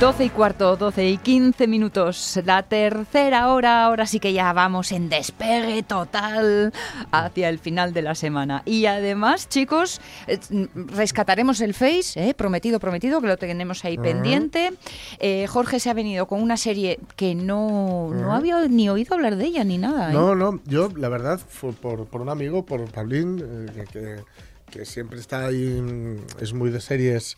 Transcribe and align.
Doce 0.00 0.24
y 0.24 0.30
cuarto, 0.30 0.76
doce 0.76 1.06
y 1.10 1.18
quince 1.18 1.66
minutos. 1.66 2.40
La 2.46 2.62
tercera 2.62 3.48
hora, 3.52 3.84
ahora 3.84 4.06
sí 4.06 4.18
que 4.18 4.32
ya 4.32 4.50
vamos 4.54 4.92
en 4.92 5.10
despegue 5.10 5.82
total 5.82 6.72
hacia 7.10 7.50
el 7.50 7.58
final 7.58 7.92
de 7.92 8.00
la 8.00 8.14
semana. 8.14 8.62
Y 8.64 8.86
además, 8.86 9.50
chicos, 9.50 10.00
eh, 10.26 10.38
rescataremos 10.74 11.60
el 11.60 11.74
Face, 11.74 12.14
eh, 12.16 12.32
prometido, 12.32 12.80
prometido, 12.80 13.20
que 13.20 13.26
lo 13.26 13.36
tenemos 13.36 13.84
ahí 13.84 13.98
pendiente. 13.98 14.72
Eh, 15.18 15.46
Jorge 15.46 15.78
se 15.80 15.90
ha 15.90 15.94
venido 15.94 16.26
con 16.26 16.40
una 16.42 16.56
serie 16.56 16.98
que 17.16 17.34
no, 17.34 18.08
no 18.14 18.32
había 18.34 18.66
ni 18.68 18.88
oído 18.88 19.14
hablar 19.14 19.36
de 19.36 19.44
ella 19.44 19.64
ni 19.64 19.76
nada. 19.76 20.08
¿eh? 20.10 20.14
No, 20.14 20.34
no, 20.34 20.60
yo 20.64 20.88
la 20.96 21.10
verdad 21.10 21.38
fue 21.46 21.72
por, 21.74 22.06
por 22.06 22.22
un 22.22 22.30
amigo, 22.30 22.64
por 22.64 22.90
Pablín, 22.90 23.36
que, 23.74 23.84
que- 23.84 24.22
que 24.70 24.84
siempre 24.86 25.18
está 25.18 25.46
ahí, 25.46 25.80
mm, 25.82 26.40
es 26.40 26.52
muy 26.54 26.70
de 26.70 26.80
series 26.80 27.34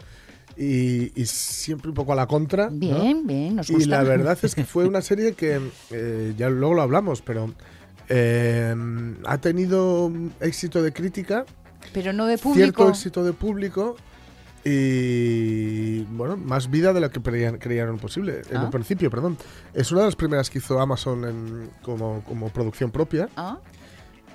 y, 0.56 1.19
y 1.20 1.27
siempre 1.27 1.89
un 1.89 1.95
poco 1.95 2.12
a 2.12 2.17
la 2.17 2.27
contra. 2.27 2.70
¿no? 2.70 2.77
Bien, 2.78 3.27
bien, 3.27 3.56
nos 3.56 3.70
Y 3.70 3.84
la 3.86 4.03
verdad 4.03 4.39
es 4.42 4.55
que 4.55 4.64
fue 4.64 4.86
una 4.86 5.00
serie 5.03 5.33
que, 5.34 5.61
eh, 5.91 6.34
ya 6.36 6.50
luego 6.50 6.75
lo 6.75 6.83
hablamos, 6.83 7.22
pero 7.22 7.53
eh, 8.08 8.75
ha 9.25 9.39
tenido 9.39 10.12
éxito 10.41 10.83
de 10.83 10.92
crítica, 10.92 11.45
Pero 11.92 12.12
no 12.12 12.27
de 12.27 12.36
cierto 12.36 12.50
público. 12.50 12.89
éxito 12.89 13.25
de 13.25 13.33
público 13.33 13.97
y, 14.64 16.03
bueno, 16.05 16.36
más 16.36 16.70
vida 16.70 16.92
de 16.92 17.00
lo 17.00 17.11
que 17.11 17.20
creían, 17.20 17.58
creían 17.58 17.98
posible 17.98 18.42
en 18.50 18.56
Ah. 18.58 18.64
el 18.64 18.70
principio, 18.70 19.11
perdón. 19.11 19.36
Es 19.75 19.91
una 19.92 20.00
de 20.03 20.06
las 20.06 20.17
primeras 20.17 20.50
que 20.50 20.58
hizo 20.58 20.80
Amazon 20.80 21.25
en- 21.25 21.70
como, 21.83 22.23
como 22.25 22.48
producción 22.50 22.91
propia. 22.91 23.28
Ah, 23.36 23.58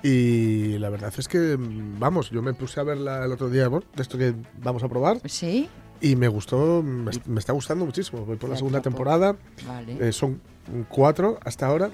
Y 0.02 0.78
la 0.78 0.90
verdad 0.90 1.12
es 1.18 1.26
que, 1.26 1.56
vamos, 1.58 2.30
yo 2.30 2.40
me 2.40 2.54
puse 2.54 2.78
a 2.78 2.84
verla 2.84 3.24
el 3.24 3.32
otro 3.32 3.50
día, 3.50 3.66
bueno, 3.66 3.84
de 3.96 4.02
esto 4.02 4.16
que 4.16 4.32
vamos 4.62 4.84
a 4.84 4.88
probar, 4.88 5.20
sí, 5.24 5.68
y 6.00 6.16
me 6.16 6.28
gustó, 6.28 6.82
me, 6.82 7.10
me 7.26 7.40
está 7.40 7.52
gustando 7.52 7.84
muchísimo. 7.84 8.24
Voy 8.24 8.36
por 8.36 8.50
la 8.50 8.56
segunda 8.56 8.80
temporada, 8.80 9.36
vale. 9.66 10.08
eh, 10.08 10.12
son 10.12 10.40
cuatro 10.88 11.38
hasta 11.44 11.66
ahora. 11.66 11.90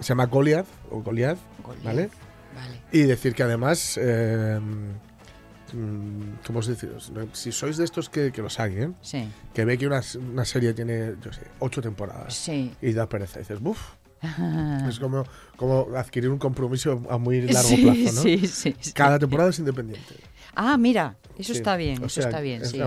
Se 0.00 0.08
llama 0.08 0.26
Goliath, 0.26 0.66
o 0.90 1.00
Goliath, 1.02 1.38
Goliath, 1.62 1.84
¿vale? 1.84 2.10
Vale. 2.56 2.80
Y 2.92 3.02
decir 3.02 3.34
que 3.34 3.42
además, 3.44 3.98
eh, 4.00 4.58
mm, 5.72 6.44
¿cómo 6.46 6.58
os 6.60 6.66
decir? 6.66 6.92
Si 7.32 7.52
sois 7.52 7.76
de 7.76 7.84
estos 7.84 8.08
que, 8.08 8.32
que 8.32 8.42
los 8.42 8.58
hay, 8.60 8.74
¿eh? 8.74 8.90
Sí, 9.02 9.28
que 9.52 9.64
ve 9.64 9.78
que 9.78 9.86
una, 9.86 10.00
una 10.32 10.44
serie 10.44 10.72
tiene, 10.74 11.14
yo 11.22 11.32
sé, 11.32 11.42
ocho 11.60 11.80
temporadas 11.80 12.34
sí. 12.34 12.72
y 12.82 12.92
da 12.92 13.08
pereza, 13.08 13.38
y 13.38 13.42
dices, 13.42 13.60
buf, 13.60 13.80
es 14.88 14.98
como, 14.98 15.24
como 15.56 15.88
adquirir 15.96 16.30
un 16.30 16.38
compromiso 16.38 17.02
a 17.10 17.18
muy 17.18 17.42
largo 17.42 17.68
sí, 17.68 17.82
plazo, 17.82 18.16
¿no? 18.16 18.22
sí, 18.22 18.46
sí, 18.46 18.76
sí. 18.80 18.92
Cada 18.92 19.18
temporada 19.18 19.50
es 19.50 19.58
independiente. 19.58 20.14
Ah, 20.56 20.76
mira, 20.76 21.16
eso 21.38 21.52
Sí. 21.52 21.58
está 21.58 21.76
bien, 21.76 22.02
O 22.02 22.06
eso 22.06 22.20
sea, 22.20 22.30
está 22.30 22.40
bien, 22.40 22.64
sí. 22.64 22.80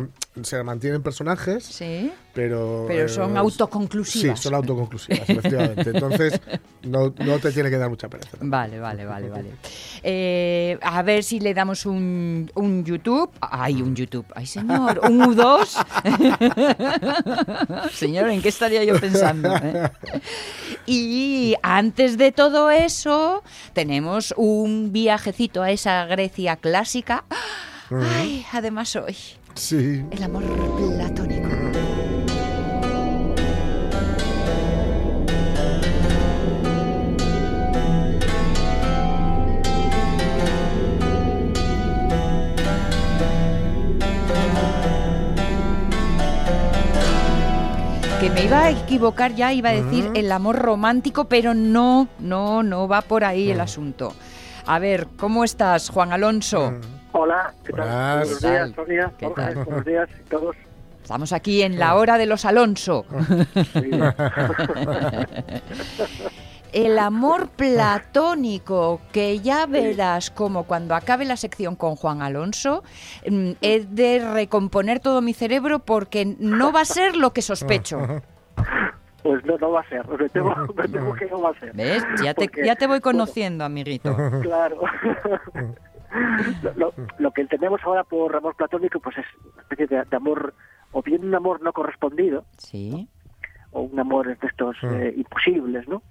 Se 0.43 0.61
mantienen 0.63 1.01
personajes, 1.01 1.63
Sí, 1.65 2.11
pero... 2.33 2.85
pero 2.87 3.09
son 3.09 3.35
eh, 3.35 3.39
autoconclusivas. 3.39 4.39
Sí, 4.39 4.43
son 4.43 4.53
autoconclusivas, 4.55 5.29
efectivamente. 5.29 5.89
Entonces, 5.89 6.39
no, 6.83 7.13
no 7.17 7.39
te 7.39 7.51
tiene 7.51 7.69
que 7.69 7.77
dar 7.77 7.89
mucha 7.89 8.07
pereza. 8.07 8.37
Vale, 8.39 8.79
vale, 8.79 9.05
vale, 9.05 9.29
vale. 9.29 9.49
Eh, 10.03 10.77
a 10.81 11.01
ver 11.01 11.23
si 11.23 11.39
le 11.39 11.53
damos 11.53 11.85
un, 11.85 12.49
un 12.55 12.85
YouTube. 12.85 13.31
Ay, 13.41 13.81
un 13.81 13.95
YouTube. 13.95 14.25
Ay, 14.35 14.45
señor, 14.45 15.01
un 15.03 15.19
U2. 15.35 15.67
señor, 17.91 18.29
¿en 18.29 18.41
qué 18.41 18.49
estaría 18.49 18.83
yo 18.83 18.99
pensando? 18.99 19.53
eh? 19.55 19.89
Y 20.85 21.55
antes 21.63 22.17
de 22.17 22.31
todo 22.31 22.69
eso, 22.71 23.43
tenemos 23.73 24.33
un 24.37 24.91
viajecito 24.93 25.61
a 25.63 25.71
esa 25.71 26.05
Grecia 26.05 26.55
clásica. 26.57 27.25
Ay, 27.91 28.45
además 28.51 28.95
hoy, 28.95 29.15
Sí. 29.55 30.03
el 30.11 30.23
amor 30.23 30.43
platónico. 30.77 31.47
Que 48.19 48.31
me 48.31 48.45
iba 48.45 48.63
a 48.65 48.69
equivocar 48.71 49.35
ya, 49.35 49.53
iba 49.53 49.69
a 49.69 49.73
decir 49.73 50.09
el 50.15 50.31
amor 50.31 50.57
romántico, 50.57 51.25
pero 51.25 51.53
no, 51.53 52.07
no, 52.19 52.63
no 52.63 52.87
va 52.87 53.01
por 53.03 53.23
ahí 53.23 53.51
el 53.51 53.61
asunto. 53.61 54.13
A 54.65 54.79
ver, 54.79 55.07
¿cómo 55.17 55.43
estás, 55.43 55.89
Juan 55.89 56.11
Alonso? 56.11 56.73
Hola, 57.19 57.51
¿qué 57.65 57.73
tal? 57.73 57.81
Hola. 57.87 58.15
Buenos 58.19 58.39
¿Qué 58.39 58.47
días? 58.47 58.71
Sonia, 58.75 59.11
¿Qué 59.17 59.25
Jorge, 59.25 59.41
tal? 59.41 59.55
buenos 59.65 59.85
días 59.85 60.07
a 60.09 60.29
todos. 60.29 60.55
Estamos 61.01 61.33
aquí 61.33 61.63
en 61.63 61.79
la 61.79 61.95
hora 61.95 62.17
de 62.19 62.27
los 62.27 62.45
Alonso. 62.45 63.05
Sí. 63.73 63.91
El 66.73 66.99
amor 66.99 67.47
platónico, 67.47 68.99
que 69.13 69.39
ya 69.39 69.65
verás 69.65 70.29
como 70.29 70.65
cuando 70.65 70.93
acabe 70.95 71.23
la 71.25 71.37
sección 71.37 71.75
con 71.77 71.95
Juan 71.95 72.21
Alonso, 72.21 72.83
mm, 73.27 73.51
he 73.61 73.85
de 73.85 74.19
recomponer 74.33 74.99
todo 74.99 75.21
mi 75.21 75.33
cerebro 75.33 75.79
porque 75.79 76.35
no 76.37 76.73
va 76.73 76.81
a 76.81 76.85
ser 76.85 77.15
lo 77.15 77.31
que 77.33 77.41
sospecho. 77.41 77.99
Pues 79.23 79.43
no, 79.43 79.57
no 79.57 79.71
va 79.71 79.81
a 79.81 79.89
ser, 79.89 80.07
me 80.07 80.29
temo, 80.29 80.55
me 80.73 80.87
temo 80.87 81.13
que 81.13 81.25
no 81.25 81.41
va 81.41 81.49
a 81.49 81.59
ser. 81.59 81.73
¿Ves? 81.73 82.01
Ya 82.23 82.33
te, 82.33 82.45
Porque, 82.45 82.65
ya 82.65 82.75
te 82.75 82.87
voy 82.87 82.99
bueno, 82.99 83.19
conociendo, 83.19 83.65
amiguito. 83.65 84.15
Claro. 84.41 84.79
Lo, 86.61 86.73
lo- 86.75 86.93
lo 87.17 87.31
que 87.31 87.41
entendemos 87.41 87.81
ahora 87.83 88.03
por 88.03 88.35
amor 88.35 88.55
platónico 88.55 88.99
pues 88.99 89.17
es 89.17 89.25
una 89.53 89.61
especie 89.61 89.87
de, 89.87 90.03
de 90.05 90.15
amor, 90.15 90.53
o 90.91 91.01
bien 91.01 91.25
un 91.25 91.35
amor 91.35 91.61
no 91.61 91.73
correspondido, 91.73 92.45
Sí. 92.57 93.09
o 93.71 93.81
un 93.81 93.99
amor 93.99 94.27
de 94.37 94.47
estos 94.47 94.75
eh, 94.83 95.13
imposibles, 95.17 95.87
¿no? 95.87 96.01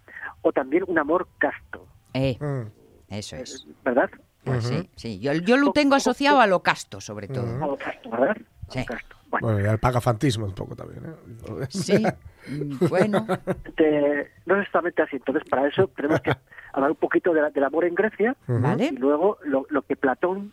O 0.42 0.52
también 0.52 0.84
un 0.86 0.98
amor 0.98 1.28
casto, 1.38 1.88
Eh, 2.14 2.36
Mm. 2.40 2.68
eso 3.08 3.36
es. 3.36 3.66
¿verdad? 3.84 4.10
Pues 4.44 4.64
sí, 4.64 4.88
sí. 4.94 5.18
Yo, 5.18 5.32
yo 5.32 5.56
lo 5.56 5.72
tengo 5.72 5.96
asociado 5.96 6.40
a 6.40 6.46
lo 6.46 6.62
casto, 6.62 7.00
sobre 7.00 7.26
todo. 7.28 7.62
A 7.64 7.66
lo 7.66 7.76
casto, 7.76 8.10
¿verdad? 8.10 8.36
A 8.68 8.72
Sí. 8.72 8.78
lo 8.80 8.84
casto. 8.86 9.16
Bueno, 9.28 9.46
Bueno, 9.48 9.60
y 9.60 9.68
al 9.68 9.78
pagafantismo 9.80 10.46
un 10.46 10.54
poco 10.54 10.76
también. 10.76 11.04
¿eh? 11.04 11.66
Sí. 11.68 12.04
Mm, 12.48 12.78
Bueno, 12.88 13.26
no 13.26 14.54
es 14.54 14.60
exactamente 14.60 15.02
así. 15.02 15.16
Entonces, 15.16 15.42
para 15.50 15.66
eso 15.66 15.88
tenemos 15.96 16.20
que 16.20 16.30
hablar 16.76 16.90
un 16.92 16.96
poquito 16.96 17.32
de 17.34 17.42
la- 17.42 17.50
del 17.50 17.64
amor 17.64 17.84
en 17.84 17.94
Grecia 17.94 18.36
¿vale? 18.46 18.86
y 18.86 18.96
luego 18.96 19.38
lo, 19.44 19.66
lo 19.70 19.82
que 19.82 19.96
Platón 19.96 20.52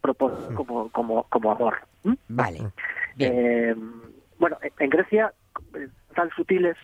propone 0.00 0.54
como, 0.54 0.88
como, 0.90 1.24
como 1.24 1.52
amor. 1.52 1.78
Vale. 2.28 2.60
Eh, 3.18 3.74
bueno, 4.38 4.56
en- 4.62 4.72
en 4.78 4.90
Grecia, 4.90 5.32
eh, 5.74 5.88
tan 6.14 6.30
sutiles 6.30 6.76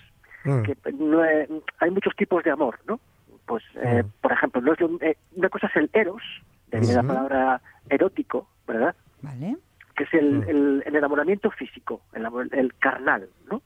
que 0.63 0.77
no 0.93 1.25
es- 1.25 1.49
hay 1.81 1.91
muchos 1.91 2.15
tipos 2.17 2.43
de 2.45 2.51
amor, 2.51 2.79
¿no? 2.87 3.01
Pues, 3.47 3.65
eh, 3.77 4.05
por 4.21 4.33
ejemplo, 4.33 4.61
no 4.61 4.73
es 4.73 4.81
lo- 4.81 4.99
eh, 5.01 5.17
una 5.37 5.49
cosa 5.49 5.67
es 5.69 5.77
el 5.77 5.91
eros, 5.93 6.23
de 6.71 6.81
la 6.95 7.03
palabra 7.03 7.61
erótico, 7.89 8.47
¿verdad? 8.67 8.95
Vale. 9.23 9.57
Que 9.97 10.05
es 10.05 10.15
el, 10.15 10.45
el, 10.49 10.83
el 10.87 10.97
enamoramiento 10.97 11.51
físico, 11.51 12.03
el, 12.13 12.25
amor- 12.27 12.49
el 12.53 12.75
carnal, 12.75 13.29
¿no? 13.51 13.63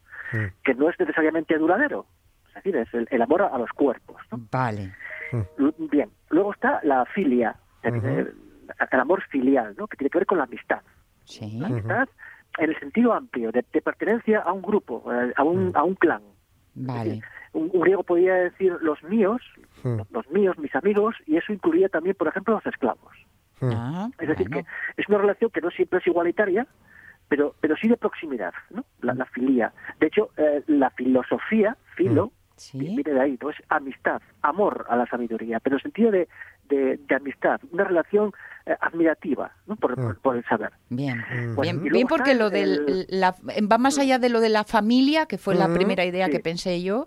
Que 0.65 0.73
no 0.75 0.89
es 0.89 0.99
necesariamente 0.99 1.59
duradero, 1.59 2.07
es 2.49 2.55
decir, 2.55 2.77
es 2.77 2.95
el, 2.95 3.07
el 3.11 3.21
amor 3.23 3.43
a, 3.43 3.49
a 3.49 3.59
los 3.59 3.71
cuerpos, 3.71 4.17
¿no? 4.31 4.41
Vale. 4.51 4.95
Bien, 5.91 6.11
luego 6.31 6.53
está 6.53 6.81
la 6.83 7.05
filia, 7.07 7.57
el, 7.83 8.35
el 8.91 9.01
amor 9.01 9.23
filial, 9.31 9.75
¿no? 9.79 9.87
Que 9.87 9.97
tiene 9.97 10.11
que 10.11 10.19
ver 10.19 10.27
con 10.27 10.39
la 10.39 10.45
amistad. 10.45 10.81
Sí. 11.25 11.59
La 11.59 11.67
amistad 11.69 12.09
en 12.59 12.71
el 12.71 12.79
sentido 12.79 13.13
amplio 13.15 13.51
de, 13.53 13.65
de 13.73 13.81
pertenencia 13.83 14.41
a 14.41 14.53
un 14.53 14.63
grupo, 14.63 15.03
eh, 15.13 15.33
a 15.37 15.43
un, 15.43 15.73
a 15.75 15.83
un 15.85 15.95
clan. 15.95 16.23
Vale. 16.75 17.23
Un, 17.53 17.71
un 17.73 17.81
griego 17.81 18.03
podía 18.03 18.35
decir 18.35 18.77
los 18.83 19.03
míos, 19.05 19.41
Mm. 19.85 20.01
los 20.13 20.31
míos, 20.31 20.57
mis 20.59 20.73
amigos, 20.77 21.17
y 21.27 21.37
eso 21.39 21.53
incluía 21.53 21.89
también, 21.89 22.15
por 22.15 22.29
ejemplo, 22.29 22.55
los 22.55 22.67
esclavos. 22.67 23.13
Ah, 23.63 24.09
Es 24.19 24.29
decir, 24.29 24.49
bueno. 24.49 24.65
que 24.97 25.03
es 25.03 25.09
una 25.09 25.19
relación 25.19 25.51
que 25.51 25.61
no 25.61 25.71
siempre 25.71 25.99
es 25.99 26.07
igualitaria, 26.07 26.69
pero, 27.29 27.57
pero 27.61 27.75
sí 27.77 27.89
de 27.89 27.97
proximidad, 27.97 28.53
¿no? 28.71 28.85
La, 29.01 29.15
la 29.15 29.25
filía. 29.27 29.73
De 29.99 30.07
hecho, 30.07 30.31
eh, 30.37 30.63
la 30.69 30.91
filosofía, 30.91 31.77
filo, 31.97 32.31
Sí. 32.57 32.79
viene 32.79 33.03
de 33.03 33.21
ahí, 33.21 33.39
¿no? 33.41 33.51
Es 33.51 33.57
amistad, 33.69 34.21
amor 34.43 34.87
a 34.89 34.97
la 34.97 35.07
sabiduría, 35.07 35.61
pero 35.61 35.79
sentido 35.79 36.11
de, 36.11 36.29
de, 36.69 36.99
de 36.99 37.15
amistad, 37.15 37.61
una 37.73 37.85
relación 37.85 38.33
eh, 38.67 38.77
admirativa, 38.81 39.51
¿no? 39.67 39.75
Por, 39.77 39.95
por- 39.97 40.19
por 40.21 40.37
el 40.37 40.45
saber. 40.45 40.71
Bien, 40.89 41.23
bien, 41.61 41.83
bien 41.83 42.07
porque 42.07 42.35
lo 42.35 42.49
del 42.51 43.07
el- 43.11 43.21
la- 43.21 43.35
va 43.71 43.79
más 43.79 43.99
allá 43.99 44.19
de 44.19 44.29
lo 44.29 44.41
de 44.41 44.49
la 44.51 44.65
familia, 44.65 45.27
que 45.27 45.39
fue 45.39 45.55
la 45.55 45.73
primera 45.73 46.05
idea 46.05 46.29
que 46.29 46.39
pensé 46.41 46.81
yo, 46.83 47.07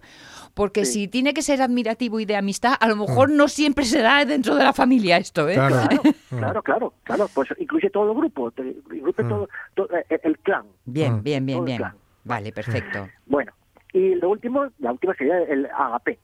porque 0.54 0.84
Sí. 0.86 0.94
si 1.04 1.08
tiene 1.08 1.34
que 1.34 1.42
ser 1.42 1.62
admirativo 1.62 2.20
y 2.20 2.26
de 2.26 2.36
amistad, 2.36 2.74
a 2.80 2.88
lo 2.88 2.96
mejor 2.96 3.30
no 3.30 3.48
siempre 3.48 3.86
se 3.86 4.02
da 4.02 4.26
dentro 4.26 4.56
de 4.56 4.64
la 4.64 4.74
familia 4.74 5.18
esto, 5.18 5.48
¿eh? 5.48 5.54
Claro. 5.56 5.88
Claro, 5.88 6.02
claro, 6.30 6.62
claro, 6.64 6.94
claro, 7.04 7.30
pues 7.34 7.50
incluye 7.58 7.90
todo 7.90 8.12
el 8.12 8.18
grupo, 8.18 8.52
incluye 8.58 9.14
todo, 9.14 9.48
todo, 9.76 9.88
eh, 10.10 10.20
el 10.24 10.38
clan. 10.40 10.66
Bien, 10.86 11.24
bien, 11.24 11.46
bien, 11.46 11.64
bien. 11.64 11.82
Vale, 12.26 12.52
perfecto. 12.52 13.08
Bueno, 13.28 13.54
y 13.98 14.16
lo 14.16 14.30
último, 14.30 14.68
la 14.80 14.92
última 14.92 15.14
sería 15.16 15.40
el 15.40 15.66
agape. 15.68 16.20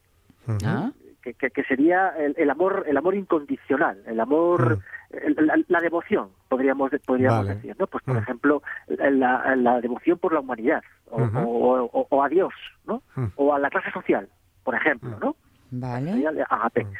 Ah, 0.64 0.90
que, 1.22 1.34
que- 1.34 1.50
que 1.50 1.62
sería 1.64 2.08
el, 2.18 2.34
el 2.36 2.50
amor 2.50 2.84
el 2.88 2.96
amor 2.96 3.14
incondicional, 3.14 4.02
el 4.06 4.18
amor, 4.18 4.80
el- 5.10 5.36
la, 5.46 5.54
la 5.68 5.80
devoción, 5.80 6.30
podríamos 6.48 6.90
podríamos 7.06 7.46
Vale. 7.46 7.54
decir, 7.54 7.76
¿no? 7.78 7.86
Pues 7.86 8.02
por 8.04 8.14
Mm. 8.16 8.18
ejemplo, 8.18 8.62
la, 8.88 9.54
la 9.56 9.80
devoción 9.80 10.18
por 10.18 10.32
la 10.32 10.40
humanidad, 10.40 10.82
o, 11.10 11.22
Ujú. 11.22 11.38
o- 11.38 11.84
o- 11.84 12.06
o 12.10 12.22
a 12.24 12.28
Dios, 12.28 12.52
¿no? 12.86 13.02
Mm. 13.14 13.26
O 13.36 13.54
a 13.54 13.58
la 13.60 13.70
clase 13.70 13.90
social, 13.92 14.28
por 14.64 14.74
ejemplo, 14.74 15.16
¿no? 15.20 15.36
Vale. 15.70 16.10
Sería 16.12 16.30
el 16.30 16.40
agape. 16.42 16.84
Mm. 16.84 16.92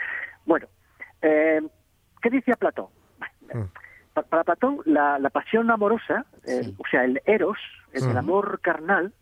Bueno, 0.46 0.66
eh, 1.20 1.60
¿qué 2.22 2.30
decía 2.30 2.54
Platón? 2.56 2.86
Mm. 3.52 3.64
Pa- 4.14 4.22
Para 4.22 4.44
Platón, 4.44 4.78
la, 4.84 5.18
la 5.18 5.30
pasión 5.30 5.68
amorosa, 5.70 6.26
eh, 6.44 6.62
Sí. 6.64 6.74
o 6.78 6.84
sea, 6.90 7.04
el 7.04 7.20
eros, 7.26 7.58
el, 7.92 8.04
el 8.04 8.14
Mm. 8.14 8.18
amor 8.18 8.60
carnal, 8.62 9.12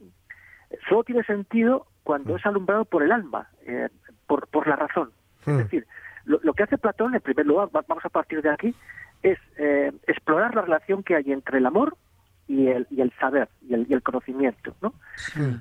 solo 0.89 1.05
tiene 1.05 1.23
sentido 1.25 1.87
cuando 2.03 2.37
es 2.37 2.45
alumbrado 2.47 2.85
por 2.85 3.03
el 3.03 3.13
alma, 3.13 3.49
eh, 3.67 3.89
por, 4.27 4.47
por 4.49 4.67
la 4.67 4.77
razón. 4.77 5.11
Es 5.43 5.49
Mm. 5.49 5.59
decir, 5.59 5.87
lo, 6.25 6.39
lo 6.43 6.53
que 6.55 6.63
hace 6.65 6.79
Platón, 6.79 7.15
en 7.15 7.21
primer 7.21 7.47
lugar, 7.47 7.69
va- 7.75 7.85
vamos 7.89 8.05
a 8.05 8.09
partir 8.11 8.43
de 8.43 8.51
aquí, 8.51 8.75
es 9.23 9.39
eh, 9.59 9.93
explorar 10.07 10.55
la 10.55 10.63
relación 10.63 11.03
que 11.03 11.15
hay 11.17 11.33
entre 11.33 11.59
el 11.59 11.67
amor 11.67 11.97
y 12.49 12.69
el, 12.69 12.87
y 12.91 13.01
el 13.01 13.13
saber, 13.21 13.49
y 13.63 13.75
el, 13.75 13.87
y 13.89 13.95
el 13.95 14.03
conocimiento, 14.03 14.75
¿no? 14.83 14.95
Mm. 15.37 15.55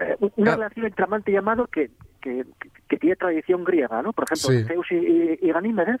Eh, 0.00 0.16
una 0.36 0.52
Ah. 0.52 0.56
relación 0.56 0.86
entre 0.86 1.04
amante 1.04 1.30
y 1.32 1.36
amado 1.36 1.66
que, 1.66 1.90
que, 2.20 2.44
que 2.88 2.96
tiene 2.98 3.16
tradición 3.16 3.64
griega, 3.64 4.00
¿no? 4.02 4.12
Por 4.12 4.24
ejemplo, 4.24 4.50
Sí. 4.58 4.64
Zeus 4.64 4.86
y, 4.92 5.38
y- 5.46 5.52
Ganímedes. 5.52 6.00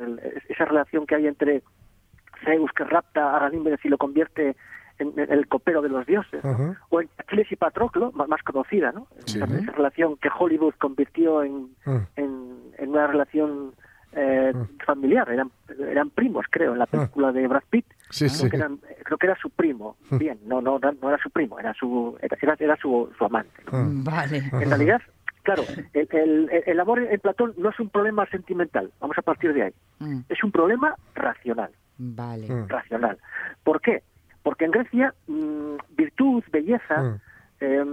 El- 0.00 0.18
es- 0.20 0.48
esa 0.50 0.64
relación 0.66 1.06
que 1.06 1.14
hay 1.16 1.26
entre 1.26 1.62
Zeus 2.44 2.70
que 2.72 2.84
rapta 2.84 3.36
a 3.36 3.40
Ganímedes 3.40 3.84
y 3.84 3.88
lo 3.88 3.98
convierte 3.98 4.56
en, 4.98 5.12
en 5.18 5.32
el 5.32 5.46
copero 5.48 5.80
de 5.82 5.88
los 5.88 6.04
dioses, 6.06 6.42
o 6.90 7.00
en 7.00 7.08
Aquiles 7.18 7.50
y 7.52 7.56
Patroclo, 7.56 8.10
más, 8.12 8.28
más 8.28 8.42
conocida, 8.42 8.92
¿no? 8.92 9.06
Sí. 9.26 9.38
Esa, 9.38 9.46
esa 9.56 9.72
relación 9.72 10.16
que 10.16 10.28
Hollywood 10.36 10.74
convirtió 10.78 11.42
en, 11.42 11.68
Mm. 11.84 11.96
en, 12.16 12.58
en 12.78 12.88
una 12.90 13.06
relación 13.06 13.72
eh, 14.12 14.52
familiar, 14.86 15.30
eran, 15.30 15.50
eran 15.78 16.08
primos, 16.10 16.46
creo, 16.50 16.72
en 16.72 16.78
la 16.78 16.86
película 16.86 17.30
de 17.30 17.46
Brad 17.46 17.62
Pitt, 17.70 17.84
Sí, 18.10 18.24
creo, 18.26 18.30
sí. 18.36 18.50
que 18.50 18.56
eran- 18.56 18.78
creo 19.04 19.18
que 19.18 19.26
era 19.26 19.36
su 19.36 19.50
primo, 19.50 19.96
bien, 20.10 20.38
no, 20.46 20.60
no, 20.62 20.78
no 20.78 21.08
era 21.10 21.18
su 21.22 21.28
primo, 21.30 21.58
era 21.60 21.74
su, 21.74 22.16
era, 22.22 22.56
era- 22.58 22.76
su, 22.76 23.10
su 23.18 23.24
amante. 23.24 23.52
¿no? 23.70 24.02
Vale. 24.02 24.38
En 24.52 24.68
realidad, 24.70 25.02
claro, 25.42 25.62
el, 25.92 26.08
el- 26.10 26.50
el 26.66 26.80
amor 26.80 27.00
en 27.02 27.20
Platón 27.20 27.52
no 27.58 27.68
es 27.68 27.78
un 27.78 27.90
problema 27.90 28.24
sentimental, 28.26 28.90
vamos 28.98 29.16
a 29.18 29.22
partir 29.22 29.52
de 29.52 29.62
ahí, 29.64 29.72
Mm, 30.00 30.20
es 30.28 30.42
un 30.42 30.52
problema 30.52 30.94
racional, 31.14 31.70
Vale. 31.98 32.46
Racional. 32.66 33.18
¿Por 33.62 33.80
qué? 33.82 34.02
Porque 34.42 34.64
en 34.64 34.70
Grecia 34.70 35.14
mm, 35.26 35.76
virtud, 35.96 36.42
belleza, 36.52 37.02
Mm. 37.02 37.20
eh, 37.60 37.84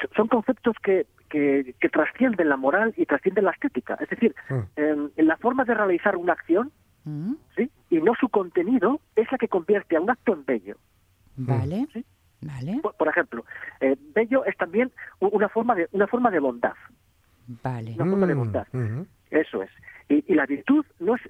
so- 0.00 0.08
son 0.16 0.28
conceptos 0.28 0.76
que, 0.82 1.06
que, 1.28 1.74
que 1.80 1.88
trascienden 1.88 2.48
la 2.48 2.56
moral 2.56 2.94
y 2.96 3.06
trascienden 3.06 3.44
la 3.44 3.50
estética. 3.52 3.94
Es 4.00 4.08
decir, 4.10 4.34
Mm. 4.50 4.54
eh, 4.76 5.08
en 5.16 5.26
la 5.26 5.36
forma 5.36 5.64
de 5.64 5.74
realizar 5.74 6.16
una 6.16 6.32
acción 6.34 6.70
Mm, 7.06 7.34
¿sí? 7.56 7.70
y 7.90 7.98
no 8.00 8.14
su 8.18 8.28
contenido 8.30 8.98
es 9.14 9.30
la 9.30 9.36
que 9.36 9.48
convierte 9.48 9.96
a 9.96 10.00
un 10.00 10.08
acto 10.10 10.32
en 10.32 10.44
bello. 10.46 10.76
Vale. 11.36 11.86
Sí. 11.92 12.04
Vale. 12.40 12.78
Por, 12.82 12.94
por 12.96 13.08
ejemplo, 13.08 13.44
eh, 13.80 13.96
bello 14.14 14.44
es 14.46 14.56
también 14.56 14.90
una 15.20 15.48
forma 15.48 15.74
de 15.74 15.88
una 15.92 16.06
forma 16.06 16.30
de 16.30 16.38
bondad. 16.40 16.72
Vale. 17.62 17.92
Una 17.94 18.06
forma 18.10 18.26
de 18.26 18.34
Mm. 18.34 18.38
bondad. 18.38 18.66
Eso 19.30 19.62
es. 19.62 19.70
Y, 20.08 20.24
y 20.32 20.34
la 20.34 20.46
virtud 20.46 20.84
no 21.00 21.14
es 21.16 21.22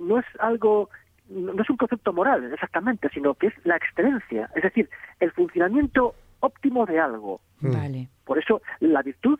no 0.00 0.18
es 0.18 0.26
algo 0.38 0.90
no 1.30 1.62
es 1.62 1.70
un 1.70 1.76
concepto 1.76 2.12
moral 2.12 2.52
exactamente, 2.52 3.08
sino 3.14 3.34
que 3.34 3.46
es 3.48 3.54
la 3.64 3.76
excelencia, 3.76 4.50
es 4.54 4.62
decir, 4.62 4.88
el 5.20 5.30
funcionamiento 5.32 6.14
óptimo 6.40 6.86
de 6.86 6.98
algo. 7.00 7.40
Mm. 7.60 7.72
Vale. 7.72 8.08
Por 8.24 8.38
eso 8.38 8.60
la 8.80 9.02
virtud, 9.02 9.38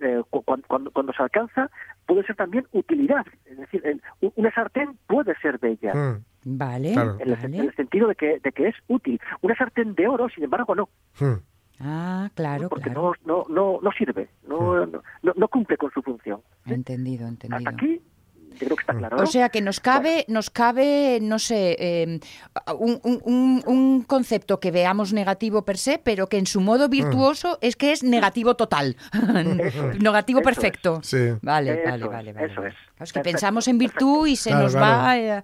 eh, 0.00 0.22
cu- 0.30 0.42
cuan- 0.42 0.62
cuando, 0.66 0.90
cuando 0.90 1.12
se 1.12 1.22
alcanza, 1.22 1.70
puede 2.06 2.22
ser 2.24 2.36
también 2.36 2.66
utilidad. 2.72 3.26
Es 3.44 3.58
decir, 3.58 3.82
el- 3.86 4.02
una 4.36 4.52
sartén 4.52 4.96
puede 5.06 5.34
ser 5.40 5.58
bella, 5.58 5.94
Mm. 5.94 6.24
Vale. 6.44 6.92
Claro. 6.94 7.14
en, 7.16 7.20
el, 7.20 7.32
en 7.34 7.40
Vale. 7.42 7.58
el 7.58 7.74
sentido 7.74 8.08
de 8.08 8.14
que, 8.14 8.38
de 8.40 8.52
que 8.52 8.68
es 8.68 8.74
útil. 8.86 9.20
Una 9.42 9.54
sartén 9.56 9.94
de 9.94 10.06
oro, 10.08 10.28
sin 10.28 10.44
embargo, 10.44 10.74
no, 10.74 10.88
Mm. 11.20 11.34
Ah, 11.80 12.28
claro, 12.34 12.68
porque 12.68 12.90
claro. 12.90 13.12
no, 13.24 13.44
no, 13.48 13.54
no, 13.54 13.78
no 13.80 13.92
sirve, 13.92 14.28
no, 14.48 14.84
no, 14.86 15.00
no 15.22 15.48
cumple 15.48 15.76
con 15.76 15.92
su 15.92 16.02
función. 16.02 16.40
¿sí? 16.66 16.74
Entendido, 16.74 17.26
Hasta 17.28 17.46
entendido. 17.46 17.70
aquí, 17.70 18.02
yo 18.52 18.58
creo 18.66 18.76
que 18.76 18.80
está 18.82 18.94
claro. 18.94 19.16
¿no? 19.16 19.22
O 19.22 19.26
sea 19.26 19.48
que 19.48 19.60
nos 19.60 19.80
cabe, 19.80 20.24
nos 20.28 20.50
cabe, 20.50 21.18
no 21.20 21.38
sé, 21.38 21.76
eh, 21.78 22.20
un, 22.78 23.00
un- 23.04 23.20
un- 23.24 23.62
un 23.66 24.02
concepto 24.02 24.60
que 24.60 24.70
veamos 24.70 25.12
negativo 25.12 25.62
per 25.64 25.78
se, 25.78 25.98
pero 25.98 26.26
que 26.28 26.38
en 26.38 26.46
su 26.46 26.60
modo 26.60 26.88
virtuoso 26.88 27.58
es 27.60 27.76
que 27.76 27.92
es 27.92 28.02
negativo 28.02 28.54
total, 28.56 28.96
negativo 30.00 30.40
eso 30.40 30.50
es. 30.50 30.56
perfecto. 30.56 31.00
Sí. 31.02 31.32
Vale, 31.42 31.72
Eso 31.72 31.90
vale, 31.90 32.04
es, 32.04 32.10
vale, 32.10 32.32
vale. 32.32 32.46
eso 32.52 32.64
es. 32.66 32.74
Claro, 32.74 33.04
es 33.04 33.12
que 33.12 33.20
Perfecto, 33.20 33.22
pensamos 33.22 33.68
en 33.68 33.78
virtud 33.78 34.26
y 34.26 34.36
se 34.36 34.50
Claro, 34.50 34.64
nos 34.64 34.74
claro. 34.74 35.02
va. 35.02 35.18
eh. 35.18 35.42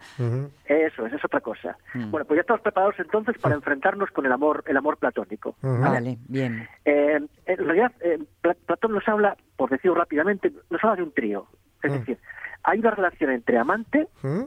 Eso 0.67 1.07
es, 1.07 1.13
es 1.13 1.25
otra 1.25 1.41
cosa. 1.41 1.77
Mm. 1.95 2.11
Bueno, 2.11 2.27
pues 2.27 2.39
ya 2.39 2.41
estamos 2.41 2.63
preparados 2.63 2.95
entonces 2.99 3.37
para 3.41 3.55
enfrentarnos 3.55 4.11
con 4.11 4.27
el 4.27 4.33
amor, 4.33 4.65
el 4.67 4.77
amor 4.77 4.97
platónico. 4.97 5.55
Vale, 5.63 6.19
bien. 6.29 6.69
Eh, 6.85 7.21
en 7.47 7.59
realidad, 7.59 7.93
eh, 8.01 8.19
Pla- 8.41 8.57
Platón 8.67 8.93
nos 8.93 9.07
habla, 9.09 9.37
por 9.57 9.71
decirlo 9.71 9.95
rápidamente, 9.97 10.53
nos 10.71 10.83
habla 10.83 10.97
de 10.97 11.03
un 11.03 11.13
trío. 11.13 11.47
Es 11.83 11.91
Mm. 11.93 11.95
decir, 11.99 12.19
hay 12.65 12.79
una 12.81 12.91
relación 12.91 13.31
entre 13.31 13.59
amante, 13.59 14.09
Mm. 14.23 14.43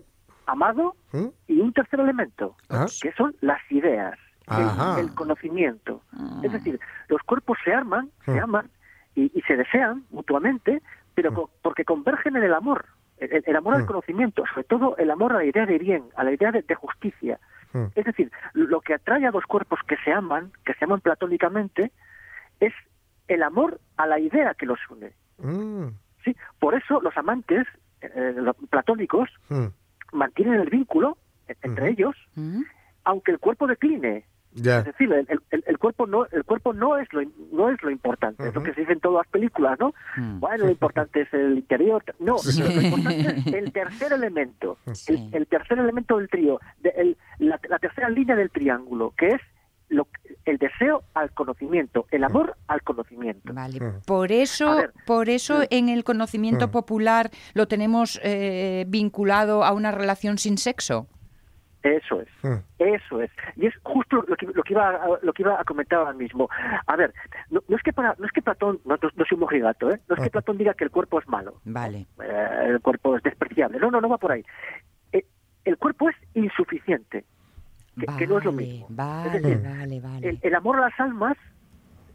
amado 0.45 0.95
Mm. 1.13 1.27
y 1.47 1.59
un 1.59 1.73
tercer 1.73 1.99
elemento, 1.99 2.55
Ah. 2.69 2.85
que 3.01 3.11
son 3.13 3.35
las 3.41 3.59
ideas, 3.71 4.17
el, 4.47 5.05
el 5.05 5.13
conocimiento. 5.15 6.01
Ah. 6.13 6.41
Es 6.43 6.51
decir, 6.51 6.79
los 7.09 7.21
cuerpos 7.23 7.57
se 7.63 7.73
arman, 7.73 8.09
se 8.25 8.31
Mm. 8.39 8.43
aman 8.43 8.69
y, 9.15 9.31
y 9.37 9.41
se 9.43 9.55
desean 9.57 10.03
mutuamente, 10.09 10.81
pero 11.15 11.33
co- 11.33 11.49
porque 11.61 11.83
convergen 11.85 12.35
en 12.35 12.43
el 12.43 12.53
amor, 12.53 12.85
el, 13.17 13.43
el 13.45 13.55
amor 13.55 13.75
al 13.75 13.83
Mm. 13.83 13.87
conocimiento, 13.87 14.43
sobre 14.47 14.63
todo 14.65 14.95
el 14.97 15.09
amor 15.11 15.33
a 15.33 15.37
la 15.37 15.45
idea 15.45 15.65
de 15.65 15.77
bien, 15.79 16.03
a 16.15 16.23
la 16.23 16.31
idea 16.31 16.51
de, 16.51 16.61
de 16.61 16.75
justicia. 16.75 17.39
Mm. 17.73 17.85
Es 17.95 18.05
decir, 18.05 18.31
lo 18.53 18.79
que 18.81 18.93
atrae 18.93 19.25
a 19.25 19.31
dos 19.31 19.45
cuerpos 19.45 19.79
que 19.87 19.97
se 19.97 20.11
aman, 20.13 20.51
que 20.65 20.73
se 20.75 20.85
aman 20.85 21.01
platónicamente, 21.01 21.91
es 22.61 22.73
el 23.27 23.43
amor 23.43 23.79
a 23.97 24.05
la 24.07 24.19
idea 24.19 24.53
que 24.53 24.65
los 24.65 24.79
une. 24.89 25.11
Mm. 25.39 25.89
¿sí? 26.23 26.35
Por 26.59 26.75
eso 26.75 27.01
los 27.01 27.15
amantes 27.17 27.67
eh, 28.01 28.33
los 28.35 28.55
platónicos 28.69 29.29
Mm. 29.49 29.65
mantienen 30.13 30.61
el 30.61 30.69
vínculo 30.69 31.17
entre 31.47 31.71
Ujú. 31.83 31.85
ellos, 31.85 32.15
Mm, 32.35 32.61
aunque 33.05 33.31
el 33.31 33.39
cuerpo 33.39 33.67
decline. 33.67 34.25
Es 34.55 34.63
decir, 34.85 35.11
el, 35.13 35.27
el- 35.51 35.63
el 35.67 35.77
cuerpo 35.77 36.07
no 36.07 36.25
el 36.31 36.43
cuerpo 36.43 36.73
no 36.73 36.97
es 36.97 37.07
lo 37.13 37.21
no 37.51 37.69
es 37.69 37.81
lo 37.83 37.91
importante, 37.91 38.47
es 38.47 38.55
lo 38.55 38.63
que 38.63 38.73
se 38.73 38.81
dice 38.81 38.93
en 38.93 38.99
todas 39.01 39.25
las 39.25 39.31
películas, 39.31 39.77
¿no? 39.79 39.93
mm. 40.17 40.39
Bueno, 40.39 40.65
lo 40.65 40.71
importante 40.71 41.21
es 41.21 41.33
el 41.33 41.57
interior. 41.59 42.03
No, 42.19 42.37
Sí. 42.39 42.63
lo 42.63 42.81
importante 42.81 43.19
es 43.21 43.47
el 43.53 43.71
tercer 43.71 44.13
elemento, 44.13 44.77
Sí. 44.93 45.29
el, 45.31 45.41
el 45.41 45.47
tercer 45.47 45.77
elemento 45.77 46.17
del 46.17 46.27
trío, 46.29 46.59
de- 46.79 46.89
el- 46.97 47.17
la, 47.39 47.59
la 47.69 47.77
tercera 47.77 48.09
línea 48.09 48.35
del 48.35 48.49
triángulo, 48.49 49.13
que 49.15 49.27
es 49.27 49.41
lo, 49.89 50.07
el 50.47 50.57
deseo 50.57 51.03
al 51.13 51.31
conocimiento, 51.31 52.05
el 52.11 52.23
amor 52.23 52.55
al 52.67 52.81
conocimiento. 52.81 53.53
Vale, 53.53 53.79
Mm. 53.79 54.01
por 54.05 54.31
eso, 54.31 54.75
ver, 54.75 54.93
por 55.05 55.29
eso 55.29 55.59
mm. 55.59 55.63
en 55.69 55.89
el 55.89 56.03
conocimiento 56.03 56.67
Mm. 56.67 56.71
popular 56.71 57.29
lo 57.53 57.67
tenemos 57.67 58.19
eh, 58.23 58.85
vinculado 58.87 59.63
a 59.63 59.71
una 59.73 59.91
relación 59.91 60.37
sin 60.37 60.57
sexo. 60.57 61.07
Eso 61.83 62.19
es. 62.21 62.27
Mm. 62.41 62.55
Eso 62.79 63.21
es. 63.21 63.31
Y 63.55 63.67
es 63.67 63.73
justo 63.83 64.23
lo 64.27 64.35
que, 64.35 64.47
lo 64.47 64.63
que 64.63 64.73
iba 64.73 64.89
a, 64.89 65.07
lo 65.21 65.31
que 65.31 65.43
iba 65.43 65.59
a 65.59 65.63
comentar 65.63 65.99
ahora 65.99 66.13
mismo. 66.13 66.49
A 66.85 66.95
ver, 66.95 67.13
no, 67.49 67.61
no 67.67 67.77
es 67.77 67.83
que 67.83 67.93
para, 67.93 68.15
no 68.17 68.25
es 68.25 68.31
que 68.31 68.41
Platón, 68.41 68.79
no, 68.83 68.95
no 69.01 69.09
soy 69.25 69.35
un 69.35 69.39
mojigato, 69.41 69.91
¿eh? 69.91 70.01
No 70.09 70.15
es 70.15 70.23
que. 70.23 70.29
Platón 70.31 70.57
diga 70.57 70.73
que 70.73 70.83
el 70.83 70.91
cuerpo 70.91 71.19
es 71.19 71.27
malo, 71.29 71.61
Vale. 71.63 72.07
eh, 72.21 72.63
el 72.67 72.81
cuerpo 72.81 73.15
es 73.15 73.23
despreciable. 73.23 73.79
No, 73.79 73.89
no, 73.91 74.01
no 74.01 74.09
va 74.09 74.17
por 74.17 74.31
ahí. 74.33 74.43
Eh, 75.13 75.23
el 75.65 75.77
cuerpo 75.77 76.09
es 76.09 76.15
insuficiente. 76.33 77.23
Que, 77.99 78.05
que 78.17 78.27
no 78.27 78.37
es 78.37 78.45
lo 78.45 78.51
mismo. 78.51 78.85
Vale, 78.89 79.37
es 79.37 79.43
decir, 79.43 79.61
vale, 79.63 79.99
vale. 80.01 80.29
el, 80.29 80.39
el 80.41 80.55
amor 80.55 80.77
a 80.77 80.81
las 80.89 80.99
almas 80.99 81.37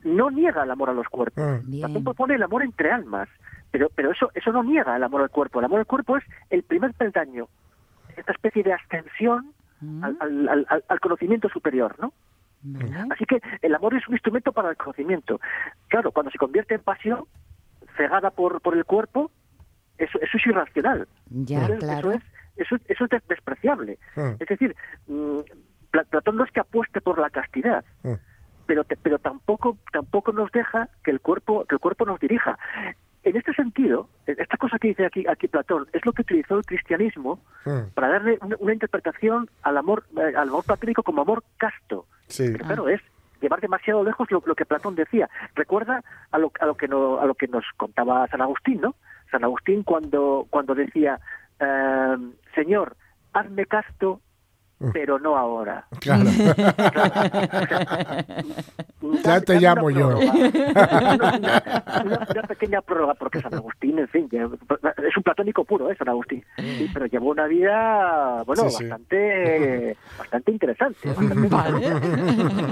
no 0.05 0.31
niega 0.31 0.63
el 0.65 0.71
amor 0.71 0.91
a 0.91 0.95
los 0.95 1.09
cuerpos. 1.09 1.45
Mm. 1.45 1.71
Bien. 1.71 1.83
Platón 1.87 2.05
propone 2.05 2.35
el 2.35 2.43
amor 2.43 2.63
entre 2.63 2.91
almas, 2.91 3.29
pero, 3.71 3.89
pero 3.95 4.11
eso, 4.13 4.31
eso 4.35 4.53
no 4.53 4.63
niega 4.63 4.97
el 4.97 5.03
amor 5.03 5.23
al 5.23 5.31
cuerpo. 5.31 5.59
El 5.61 5.65
amor 5.67 5.81
al 5.81 5.87
cuerpo 5.87 6.17
es 6.17 6.25
el 6.51 6.63
primer 6.63 6.93
peldaño, 6.95 7.49
esta 8.17 8.33
especie 8.33 8.63
de 8.63 8.73
ascensión 8.73 9.53
Mm, 9.85 10.05
al, 10.05 10.49
al- 10.49 10.67
al- 10.89 11.01
conocimiento 11.01 11.49
superior, 11.49 11.97
¿no? 11.99 12.13
vale. 12.63 13.13
Así 13.13 13.25
que 13.25 13.41
el 13.63 13.75
amor 13.75 13.95
es 13.95 14.07
un 14.07 14.15
instrumento 14.15 14.53
para 14.53 14.71
el 14.71 14.77
conocimiento. 14.77 15.41
Claro, 15.89 16.13
cuando 16.13 16.31
se 16.31 16.39
convierte 16.39 16.77
en 16.77 16.83
pasión, 16.83 17.25
cegada 17.97 18.31
por, 18.31 18.61
por 18.61 18.77
el 18.77 18.85
cuerpo, 18.85 19.33
eso, 19.99 20.21
eso 20.21 20.37
es 20.39 20.47
irracional. 20.47 21.09
Ya, 21.31 21.65
eso, 21.65 21.73
es- 21.73 21.79
claro. 21.81 22.13
eso 22.13 22.19
es, 22.19 22.23
eso, 22.59 22.77
es- 22.77 22.91
eso 22.91 23.05
es 23.07 23.11
des- 23.11 23.27
despreciable. 23.27 23.99
Mm. 24.15 24.31
Es 24.39 24.49
decir, 24.49 24.77
Platón 25.93 26.37
no 26.37 26.45
es 26.45 26.51
que 26.51 26.61
apueste 26.61 27.01
por 27.01 27.19
la 27.19 27.31
castidad, 27.31 27.85
Mm. 28.03 28.15
pero 28.67 28.85
te- 28.85 28.97
pero 28.97 29.19
tampoco 29.19 29.77
tampoco 29.93 30.33
nos 30.33 30.51
deja 30.53 30.89
que 31.05 31.11
el 31.11 31.21
cuerpo 31.21 31.65
que 31.67 31.75
el 31.75 31.81
cuerpo 31.81 32.05
nos 32.07 32.19
dirija. 32.21 32.59
En 33.25 33.37
este 33.37 33.53
sentido, 33.55 34.09
esta 34.27 34.57
cosa 34.57 34.79
que 34.81 34.89
dice 34.89 35.07
aquí 35.07 35.25
aquí 35.29 35.47
Platón 35.47 35.87
es 35.93 36.05
lo 36.05 36.13
que 36.13 36.23
utilizó 36.23 36.59
el 36.59 36.65
cristianismo 36.65 37.39
Mm. 37.65 37.93
para 37.95 38.09
darle 38.09 38.39
una, 38.41 38.57
una 38.59 38.73
interpretación 38.73 39.49
al 39.63 39.77
amor 39.77 40.05
eh, 40.17 40.33
al 40.37 40.49
amor 40.49 40.65
platónico 40.65 41.03
como 41.03 41.23
amor 41.23 41.45
casto. 41.59 42.07
Sí. 42.27 42.49
Pero 42.53 42.65
claro, 42.65 42.89
es 42.89 43.01
llevar 43.41 43.61
demasiado 43.61 44.03
lejos 44.03 44.31
lo, 44.31 44.43
lo 44.47 44.55
que 44.55 44.65
Platón 44.65 44.95
decía. 44.95 45.29
Recuerda 45.55 46.03
a 46.31 46.39
lo, 46.39 46.51
a 46.61 46.67
lo 46.67 46.75
que 46.77 46.89
no, 46.89 47.21
a 47.21 47.27
lo 47.27 47.35
que 47.35 47.47
nos 47.49 47.65
contaba 47.77 48.27
San 48.29 48.41
Agustín, 48.41 48.81
¿no? 48.81 48.95
San 49.31 49.45
Agustín 49.45 49.83
cuando 49.83 50.47
cuando 50.51 50.75
decía 50.75 51.21
eh, 51.61 52.17
Señor, 52.55 52.97
hazme 53.33 53.67
casto, 53.67 54.21
pero 54.93 55.19
no 55.19 55.37
ahora. 55.37 55.85
Claro. 56.01 56.25
Ya 59.25 59.41
te 59.41 59.59
llamo 59.61 59.87
una 59.87 59.99
yo. 59.99 60.09
Una, 60.19 61.37
una- 61.39 62.27
una 62.31 62.43
pequeña 62.49 62.81
prórroga, 62.83 63.15
porque 63.15 63.41
San 63.41 63.55
Agustín, 63.55 63.99
en 63.99 64.09
fin, 64.09 64.29
es 64.33 65.17
un 65.17 65.23
platónico 65.23 65.65
puro, 65.65 65.91
¿eh? 65.91 65.97
San 65.97 66.09
Agustín. 66.09 66.45
Sí, 66.57 66.89
pero 66.93 67.07
llevó 67.07 67.31
una 67.31 67.47
vida, 67.47 68.43
bueno, 68.45 68.69
Sí, 68.69 68.77
sí. 68.79 68.85
bastante 68.89 69.97
bastante 70.19 70.51
interesante. 70.53 71.09
bastante 71.09 71.49
Vale. 71.49 71.93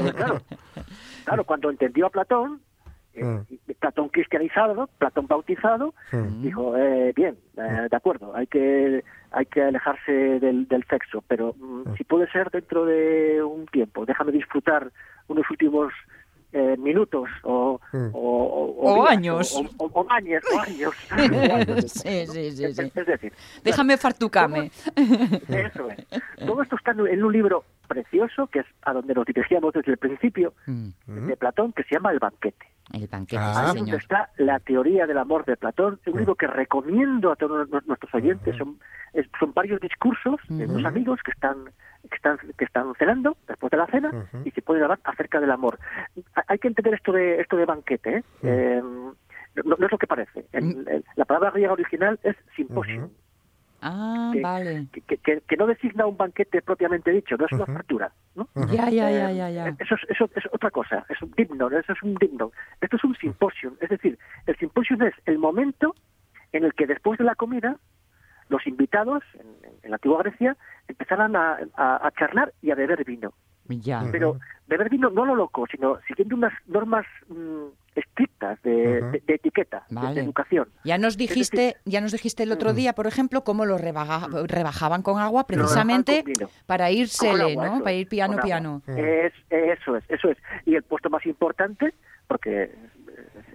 Pero 0.02 0.14
claro, 0.16 0.42
claro, 1.24 1.44
cuando 1.44 1.70
entendió 1.70 2.06
a 2.06 2.10
Platón, 2.10 2.60
Mm. 3.22 3.72
Platón 3.80 4.08
cristianizado, 4.10 4.88
Platón 4.98 5.26
bautizado, 5.26 5.94
Mm. 6.12 6.42
dijo, 6.42 6.76
eh, 6.76 7.12
bien, 7.16 7.36
eh, 7.56 7.86
de 7.90 7.96
acuerdo, 7.96 8.34
hay 8.36 8.46
que 8.46 9.02
hay 9.32 9.46
que 9.46 9.62
alejarse 9.62 10.10
del, 10.40 10.66
del 10.66 10.84
sexo, 10.88 11.22
pero 11.28 11.54
mm, 11.56 11.94
si 11.96 12.02
puede 12.04 12.28
ser 12.32 12.50
dentro 12.50 12.84
de 12.84 13.40
un 13.42 13.66
tiempo, 13.66 14.04
déjame 14.04 14.32
disfrutar 14.32 14.90
unos 15.28 15.48
últimos 15.50 15.92
eh, 16.52 16.76
minutos 16.78 17.28
o, 17.44 17.80
Mm. 17.92 18.08
o, 18.12 18.18
o- 18.18 18.90
O 18.90 18.94
días, 18.96 19.10
años. 19.16 19.54
o, 19.78 19.84
o- 19.84 20.00
o 20.00 20.10
años, 20.10 20.42
o 20.52 20.58
años, 20.60 20.94
o 21.12 21.14
años 21.54 21.76
de 21.76 21.82
Sí, 21.88 22.26
sí, 22.26 22.50
sí. 22.56 22.64
Es, 22.64 22.78
es 22.80 23.06
decir, 23.06 23.32
Déjame 23.62 23.96
fartucame. 23.96 24.72
eso 25.48 25.88
es. 25.90 26.06
Todo 26.44 26.62
esto 26.62 26.74
está 26.74 26.90
en 26.90 27.02
un- 27.02 27.08
en 27.08 27.22
un 27.24 27.32
libro 27.32 27.64
precioso, 27.86 28.48
que 28.48 28.60
es 28.60 28.66
a 28.82 28.92
donde 28.92 29.14
nos 29.14 29.26
dirigíamos 29.26 29.72
desde 29.74 29.92
el 29.92 29.98
principio, 29.98 30.52
Mm, 30.66 30.88
de 31.28 31.36
Platón, 31.36 31.72
que 31.72 31.84
se 31.84 31.94
llama 31.94 32.10
El 32.10 32.18
banquete. 32.18 32.66
El 32.92 33.06
banquete, 33.06 33.42
Ah. 33.44 33.70
sí, 33.72 33.78
señor. 33.78 33.98
está 34.00 34.30
la 34.38 34.58
teoría 34.58 35.06
del 35.06 35.18
amor 35.18 35.44
de 35.44 35.56
Platón, 35.56 36.00
un 36.06 36.18
libro 36.18 36.34
que 36.34 36.46
recomiendo 36.46 37.30
a 37.30 37.36
todos 37.36 37.68
nu- 37.70 37.80
nuestros 37.86 38.12
oyentes. 38.14 38.56
Son, 38.56 38.78
es- 39.12 39.28
son 39.38 39.52
varios 39.54 39.80
discursos 39.80 40.40
de 40.48 40.64
unos 40.66 40.84
amigos 40.84 41.20
que 41.24 41.30
están, 41.30 41.64
que 42.08 42.16
están 42.16 42.38
que 42.58 42.64
están 42.64 42.92
cenando 42.98 43.36
después 43.46 43.70
de 43.70 43.76
la 43.76 43.86
cena 43.86 44.10
y 44.44 44.50
se 44.50 44.62
pueden 44.62 44.82
hablar 44.82 44.98
acerca 45.04 45.40
del 45.40 45.50
amor. 45.50 45.78
Ha- 46.34 46.44
Hay 46.48 46.58
que 46.58 46.68
entender 46.68 46.94
esto 46.94 47.12
de 47.12 47.40
esto 47.40 47.56
de 47.56 47.64
banquete. 47.64 48.16
¿eh? 48.18 48.24
Eh, 48.42 48.82
no, 48.82 49.76
no 49.78 49.86
es 49.86 49.92
lo 49.92 49.98
que 49.98 50.06
parece. 50.06 50.46
El- 50.52 50.86
el- 50.88 51.04
la 51.16 51.24
palabra 51.24 51.50
griega 51.52 51.72
original 51.72 52.18
es 52.22 52.36
simposium. 52.56 53.04
Ujú. 53.04 53.12
Ah, 53.82 54.30
que- 54.32 54.42
vale. 54.42 54.86
Que, 54.92 55.00
que- 55.18 55.40
que 55.40 55.56
no 55.56 55.66
designa 55.66 56.06
un 56.06 56.16
banquete 56.16 56.62
propiamente 56.62 57.10
dicho, 57.10 57.36
no 57.36 57.46
es 57.46 57.52
una 57.52 57.66
factura, 57.66 58.12
¿no? 58.34 58.48
Ya, 58.70 58.90
ya, 58.90 59.10
ya, 59.10 59.30
Eh, 59.30 59.36
ya, 59.36 59.50
ya. 59.50 59.68
Eso 59.78 59.94
es, 59.94 60.00
eso 60.10 60.28
es 60.34 60.44
otra 60.52 60.70
cosa, 60.70 61.04
es 61.08 61.20
un 61.22 61.30
dimno, 61.32 61.68
eso 61.70 61.92
es 61.92 62.02
un 62.02 62.14
dimno. 62.16 62.52
Esto 62.80 62.96
es 62.96 63.04
un 63.04 63.14
simposium, 63.16 63.74
es 63.80 63.88
decir, 63.88 64.18
el 64.46 64.56
simposium 64.56 65.02
es 65.02 65.14
el 65.26 65.38
momento 65.38 65.94
en 66.52 66.64
el 66.64 66.74
que 66.74 66.86
después 66.86 67.18
de 67.18 67.24
la 67.24 67.34
comida 67.34 67.76
los 68.48 68.66
invitados 68.66 69.22
en, 69.34 69.46
en 69.82 69.90
la 69.90 69.96
antigua 69.96 70.22
Grecia 70.22 70.56
empezaran 70.88 71.36
a, 71.36 71.58
a- 71.76 72.06
a 72.06 72.10
charlar 72.18 72.52
y 72.60 72.70
a 72.72 72.74
beber 72.74 73.04
vino. 73.04 73.32
Ya. 73.68 74.02
Pero 74.10 74.38
beber 74.66 74.88
vino 74.90 75.10
no 75.10 75.24
lo 75.24 75.36
loco, 75.36 75.66
sino 75.70 75.98
siguiendo 76.08 76.34
unas 76.34 76.52
normas 76.66 77.06
mm, 77.28 77.66
estrictas 77.94 78.60
de, 78.62 79.00
Ujú. 79.02 79.10
de- 79.12 79.22
de 79.26 79.34
etiqueta, 79.34 79.84
de- 79.88 80.20
educación. 80.20 80.68
Ya 80.84 80.96
nos 80.98 81.16
dijiste, 81.16 81.76
ya 81.84 82.00
nos 82.00 82.12
dijiste 82.12 82.42
el 82.44 82.52
otro 82.52 82.72
día, 82.72 82.92
por 82.94 83.06
ejemplo, 83.06 83.42
cómo 83.44 83.66
lo 83.66 83.78
rebaja- 83.78 84.28
rebajaban 84.46 85.02
con 85.02 85.18
agua 85.20 85.46
precisamente 85.46 86.22
con 86.24 86.48
para 86.66 86.90
irsele, 86.90 87.52
agua, 87.52 87.66
¿no? 87.66 87.74
eso 87.76 87.84
Para 87.84 87.92
ir 87.96 88.08
piano, 88.08 88.38
piano. 88.42 88.82
Es, 88.86 89.32
eso 89.50 89.96
es, 89.96 90.04
eso 90.08 90.28
es. 90.30 90.38
Y 90.66 90.76
el 90.76 90.82
puesto 90.82 91.10
más 91.10 91.26
importante, 91.26 91.92
porque 92.28 92.62
eh, 92.62 92.70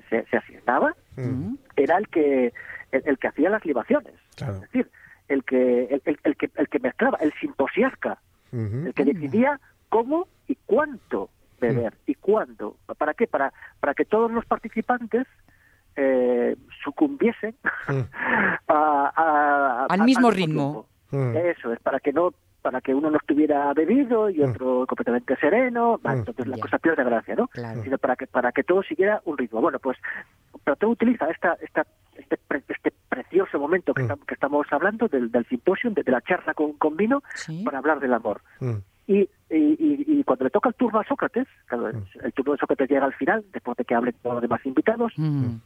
se, 0.09 0.25
se 0.25 0.37
asignaba, 0.37 0.95
Mm. 1.15 1.55
era 1.77 1.97
el 1.97 2.07
que 2.09 2.53
el, 2.91 3.01
el 3.05 3.17
que 3.17 3.27
hacía 3.29 3.49
las 3.49 3.63
libaciones. 3.65 4.13
Claro. 4.35 4.55
Es 4.55 4.61
decir, 4.61 4.89
el 5.29 5.43
que 5.43 5.85
el, 5.85 6.01
el- 6.05 6.19
el 6.23 6.35
que 6.35 6.51
el 6.55 6.67
que 6.69 6.79
mezclaba, 6.79 7.17
el 7.21 7.33
simposiasca, 7.39 8.19
el 8.51 8.93
que 8.93 9.05
decidía 9.05 9.59
cómo 9.89 10.27
y 10.47 10.55
cuánto 10.65 11.29
beber 11.59 11.93
y 12.05 12.15
cuándo. 12.15 12.77
¿Para 12.95 13.13
qué? 13.13 13.27
Para 13.27 13.53
para 13.79 13.93
que 13.93 14.05
todos 14.05 14.31
los 14.31 14.45
participantes 14.45 15.27
eh, 15.95 16.55
sucumbiesen 16.83 17.55
a- 18.67 19.11
a- 19.15 19.85
Al 19.89 20.03
mismo 20.03 20.31
tiempo. 20.31 20.87
ritmo. 21.11 21.21
Mm. 21.31 21.37
Eso 21.37 21.71
es, 21.73 21.79
para 21.79 21.99
que 21.99 22.11
no 22.13 22.33
para 22.61 22.81
que 22.81 22.95
uno 22.95 23.11
no 23.11 23.17
estuviera 23.17 23.71
bebido 23.75 24.27
y 24.27 24.41
otro 24.41 24.87
completamente 24.87 25.35
sereno, 25.35 25.99
Mm. 26.03 26.07
entonces 26.09 26.47
la 26.47 26.55
Ya. 26.57 26.61
cosa 26.63 26.79
pierde 26.79 27.03
gracia, 27.03 27.35
¿no? 27.35 27.47
Claro. 27.49 27.83
Sino 27.83 27.99
para 27.99 28.15
que 28.15 28.25
para 28.25 28.51
que 28.51 28.63
todo 28.63 28.81
siguiera 28.81 29.21
un 29.25 29.37
ritmo. 29.37 29.61
Bueno, 29.61 29.77
pues 29.77 29.97
Platón 30.63 30.89
utiliza 30.91 31.29
esta 31.29 31.53
esta 31.61 31.85
este, 32.17 32.37
pre- 32.37 32.63
este 32.67 32.91
precioso 33.07 33.59
momento 33.59 33.93
que, 33.93 34.01
Mm. 34.01 34.05
estamos, 34.05 34.25
que 34.25 34.33
estamos 34.33 34.67
hablando 34.71 35.07
del, 35.07 35.29
del 35.31 35.45
simposio, 35.45 35.91
de, 35.91 36.01
de 36.01 36.11
la 36.11 36.21
charla 36.21 36.53
con, 36.55 36.73
con 36.73 36.97
vino, 36.97 37.21
Sí. 37.35 37.61
para 37.63 37.77
hablar 37.77 37.99
del 37.99 38.13
amor. 38.13 38.41
Mm. 38.59 38.77
Y, 39.07 39.29
y, 39.49 39.55
y- 39.55 40.19
y 40.19 40.23
cuando 40.23 40.45
le 40.45 40.49
toca 40.49 40.69
el 40.69 40.75
turno 40.75 40.99
a 40.99 41.03
Sócrates, 41.03 41.47
claro, 41.67 41.89
el, 41.89 42.03
el 42.23 42.33
turno 42.33 42.53
de 42.53 42.57
Sócrates 42.57 42.89
llega 42.89 43.05
al 43.05 43.13
final, 43.13 43.45
después 43.53 43.77
de 43.77 43.85
que 43.85 43.93
hablen 43.95 44.15
todos 44.21 44.35
los 44.35 44.41
demás 44.41 44.65
invitados, 44.65 45.13
Mm. 45.17 45.57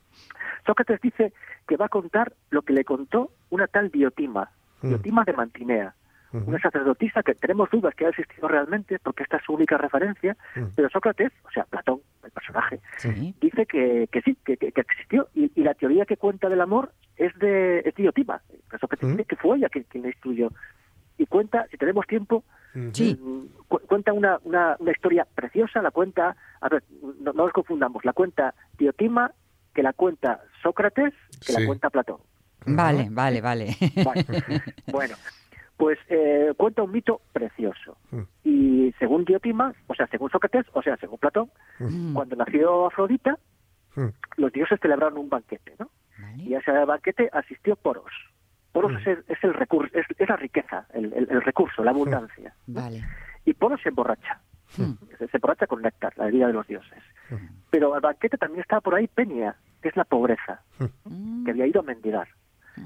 Sócrates 0.66 1.00
dice 1.02 1.34
que 1.68 1.78
va 1.78 1.86
a 1.86 1.90
contar 1.90 2.34
lo 2.50 2.62
que 2.62 2.74
le 2.74 2.84
contó 2.84 3.32
una 3.50 3.68
tal 3.68 3.90
Diotima, 3.90 4.50
Mm. 4.82 4.90
Diotima 4.90 5.24
de 5.24 5.34
Mantinea, 5.34 5.96
una 6.32 6.60
sacerdotisa 6.60 7.24
que 7.24 7.34
tenemos 7.34 7.72
dudas 7.72 7.96
que 7.96 8.06
ha 8.06 8.10
existido 8.10 8.48
realmente 8.48 9.00
porque 9.00 9.24
esta 9.24 9.38
es 9.38 9.44
su 9.44 9.54
única 9.54 9.78
referencia, 9.78 10.38
Mm. 10.56 10.66
pero 10.76 10.90
Sócrates, 10.90 11.32
o 11.46 11.50
sea, 11.52 11.64
Platón, 11.64 12.02
el 12.24 12.32
personaje, 12.32 12.80
Sí. 12.98 13.34
dice 13.42 13.66
que, 13.66 14.08
que 14.12 14.22
sí, 14.22 14.38
que, 14.46 14.58
que- 14.58 14.72
que 14.72 14.82
existió 14.82 15.28
y, 15.34 15.52
y 15.56 15.64
la 15.64 15.74
teoría 15.74 16.06
que 16.06 16.18
cuenta 16.18 16.48
del 16.50 16.62
amor 16.62 16.92
es 17.18 17.34
de, 17.40 17.80
es 17.80 17.96
Diotima. 17.96 18.42
Sócrates 18.80 19.08
Mm. 19.10 19.12
dice 19.14 19.26
que 19.26 19.36
fue 19.38 19.58
ella 19.58 19.70
quien, 19.70 19.86
quien 19.86 20.04
la 20.04 20.10
instruyó. 20.10 20.52
Y 21.18 21.26
cuenta, 21.26 21.66
si 21.72 21.78
tenemos 21.78 22.06
tiempo. 22.08 22.44
Sí. 22.94 23.20
Cu- 23.70 23.80
cuenta 23.88 24.12
una, 24.12 24.38
una, 24.44 24.76
una 24.80 24.92
historia 24.92 25.26
preciosa, 25.34 25.82
la 25.82 25.92
cuenta, 25.92 26.36
a 26.60 26.68
ver, 26.70 26.84
no, 27.22 27.32
no 27.32 27.44
nos 27.46 27.54
confundamos, 27.54 28.04
la 28.04 28.12
cuenta 28.14 28.54
Diotima, 28.78 29.32
que 29.74 29.82
la 29.84 29.94
cuenta 29.94 30.42
Sócrates, 30.62 31.14
que 31.46 31.54
Sí. 31.54 31.62
la 31.62 31.66
cuenta 31.66 31.90
Platón. 31.90 32.18
Vale, 32.66 33.08
vale, 33.10 33.40
vale. 33.40 33.68
Vale. 34.06 34.26
bueno, 34.92 35.16
pues 35.78 35.98
eh, 36.10 36.52
cuenta 36.58 36.84
un 36.84 36.92
mito 36.92 37.22
precioso. 37.32 37.96
Mm. 38.12 38.22
Y 38.44 38.94
según 39.00 39.24
Diotima, 39.24 39.74
o 39.88 39.96
sea, 39.96 40.08
según 40.08 40.30
Sócrates, 40.30 40.66
o 40.74 40.82
sea, 40.82 40.98
según 40.98 41.18
Platón, 41.20 41.50
Mm. 41.80 42.14
cuando 42.14 42.36
nació 42.36 42.88
Afrodita, 42.88 43.38
Mm. 43.96 44.08
los 44.38 44.52
dioses 44.52 44.80
celebraron 44.82 45.18
un 45.18 45.30
banquete, 45.30 45.76
¿no? 45.80 45.90
Y 46.38 46.54
a 46.54 46.60
ese 46.60 46.72
banquete 46.72 47.30
asistió 47.32 47.76
Poros. 47.78 48.12
Poros 48.74 48.92
Mm. 48.92 48.98
es, 48.98 49.08
el, 49.08 49.24
es 49.30 49.44
el 49.44 49.54
recurso, 49.54 49.98
es, 49.98 50.06
es 50.18 50.28
la 50.30 50.36
riqueza, 50.36 50.86
el, 50.94 51.14
el- 51.14 51.28
el 51.32 51.42
recurso, 51.42 51.84
la 51.84 51.92
abundancia. 51.92 52.54
Vale. 52.68 53.04
Y 53.50 53.54
Poros 53.56 53.82
se 53.82 53.90
emborracha. 53.90 54.40
Mm. 54.78 54.94
Se, 55.18 55.28
se 55.28 55.38
emborracha 55.38 55.66
con 55.66 55.82
néctar, 55.82 56.14
la 56.18 56.26
bebida 56.26 56.46
de 56.48 56.54
los 56.54 56.68
dioses. 56.68 57.04
Pero 57.72 57.96
al 57.96 58.02
banquete 58.02 58.38
también 58.38 58.62
estaba 58.62 58.82
por 58.82 58.94
ahí 58.94 59.08
Peña, 59.08 59.56
que 59.82 59.90
es 59.90 59.96
la 59.96 60.04
pobreza, 60.04 60.62
Mm. 61.06 61.46
que 61.46 61.52
había 61.52 61.66
ido 61.68 61.80
a 61.80 61.84
mendigar. 61.84 62.28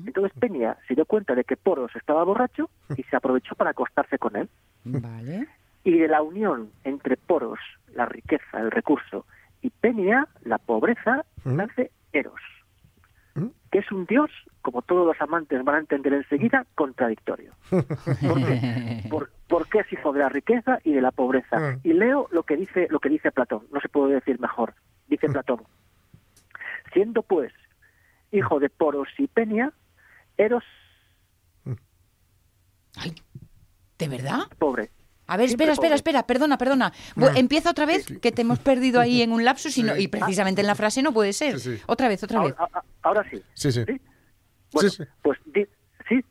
Entonces 0.07 0.31
Peña 0.39 0.77
se 0.87 0.95
dio 0.95 1.05
cuenta 1.05 1.35
de 1.35 1.43
que 1.43 1.57
Poros 1.57 1.93
estaba 1.95 2.23
borracho 2.23 2.69
y 2.95 3.03
se 3.03 3.15
aprovechó 3.15 3.55
para 3.55 3.71
acostarse 3.71 4.17
con 4.17 4.35
él. 4.37 4.49
Vale. 4.85 5.47
Y 5.83 5.99
de 5.99 6.07
la 6.07 6.21
unión 6.21 6.71
entre 6.85 7.17
Poros, 7.17 7.59
la 7.93 8.05
riqueza, 8.05 8.59
el 8.59 8.71
recurso, 8.71 9.25
y 9.61 9.69
Peña, 9.69 10.27
la 10.43 10.57
pobreza, 10.59 11.25
Mm. 11.43 11.55
nace 11.57 11.91
Eros, 12.13 12.39
Mm. 13.35 13.47
que 13.71 13.79
es 13.79 13.91
un 13.91 14.05
dios, 14.05 14.31
como 14.61 14.81
todos 14.81 15.05
los 15.05 15.19
amantes 15.21 15.61
van 15.63 15.75
a 15.75 15.79
entender 15.79 16.13
enseguida, 16.13 16.65
contradictorio. 16.75 17.51
¿Por 18.21 18.45
qué? 18.45 19.03
Por- 19.09 19.29
porque 19.53 19.79
es 19.79 19.93
hijo 19.93 20.11
de 20.13 20.19
la 20.19 20.29
riqueza 20.29 20.79
y 20.83 20.93
de 20.93 21.01
la 21.01 21.11
pobreza. 21.11 21.59
Mm. 21.59 21.81
Y 21.83 21.93
leo 21.93 22.27
lo 22.31 22.41
que 22.41 22.55
dice 22.57 22.87
lo 22.89 22.99
que 22.99 23.09
dice 23.09 23.31
Platón, 23.31 23.67
no 23.71 23.79
se 23.81 23.87
puede 23.87 24.15
decir 24.15 24.39
mejor. 24.39 24.73
Dice 25.07 25.27
Platón: 25.29 25.61
Siendo 26.91 27.21
pues 27.21 27.53
hijo 28.31 28.59
de 28.59 28.69
Poros 28.69 29.07
y 29.19 29.27
Penia, 29.27 29.71
Eros 30.37 30.63
Ay, 32.95 33.13
¿de 33.99 34.07
verdad? 34.07 34.39
pobre. 34.59 34.89
A 35.27 35.37
ver, 35.37 35.47
Siempre 35.47 35.71
espera, 35.71 35.73
espera, 35.73 35.89
pobre. 35.89 35.95
espera, 35.95 36.27
perdona, 36.27 36.57
perdona. 36.57 36.93
Bu- 37.15 37.31
Mm. 37.31 37.37
Empieza 37.37 37.69
otra 37.71 37.85
vez, 37.85 38.05
que 38.21 38.31
te 38.31 38.41
hemos 38.41 38.59
perdido 38.59 38.99
ahí 38.99 39.21
en 39.21 39.31
un 39.31 39.43
lapsus 39.45 39.77
y, 39.77 39.83
no- 39.83 39.95
Sí. 39.95 40.03
y 40.03 40.07
precisamente 40.07 40.61
en 40.61 40.67
la 40.67 40.75
frase 40.75 41.01
no 41.01 41.13
puede 41.13 41.31
ser. 41.33 41.59
Sí, 41.59 41.77
sí. 41.77 41.83
Otra 41.87 42.07
vez, 42.07 42.23
otra 42.23 42.41
vez. 42.43 42.53
Ahora, 42.57 42.71
a- 42.73 42.79
a- 42.79 42.83
ahora 43.03 43.29
sí. 43.29 43.41
Sí, 43.53 43.71
sí. 43.71 43.83
¿Sí? 43.87 44.01
Bueno, 44.73 44.89
Sí, 44.89 44.97
sí. 44.97 45.03
pues 45.21 45.39
di- 45.45 45.67
sí, 46.09 46.25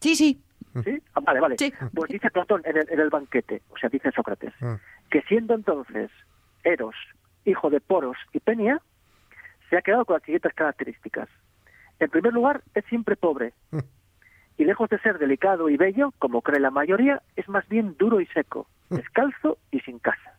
Sí, 0.00 0.16
sí. 0.16 0.42
Sí. 0.84 1.02
Ah, 1.14 1.20
vale, 1.20 1.40
vale. 1.40 1.56
Sí. 1.58 1.72
Pues 1.94 2.10
dice 2.10 2.30
Platón 2.30 2.62
en 2.64 2.76
el, 2.76 2.86
en 2.90 3.00
el 3.00 3.10
banquete, 3.10 3.62
o 3.70 3.76
sea, 3.78 3.88
dice 3.88 4.10
Sócrates, 4.12 4.52
Mm. 4.60 4.74
que 5.10 5.22
siendo 5.22 5.54
entonces 5.54 6.10
Eros 6.64 6.94
hijo 7.44 7.70
de 7.70 7.80
Poros 7.80 8.16
y 8.32 8.40
Penia, 8.40 8.80
se 9.70 9.76
ha 9.76 9.82
quedado 9.82 10.04
con 10.04 10.14
las 10.14 10.22
siguientes 10.22 10.52
características. 10.54 11.28
En 11.98 12.10
primer 12.10 12.32
lugar, 12.32 12.62
es 12.74 12.84
siempre 12.86 13.16
pobre. 13.16 13.52
Mm. 13.70 13.78
Y 14.58 14.64
lejos 14.64 14.88
de 14.90 14.98
ser 14.98 15.18
delicado 15.18 15.68
y 15.68 15.76
bello, 15.76 16.12
como 16.18 16.42
cree 16.42 16.60
la 16.60 16.70
mayoría, 16.70 17.22
es 17.36 17.48
más 17.48 17.66
bien 17.68 17.94
duro 17.98 18.20
y 18.20 18.26
seco, 18.26 18.68
descalzo 18.90 19.58
y 19.70 19.80
sin 19.80 19.98
casa. 19.98 20.34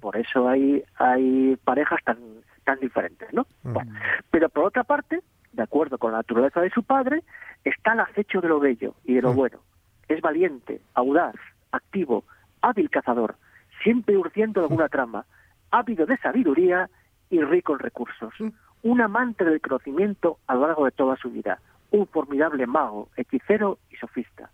Por 0.00 0.16
eso 0.16 0.48
hay, 0.48 0.82
hay 0.96 1.56
parejas 1.64 1.98
tan, 2.04 2.16
tan 2.64 2.78
diferentes, 2.80 3.32
¿no? 3.32 3.46
Bueno, 3.62 3.92
pero 4.30 4.48
por 4.48 4.64
otra 4.64 4.84
parte, 4.84 5.20
de 5.52 5.62
acuerdo 5.62 5.98
con 5.98 6.12
la 6.12 6.18
naturaleza 6.18 6.60
de 6.60 6.70
su 6.70 6.82
padre, 6.82 7.22
está 7.64 7.92
al 7.92 8.00
acecho 8.00 8.40
de 8.40 8.48
lo 8.48 8.60
bello 8.60 8.94
y 9.04 9.14
de 9.14 9.22
lo 9.22 9.32
bueno. 9.32 9.58
Es 10.08 10.20
valiente, 10.20 10.80
audaz, 10.94 11.34
activo, 11.72 12.24
hábil 12.62 12.90
cazador, 12.90 13.36
siempre 13.82 14.16
urgiendo 14.16 14.60
alguna 14.60 14.88
trama, 14.88 15.24
ávido 15.70 16.06
de 16.06 16.16
sabiduría 16.18 16.88
y 17.30 17.40
rico 17.40 17.74
en 17.74 17.80
recursos. 17.80 18.34
Un 18.82 19.00
amante 19.00 19.44
del 19.44 19.60
conocimiento 19.60 20.38
a 20.46 20.54
lo 20.54 20.66
largo 20.66 20.84
de 20.84 20.90
toda 20.92 21.16
su 21.16 21.30
vida. 21.30 21.60
Un 21.90 22.06
formidable 22.06 22.66
mago, 22.66 23.08
hechicero 23.16 23.78
y 23.90 23.96
sofista. 23.96 24.50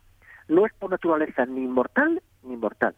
No 0.48 0.66
es 0.66 0.72
por 0.74 0.90
naturaleza 0.90 1.46
ni 1.46 1.64
inmortal 1.64 2.22
ni 2.42 2.54
inmortal, 2.54 2.94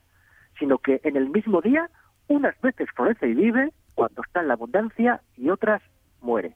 sino 0.58 0.78
que 0.78 1.00
en 1.04 1.16
el 1.16 1.30
mismo 1.30 1.60
día 1.60 1.88
unas 2.28 2.60
veces 2.60 2.88
florece 2.94 3.28
y 3.28 3.34
vive 3.34 3.72
cuando 3.94 4.22
está 4.22 4.40
en 4.40 4.48
la 4.48 4.54
abundancia 4.54 5.22
y 5.36 5.50
otras 5.50 5.82
muere. 6.20 6.54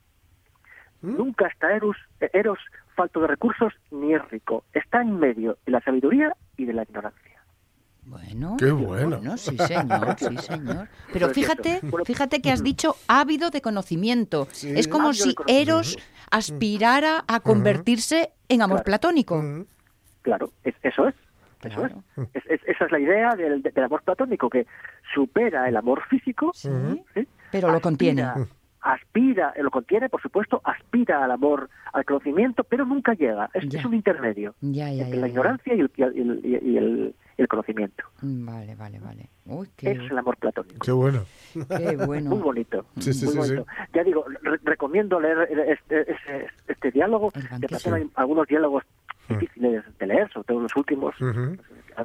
Nunca 1.02 1.46
está 1.48 1.74
Eros, 1.74 1.96
Eros 2.32 2.58
falto 2.94 3.20
de 3.20 3.26
recursos 3.26 3.72
ni 3.90 4.14
es 4.14 4.28
rico. 4.30 4.64
Está 4.72 5.02
en 5.02 5.18
medio 5.18 5.58
de 5.66 5.72
la 5.72 5.80
sabiduría 5.80 6.34
y 6.56 6.64
de 6.64 6.72
la 6.72 6.82
ignorancia. 6.84 7.42
Bueno, 8.04 8.56
Qué 8.58 8.70
bueno. 8.72 9.36
sí, 9.36 9.56
señor, 9.58 10.16
sí, 10.18 10.36
señor. 10.38 10.88
Pero 11.12 11.28
fíjate, 11.30 11.80
fíjate 12.04 12.40
que 12.42 12.50
has 12.50 12.62
dicho 12.62 12.96
ávido 13.08 13.50
de 13.50 13.60
conocimiento. 13.62 14.48
Sí. 14.52 14.72
Es 14.76 14.88
como 14.88 15.08
Ávido 15.08 15.24
si. 15.24 15.34
Eros 15.46 15.96
aspirara 16.30 17.24
a 17.28 17.40
convertirse 17.40 18.32
en 18.48 18.62
amor 18.62 18.78
Claro. 18.78 18.84
platónico. 18.84 19.40
Mm. 19.42 19.66
Claro, 20.22 20.50
es- 20.64 20.74
eso 20.82 21.08
es. 21.08 21.14
Eso 21.62 21.76
Claro. 21.80 22.02
es. 22.16 22.28
Es- 22.34 22.46
es- 22.50 22.60
Esa 22.68 22.86
es 22.86 22.92
la 22.92 22.98
idea 22.98 23.30
del, 23.36 23.62
del 23.62 23.84
amor 23.84 24.02
platónico, 24.02 24.50
que 24.50 24.66
supera 25.14 25.68
el 25.68 25.76
amor 25.76 26.02
físico, 26.08 26.50
Sí, 26.54 26.68
¿sí? 27.14 27.26
pero 27.52 27.68
lo 27.68 27.74
Aspira- 27.74 27.80
contiene. 27.82 28.24
Aspira, 28.82 29.54
lo 29.60 29.70
contiene, 29.70 30.08
por 30.08 30.20
supuesto, 30.20 30.60
aspira 30.64 31.22
al 31.24 31.30
amor, 31.30 31.70
al 31.92 32.04
conocimiento, 32.04 32.64
pero 32.64 32.84
nunca 32.84 33.14
llega. 33.14 33.48
Es, 33.54 33.68
Ya. 33.68 33.78
es 33.80 33.86
un 33.86 33.94
intermedio 33.94 34.54
Ya, 34.60 34.90
ya, 34.92 35.04
entre 35.04 35.16
ya, 35.16 35.20
la 35.20 35.28
ignorancia 35.28 35.74
y 35.74 35.80
el, 35.80 35.90
y 35.96 36.02
el- 36.02 36.16
y 36.16 36.20
el- 36.20 36.40
y 36.66 36.76
el- 36.78 37.14
y 37.38 37.42
el 37.42 37.48
conocimiento. 37.48 38.04
Mm, 38.22 38.44
Vale, 38.46 38.74
vale, 38.74 38.98
vale. 38.98 39.28
Uy, 39.46 39.68
qué, 39.76 39.92
es 39.92 39.98
el 40.10 40.18
amor 40.18 40.36
platónico. 40.36 40.78
Qué 40.84 40.92
bueno. 40.92 41.24
qué 41.52 41.96
bueno. 42.06 42.30
Muy 42.30 42.40
bonito. 42.42 42.84
Sí, 42.98 43.12
sí, 43.14 43.24
muy 43.26 43.34
sí, 43.34 43.42
sí. 43.42 43.54
bonito. 43.54 43.66
Ya 43.94 44.02
digo, 44.04 44.24
re- 44.42 44.58
recomiendo 44.64 45.18
leer 45.20 45.48
este, 45.68 46.00
este, 46.12 46.46
este 46.68 46.90
diálogo. 46.90 47.30
De. 47.58 47.68
Platón 47.68 47.94
hay 47.94 48.10
algunos 48.16 48.46
diálogos 48.48 48.82
difíciles 49.28 49.82
de 49.98 50.06
leer, 50.06 50.30
sobre 50.32 50.46
todo 50.48 50.60
los 50.60 50.76
últimos, 50.76 51.14
al, 51.20 51.58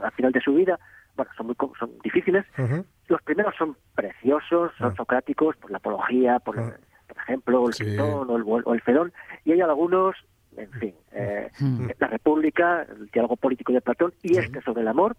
al 0.05 0.11
final 0.11 0.31
de 0.31 0.41
su 0.41 0.53
vida. 0.53 0.79
Bueno, 1.15 1.31
son 1.35 1.47
muy 1.47 1.55
co- 1.55 1.73
son 1.79 1.91
difíciles. 2.03 2.45
Ujú. 2.57 2.85
Los 3.07 3.21
primeros 3.21 3.53
son 3.57 3.77
preciosos, 3.95 4.71
son 4.77 4.91
Ah. 4.91 4.95
socráticos, 4.97 5.55
por 5.57 5.71
la 5.71 5.77
apología, 5.77 6.39
por, 6.39 6.59
Ah. 6.59 6.77
por 7.07 7.17
ejemplo, 7.17 7.67
el 7.67 7.73
Sí. 7.73 7.97
O 7.97 8.35
el, 8.35 8.43
o 8.65 8.73
el 8.73 8.81
Fedón. 8.81 9.13
Y 9.45 9.53
hay 9.53 9.61
algunos, 9.61 10.15
en 10.57 10.71
fin, 10.73 10.93
eh, 11.13 11.49
Mm. 11.59 11.87
la 11.99 12.07
República, 12.07 12.83
el 12.83 13.07
diálogo 13.07 13.35
político 13.37 13.71
de 13.73 13.81
Platón 13.81 14.13
y 14.23 14.37
este 14.37 14.61
sobre 14.61 14.81
el 14.81 14.87
amor, 14.89 15.15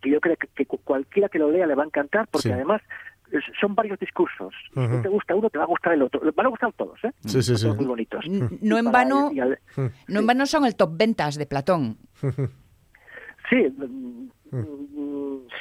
que 0.00 0.10
yo 0.10 0.20
creo 0.20 0.36
que, 0.36 0.48
que 0.48 0.66
cu- 0.66 0.80
cualquiera 0.84 1.28
que 1.28 1.38
lo 1.38 1.50
lea 1.50 1.66
le 1.66 1.74
va 1.74 1.82
a 1.82 1.86
encantar 1.86 2.28
porque 2.28 2.48
Sí. 2.48 2.52
además 2.52 2.80
es- 3.32 3.42
son 3.60 3.74
varios 3.74 3.98
discursos. 3.98 4.54
Si 4.72 4.78
no 4.80 5.02
te 5.02 5.08
gusta 5.08 5.34
uno, 5.34 5.50
te 5.50 5.58
va 5.58 5.64
a 5.64 5.66
gustar 5.66 5.92
el 5.94 6.02
otro. 6.02 6.20
Van 6.34 6.46
a 6.46 6.48
gustar 6.48 6.72
todos, 6.74 7.02
¿eh? 7.04 7.10
Sí, 7.24 7.42
sí, 7.42 7.56
Son 7.56 7.56
sí. 7.56 7.62
todos 7.64 7.76
muy 7.76 7.86
bonitos. 7.86 8.24
No 8.60 8.78
en 8.78 8.92
vano, 8.92 9.30
al- 9.42 9.58
no 10.06 10.20
en 10.20 10.26
vano 10.26 10.46
son 10.46 10.64
el 10.64 10.76
top 10.76 10.96
ventas 10.96 11.34
de 11.36 11.46
Platón. 11.46 11.96
sí, 13.50 13.66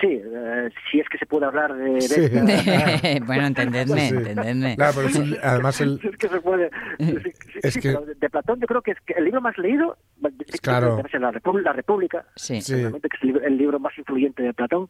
sí, 0.02 0.08
eh, 0.24 0.70
si 0.92 1.00
es 1.00 1.10
que 1.10 1.18
se 1.18 1.26
puede 1.26 1.46
hablar 1.46 1.74
de... 1.76 2.02
Sí. 2.02 3.20
bueno, 3.26 3.48
entendedme, 3.48 4.10
Sí. 4.10 4.76
Claro, 4.76 4.94
pero 4.96 5.08
es 5.08 5.16
un- 5.16 5.38
además 5.42 5.82
el, 5.82 6.00
Si 6.02 6.08
es 6.10 6.18
que 6.18 6.28
se 6.30 6.42
puede. 6.42 6.70
sí, 7.00 7.16
Es 7.64 7.78
que- 7.78 7.98
de, 8.20 8.30
Platón 8.30 8.60
yo 8.60 8.68
creo 8.68 8.82
que 8.82 8.92
es 8.92 8.98
que 9.06 9.14
el 9.14 9.26
libro 9.26 9.42
más 9.42 9.58
leído 9.58 9.98
de- 10.18 10.32
Claro. 10.62 11.02
la, 11.20 11.32
República, 11.32 11.70
la 11.70 11.74
República, 11.76 12.26
Sí. 12.36 12.62
Sí. 12.62 12.74
seguramente 12.74 13.10
que 13.10 13.18
es 13.18 13.24
el 13.24 13.28
libro, 13.28 13.46
el 13.46 13.58
libro 13.58 13.80
más 13.80 13.98
influyente 13.98 14.44
de 14.44 14.54
Platón, 14.54 14.88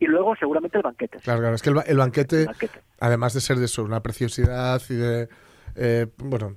y 0.00 0.06
luego 0.06 0.36
seguramente 0.36 0.76
el 0.78 0.82
banquete. 0.84 1.18
Claro, 1.18 1.40
claro, 1.40 1.54
es 1.54 1.62
que 1.62 1.70
el, 1.70 1.74
ba- 1.76 1.82
el 1.86 1.96
banquete, 1.98 2.40
El 2.42 2.46
banquete. 2.46 2.80
además 3.00 3.34
de 3.34 3.40
ser 3.40 3.56
de 3.58 3.64
eso, 3.64 3.82
una 3.84 4.00
preciosidad 4.00 4.80
y 4.90 4.94
de, 4.94 5.28
eh, 5.76 6.06
bueno, 6.18 6.54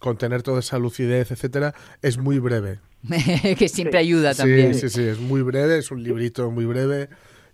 contener 0.00 0.42
toda 0.42 0.58
esa 0.60 0.78
lucidez, 0.78 1.30
etcétera, 1.30 1.72
es 2.02 2.18
muy 2.18 2.38
breve. 2.38 2.80
que 3.58 3.68
siempre 3.68 3.98
ayuda 3.98 4.34
Sí, 4.34 4.38
también. 4.42 4.74
sí, 4.74 4.88
sí, 4.88 5.02
es 5.02 5.18
muy 5.20 5.42
breve, 5.42 5.78
es 5.78 5.90
un 5.90 6.02
librito 6.02 6.50
muy 6.50 6.66
breve 6.66 7.08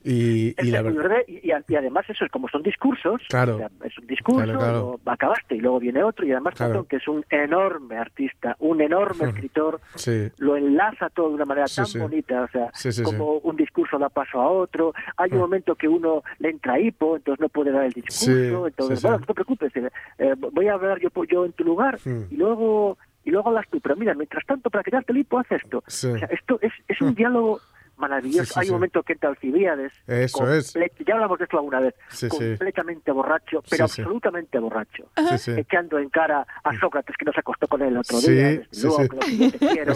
y, 0.05 0.55
y 0.65 0.71
la 0.71 0.83
verdad... 0.83 1.17
y, 1.27 1.49
y 1.49 1.75
además 1.75 2.05
eso 2.09 2.25
es 2.25 2.31
como 2.31 2.49
son 2.49 2.63
discursos, 2.63 3.21
Claro. 3.29 3.57
o 3.57 3.59
sea, 3.59 3.71
es 3.85 3.99
un 3.99 4.07
discurso, 4.07 4.45
Claro, 4.45 4.59
claro. 4.59 4.73
luego 4.73 5.01
acabaste 5.05 5.57
y 5.57 5.59
luego 5.59 5.81
viene 5.81 6.05
otro, 6.05 6.25
y 6.25 6.31
además 6.31 6.55
Claro. 6.55 6.73
Platón, 6.75 6.87
que 6.89 6.97
es 6.97 7.09
un 7.09 7.25
enorme 7.29 7.97
artista, 7.97 8.55
un 8.61 8.81
enorme 8.81 9.25
escritor, 9.51 9.81
Sí, 9.97 10.29
lo 10.39 10.57
enlaza 10.57 11.11
todo 11.11 11.31
de 11.31 11.35
una 11.35 11.45
manera 11.45 11.67
Sí, 11.67 11.77
tan 11.77 11.87
sí. 11.87 11.99
bonita, 11.99 12.43
o 12.43 12.49
sea, 12.49 12.71
Sí, 12.75 12.93
sí, 12.93 13.03
como 13.03 13.39
un 13.39 13.57
discurso 13.57 13.99
da 13.99 14.09
paso 14.09 14.41
a 14.41 14.49
otro, 14.49 14.93
hay 15.17 15.31
un 15.33 15.39
Mm. 15.39 15.41
momento 15.41 15.75
que 15.75 15.89
uno 15.89 16.23
le 16.39 16.51
entra 16.51 16.79
hipo, 16.79 17.17
entonces 17.17 17.41
no 17.41 17.49
puede 17.49 17.73
dar 17.73 17.85
el 17.87 17.93
discurso, 17.93 18.25
Sí, 18.27 18.33
entonces, 18.69 18.99
sí, 18.99 19.03
sí. 19.03 19.07
bueno, 19.09 19.19
no 19.19 19.27
te 19.27 19.35
preocupes, 19.35 19.77
eh, 19.77 19.91
eh, 20.19 20.35
voy 20.53 20.69
a 20.69 20.75
hablar 20.75 21.01
yo, 21.01 21.09
yo 21.25 21.45
en 21.47 21.53
tu 21.53 21.65
lugar 21.65 21.99
Mm. 22.05 22.33
y 22.33 22.37
luego 22.37 22.97
y 23.27 23.31
luego 23.33 23.49
hablas 23.49 23.67
tú, 23.69 23.81
pero 23.81 23.97
mira, 23.97 24.15
mientras 24.15 24.47
tanto, 24.47 24.71
para 24.71 24.85
quitarte 24.85 25.13
el 25.13 25.19
hipo, 25.19 25.39
haz 25.39 25.51
esto. 25.51 25.83
Sí. 25.89 26.07
O 26.07 26.19
sea, 26.19 26.29
esto 26.29 26.59
es, 26.63 26.73
es 26.87 27.01
un 27.01 27.15
diálogo 27.15 27.61
maravilloso. 27.97 28.45
Sí, 28.45 28.53
sí, 28.55 28.61
hay 28.61 28.67
sí. 28.67 28.71
un 28.73 28.77
momento 28.77 29.03
que 29.03 29.13
entra 29.15 29.31
Alcibiades, 29.31 29.93
Eso 30.07 30.53
es. 30.53 30.75
ya 31.07 31.15
hablamos 31.15 31.39
de 31.39 31.45
esto 31.45 31.57
alguna 31.59 31.81
vez, 31.81 31.95
Sí, 32.09 32.29
sí. 32.31 32.37
completamente 32.39 33.11
borracho, 33.13 33.63
pero 33.69 33.89
Sí, 33.89 33.95
sí. 33.97 34.03
absolutamente 34.03 34.59
borracho 34.59 35.05
sí, 35.17 35.39
sí. 35.39 35.51
echando 35.57 35.99
en 35.99 36.09
cara 36.11 36.47
a 36.65 36.79
Sócrates 36.79 37.17
que 37.19 37.25
no 37.25 37.33
se 37.33 37.41
acostó 37.41 37.67
con 37.69 37.83
él 37.83 37.89
el 37.89 37.99
otro 37.99 38.19
Sí, 38.19 38.33
día, 38.33 38.45
desde 38.49 38.67
sí, 38.71 38.87
luego, 38.87 39.23
sí. 39.23 39.51
que 39.51 39.59
te 39.59 39.69
quiero. 39.69 39.93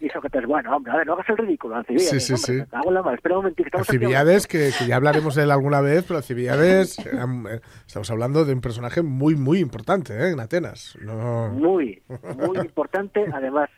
Y 0.00 0.08
Sócrates, 0.10 0.46
bueno, 0.46 0.76
hombre, 0.76 0.92
a 0.92 0.96
ver, 0.96 1.06
no 1.06 1.14
hagas 1.14 1.28
el 1.28 1.36
ridículo, 1.38 1.76
Alcibiades, 1.76 2.10
Sí, 2.10 2.36
sí, 2.36 2.52
hombre, 2.52 2.66
en 2.88 2.94
la 2.94 3.02
madre, 3.02 3.16
espera 3.16 3.36
un 3.36 3.42
momentito, 3.42 3.78
Alcibiades, 3.78 4.46
que, 4.46 4.70
que 4.78 4.86
ya 4.86 4.96
hablaremos 4.96 5.34
de 5.34 5.42
él 5.44 5.50
alguna 5.50 5.80
vez, 5.80 6.04
pero 6.06 6.18
Alcibiades, 6.18 6.98
eh, 7.06 7.60
estamos 7.86 8.10
hablando 8.10 8.44
de 8.44 8.52
un 8.52 8.60
personaje 8.60 9.02
muy, 9.02 9.34
muy 9.36 9.58
importante 9.58 10.14
¿eh? 10.14 10.30
en 10.32 10.40
Atenas. 10.40 10.96
No... 11.00 11.48
Muy, 11.50 12.02
muy 12.36 12.58
importante, 12.58 13.24
además, 13.32 13.68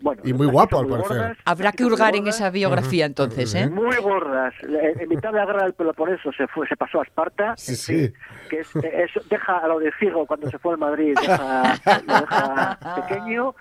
bueno. 0.00 0.22
Y 0.24 0.32
muy 0.32 0.46
guapo, 0.46 0.78
al 0.78 0.86
parecer. 0.86 1.16
gordas, 1.16 1.36
Habrá 1.44 1.72
que 1.72 1.84
hurgar 1.84 2.14
en 2.14 2.22
gordas, 2.22 2.36
esa 2.36 2.50
biografía 2.50 3.04
entonces, 3.06 3.17
¿eh? 3.24 3.68
Muy 3.68 3.96
gordas. 3.96 4.54
En, 4.62 5.08
mitad 5.08 5.32
de 5.32 5.38
la 5.38 5.46
guerra 5.46 5.64
del 5.64 5.74
Peloponeso 5.74 6.32
se 6.32 6.46
fue, 6.48 6.66
se 6.68 6.76
pasó 6.76 7.00
a 7.00 7.04
Esparta. 7.04 7.54
Sí, 7.56 7.76
sí. 7.76 8.12
que 8.48 8.60
es, 8.60 8.76
eso 8.76 9.20
deja 9.28 9.58
a 9.58 9.68
lo 9.68 9.78
de 9.78 9.90
Figo 9.92 10.26
cuando 10.26 10.50
se 10.50 10.58
fue 10.58 10.72
al 10.72 10.78
Madrid, 10.78 11.16
deja, 11.20 11.74
lo 12.06 12.20
deja 12.20 12.78
pequeño, 13.08 13.54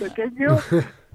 pequeño. 0.00 0.58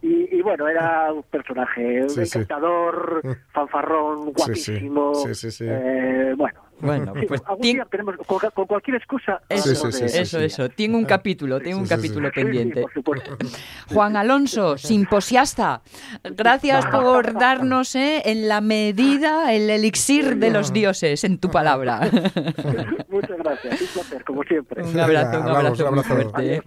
Y, 0.02 0.38
y 0.38 0.42
bueno, 0.42 0.68
era 0.68 1.12
un 1.14 1.24
personaje, 1.24 2.04
un 2.04 2.10
Sí, 2.10 2.22
encantador, 2.22 3.22
fanfarrón, 3.54 4.28
Sí, 4.28 4.34
guapísimo. 4.36 5.14
Sí, 5.16 5.36
sí, 5.36 5.52
sí. 5.52 5.66
eh, 5.68 6.34
bueno, 6.38 6.60
Bueno, 6.80 7.14
pues 7.28 7.42
algún 7.46 7.62
tien- 7.64 7.74
día 7.76 7.88
tenemos, 7.92 8.16
con, 8.26 8.40
con 8.54 8.66
cualquier 8.66 8.96
excusa. 8.98 9.42
Eso, 9.50 9.90
de- 9.90 10.06
eso, 10.22 10.40
eso. 10.40 10.70
Tiene 10.70 10.96
un 10.96 11.06
capítulo, 11.06 11.60
tiene 11.60 11.76
un 11.78 11.86
Sí, 11.88 11.96
sí, 11.96 12.02
sí. 12.02 12.08
capítulo 12.08 12.28
Sí, 12.30 12.34
sí, 12.36 12.42
pendiente. 12.46 12.86
por. 13.04 13.22
Juan 13.94 14.16
Alonso, 14.16 14.78
simposiasta, 14.78 15.82
gracias 16.24 16.86
por 16.86 17.34
darnos 17.34 17.96
eh, 17.96 18.22
en 18.26 18.48
la 18.48 18.62
medida 18.62 19.54
el 19.54 19.70
elixir 19.70 20.38
de 20.38 20.52
los 20.52 20.72
dioses 20.72 21.24
en 21.26 21.38
tu 21.40 21.50
palabra. 21.52 22.00
Muchas 23.10 23.38
gracias, 23.40 23.82
un 23.82 23.88
placer, 23.94 24.24
como 24.24 24.44
siempre. 24.44 24.84
Un 24.84 25.00
abrazo, 25.00 25.42
un 25.42 25.48
abrazo, 25.50 25.86
un 25.90 25.96
muy 25.96 26.04
abrazo. 26.06 26.30
fuerte. 26.32 26.56
¿eh? 26.56 26.64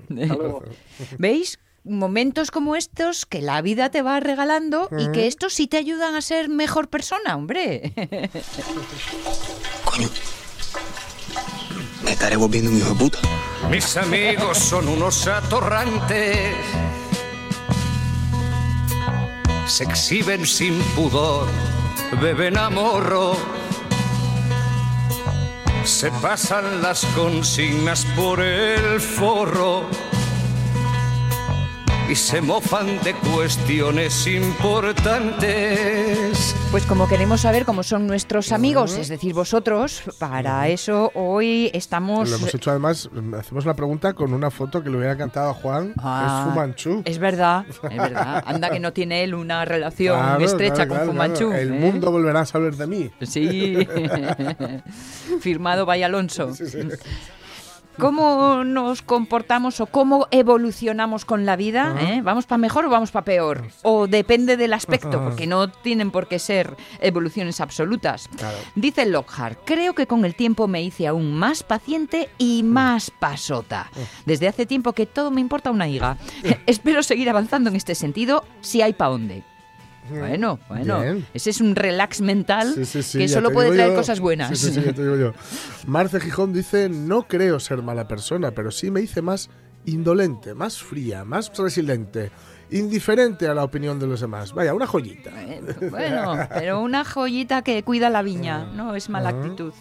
¿Veis? 1.18 1.58
Momentos 1.84 2.50
como 2.50 2.76
estos 2.76 3.26
que 3.26 3.42
la 3.42 3.60
vida 3.62 3.90
te 3.90 4.02
va 4.02 4.20
regalando 4.20 4.88
y 4.98 5.10
que 5.12 5.26
estos 5.26 5.54
sí 5.54 5.66
te 5.66 5.76
ayudan 5.76 6.14
a 6.14 6.22
ser 6.22 6.48
mejor 6.48 6.88
persona, 6.88 7.36
hombre. 7.36 7.92
Coño. 9.84 10.08
Me 12.04 12.12
estaré 12.12 12.36
volviendo 12.36 12.70
un 12.70 12.78
hijo 12.78 12.90
de 12.90 12.94
puta. 12.94 13.18
Mis 13.70 13.96
amigos 13.96 14.58
son 14.58 14.88
unos 14.88 15.26
atorrantes. 15.26 16.54
Se 19.66 19.84
exhiben 19.84 20.44
sin 20.46 20.78
pudor, 20.94 21.48
beben 22.20 22.58
a 22.58 22.68
morro. 22.68 23.36
Se 25.84 26.10
pasan 26.10 26.82
las 26.82 27.04
consignas 27.16 28.04
por 28.16 28.40
el 28.40 29.00
forro 29.00 29.88
y 32.10 32.14
se 32.14 32.40
mofan 32.42 32.98
de 33.02 33.14
cuestiones 33.14 34.26
importantes. 34.26 35.42
Pues 36.70 36.84
como 36.84 37.08
queremos 37.08 37.40
saber 37.42 37.64
cómo 37.64 37.82
son 37.82 38.06
nuestros 38.06 38.52
amigos, 38.52 38.96
es 38.98 39.08
decir, 39.08 39.32
vosotros, 39.34 40.02
para 40.18 40.68
eso 40.68 41.10
hoy 41.14 41.70
estamos... 41.72 42.28
Lo 42.30 42.36
hemos 42.36 42.54
hecho 42.54 42.70
además, 42.70 43.08
hacemos 43.38 43.64
la 43.64 43.74
pregunta 43.74 44.12
con 44.14 44.32
una 44.34 44.50
foto 44.50 44.82
que 44.82 44.90
le 44.90 44.96
hubiera 44.98 45.16
cantado 45.16 45.50
a 45.50 45.54
Juan, 45.54 45.94
Ah, 45.98 46.44
es 46.44 46.52
Fumanchu. 46.52 47.02
Es 47.04 47.18
verdad, 47.18 47.64
es 47.68 47.80
verdad. 47.80 48.42
Anda 48.46 48.70
que 48.70 48.80
no 48.80 48.92
tiene 48.92 49.24
él 49.24 49.34
una 49.34 49.64
relación 49.64 50.18
Claro, 50.18 50.44
estrecha 50.44 50.86
claro, 50.86 50.88
con 50.88 50.96
claro, 50.98 51.12
Fumanchu. 51.12 51.48
claro. 51.48 51.62
El 51.62 51.72
¿eh? 51.74 51.78
mundo 51.78 52.10
volverá 52.10 52.40
a 52.40 52.46
saber 52.46 52.76
de 52.76 52.86
mí. 52.86 53.10
Sí. 53.22 53.86
Firmado 55.40 55.86
by 55.86 56.02
Alonso. 56.02 56.50
¿Cómo 57.98 58.64
nos 58.64 59.02
comportamos 59.02 59.80
o 59.80 59.86
cómo 59.86 60.26
evolucionamos 60.30 61.24
con 61.24 61.46
la 61.46 61.56
vida? 61.56 61.96
¿eh? 62.00 62.20
¿Vamos 62.22 62.46
para 62.46 62.58
mejor 62.58 62.86
o 62.86 62.90
vamos 62.90 63.10
para 63.10 63.24
peor? 63.24 63.64
O 63.82 64.06
depende 64.06 64.56
del 64.56 64.72
aspecto, 64.72 65.22
porque 65.22 65.46
no 65.46 65.70
tienen 65.70 66.10
por 66.10 66.26
qué 66.26 66.38
ser 66.38 66.76
evoluciones 67.00 67.60
absolutas. 67.60 68.28
Claro. 68.36 68.56
Dice 68.74 69.06
Lockhart, 69.06 69.58
creo 69.64 69.94
que 69.94 70.06
con 70.06 70.24
el 70.24 70.34
tiempo 70.34 70.68
me 70.68 70.82
hice 70.82 71.06
aún 71.06 71.34
más 71.34 71.62
paciente 71.62 72.30
y 72.38 72.62
más 72.62 73.10
pasota. 73.10 73.90
Desde 74.26 74.48
hace 74.48 74.66
tiempo 74.66 74.92
que 74.92 75.06
todo 75.06 75.30
me 75.30 75.40
importa 75.40 75.70
una 75.70 75.88
higa. 75.88 76.16
Espero 76.66 77.02
seguir 77.02 77.28
avanzando 77.30 77.70
en 77.70 77.76
este 77.76 77.94
sentido 77.94 78.44
si 78.60 78.82
hay 78.82 78.94
pa' 78.94 79.08
dónde. 79.08 79.44
Bueno, 80.10 80.58
bueno, 80.68 81.00
Bien. 81.00 81.26
ese 81.32 81.50
es 81.50 81.60
un 81.60 81.76
relax 81.76 82.20
mental 82.20 82.72
Sí, 82.74 82.84
sí, 82.84 83.02
sí, 83.02 83.18
que 83.18 83.28
solo 83.28 83.50
puede 83.52 83.70
traer 83.72 83.90
yo. 83.90 83.96
cosas 83.96 84.18
buenas. 84.20 84.58
Sí, 84.58 84.70
sí, 84.72 84.82
ya 84.82 84.92
te 84.92 85.02
digo 85.02 85.16
yo. 85.16 85.32
Marce 85.86 86.20
Gijón 86.20 86.52
dice, 86.52 86.88
no 86.88 87.28
creo 87.28 87.60
ser 87.60 87.82
mala 87.82 88.08
persona, 88.08 88.50
pero 88.50 88.70
sí 88.70 88.90
me 88.90 89.00
hice 89.00 89.22
más 89.22 89.48
indolente, 89.84 90.54
más 90.54 90.82
fría, 90.82 91.24
más 91.24 91.52
resiliente, 91.56 92.30
indiferente 92.70 93.46
a 93.48 93.54
la 93.54 93.64
opinión 93.64 93.98
de 93.98 94.06
los 94.06 94.20
demás. 94.20 94.52
Vaya, 94.52 94.74
una 94.74 94.86
joyita. 94.86 95.30
Bueno, 95.30 95.90
bueno, 95.90 96.48
pero 96.52 96.80
una 96.80 97.04
joyita 97.04 97.62
que 97.62 97.82
cuida 97.82 98.10
la 98.10 98.22
viña, 98.22 98.64
no 98.74 98.94
es 98.96 99.08
mala 99.08 99.30
actitud. 99.30 99.72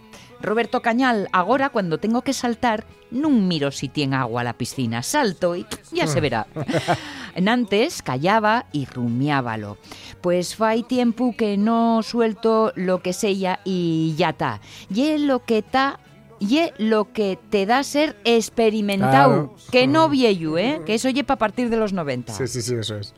Roberto 0.41 0.82
Cañal, 0.82 1.27
ahora 1.32 1.69
cuando 1.69 1.97
tengo 1.99 2.21
que 2.21 2.34
saltar, 2.34 2.86
non 3.12 3.47
miro 3.47 3.71
si 3.71 3.89
tiene 3.89 4.15
agua 4.15 4.43
la 4.43 4.54
piscina, 4.58 5.04
salto 5.04 5.56
y 5.56 5.65
ya 5.91 6.08
se 6.08 6.21
verá. 6.21 6.47
En 7.36 7.47
antes 7.47 8.01
callaba 8.04 8.65
y 8.73 8.86
rumiábalo. 8.91 9.77
Pues 10.19 10.56
fai 10.56 10.84
tiempo 10.84 11.34
que 11.38 11.56
no 11.56 12.04
suelto 12.04 12.73
lo 12.75 12.99
que 13.01 13.13
sella 13.13 13.62
y 13.63 14.15
ya 14.17 14.36
está. 14.36 14.60
Y 14.91 15.17
lo 15.17 15.45
que 15.45 15.60
está 15.60 15.99
y 16.43 16.60
lo 16.77 17.13
que 17.13 17.38
te 17.49 17.65
da 17.65 17.84
ser 17.84 18.17
experimentado, 18.25 19.54
Claro. 19.54 19.71
que 19.71 19.88
no 19.88 20.10
viejo, 20.10 20.58
¿eh? 20.58 20.82
Que 20.86 20.95
eso 20.95 21.10
lleva 21.10 21.36
a 21.36 21.38
partir 21.38 21.69
de 21.69 21.77
los 21.77 21.93
90. 21.93 22.34
Sí, 22.34 22.47
sí, 22.47 22.62
sí, 22.62 22.75
eso 22.75 22.97
es. 22.97 23.13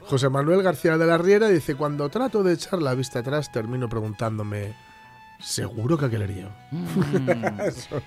José 0.00 0.28
Manuel 0.28 0.62
García 0.62 0.96
de 0.98 1.06
la 1.06 1.18
Riera 1.18 1.48
dice, 1.48 1.74
cuando 1.76 2.08
trato 2.08 2.42
de 2.42 2.54
echar 2.54 2.80
la 2.82 2.94
vista 2.94 3.20
atrás, 3.20 3.52
termino 3.52 3.88
preguntándome, 3.88 4.74
¿seguro 5.42 5.98
que 5.98 6.06
aquel 6.06 6.22
era 6.22 6.32
yo? 6.34 6.48
eso, 7.66 8.02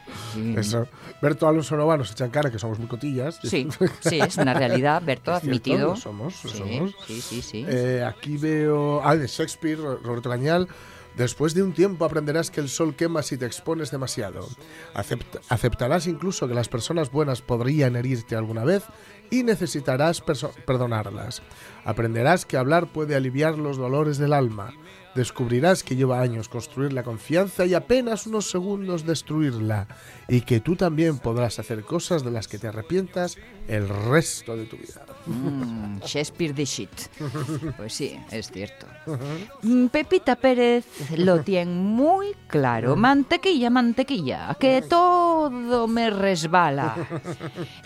eso. 0.57 0.87
Berto 1.21 1.47
Alonso 1.47 1.75
Nova 1.77 1.97
nos 1.97 2.11
echa 2.11 2.25
en 2.25 2.31
cara 2.31 2.49
que 2.51 2.59
somos 2.59 2.79
muy 2.79 2.87
cotillas. 2.87 3.39
Sí, 3.43 3.67
sí, 3.99 4.19
es 4.19 4.37
una 4.37 4.53
realidad, 4.53 5.01
Berto, 5.05 5.31
cierto, 5.31 5.47
admitido. 5.47 5.87
lo 5.89 5.95
somos, 5.95 6.43
lo 6.43 6.49
sí, 6.51 6.57
somos. 6.57 6.95
sí, 7.07 7.21
sí, 7.21 7.41
sí. 7.41 7.65
Eh, 7.67 8.03
aquí 8.07 8.37
veo. 8.37 9.01
Ah, 9.03 9.15
de 9.15 9.27
Shakespeare, 9.27 9.77
Ro- 9.77 9.97
Roberto 10.03 10.29
Cañal. 10.29 10.67
Después 11.15 11.53
de 11.53 11.63
un 11.63 11.71
tiempo 11.71 12.03
aprenderás 12.03 12.51
que 12.51 12.59
el 12.59 12.67
sol 12.67 12.93
quema 12.93 13.23
si 13.23 13.37
te 13.37 13.45
expones 13.45 13.89
demasiado. 13.89 14.49
Acept- 14.93 15.39
aceptarás 15.47 16.07
incluso 16.07 16.45
que 16.45 16.53
las 16.53 16.67
personas 16.67 17.09
buenas 17.09 17.41
podrían 17.41 17.95
herirte 17.95 18.35
alguna 18.35 18.65
vez 18.65 18.83
y 19.31 19.43
necesitarás 19.43 20.21
perdonarlas. 20.65 21.41
Aprenderás 21.85 22.45
que 22.45 22.57
hablar 22.57 22.87
puede 22.87 23.15
aliviar 23.15 23.57
los 23.57 23.77
dolores 23.77 24.17
del 24.17 24.33
alma. 24.33 24.73
Descubrirás 25.15 25.83
que 25.83 25.95
lleva 25.95 26.19
años 26.19 26.49
construir 26.49 26.91
la 26.91 27.03
confianza 27.03 27.65
y 27.65 27.73
apenas 27.73 28.27
unos 28.27 28.49
segundos 28.49 29.05
destruirla. 29.05 29.87
Y 30.27 30.41
que 30.41 30.59
tú 30.59 30.75
también 30.75 31.19
podrás 31.19 31.57
hacer 31.57 31.83
cosas 31.83 32.23
de 32.23 32.31
las 32.31 32.47
que 32.47 32.59
te 32.59 32.67
arrepientas 32.67 33.37
el 33.67 33.87
resto 33.87 34.57
de 34.57 34.65
tu 34.65 34.75
vida. 34.77 35.05
Mm, 35.25 35.99
Shakespeare 36.05 36.53
the 36.53 36.65
shit. 36.65 36.89
Pues 37.77 37.93
sí, 37.93 38.19
es 38.31 38.51
cierto. 38.51 38.85
Mm, 39.63 39.87
Pepita 39.87 40.35
Pérez 40.35 40.85
lo 41.17 41.41
tiene 41.41 41.71
muy 41.71 42.27
claro. 42.47 42.95
Mantequilla, 42.95 43.69
mantequilla, 43.69 44.55
que 44.59 44.81
todo 44.81 45.87
me 45.87 46.09
resbala. 46.09 46.95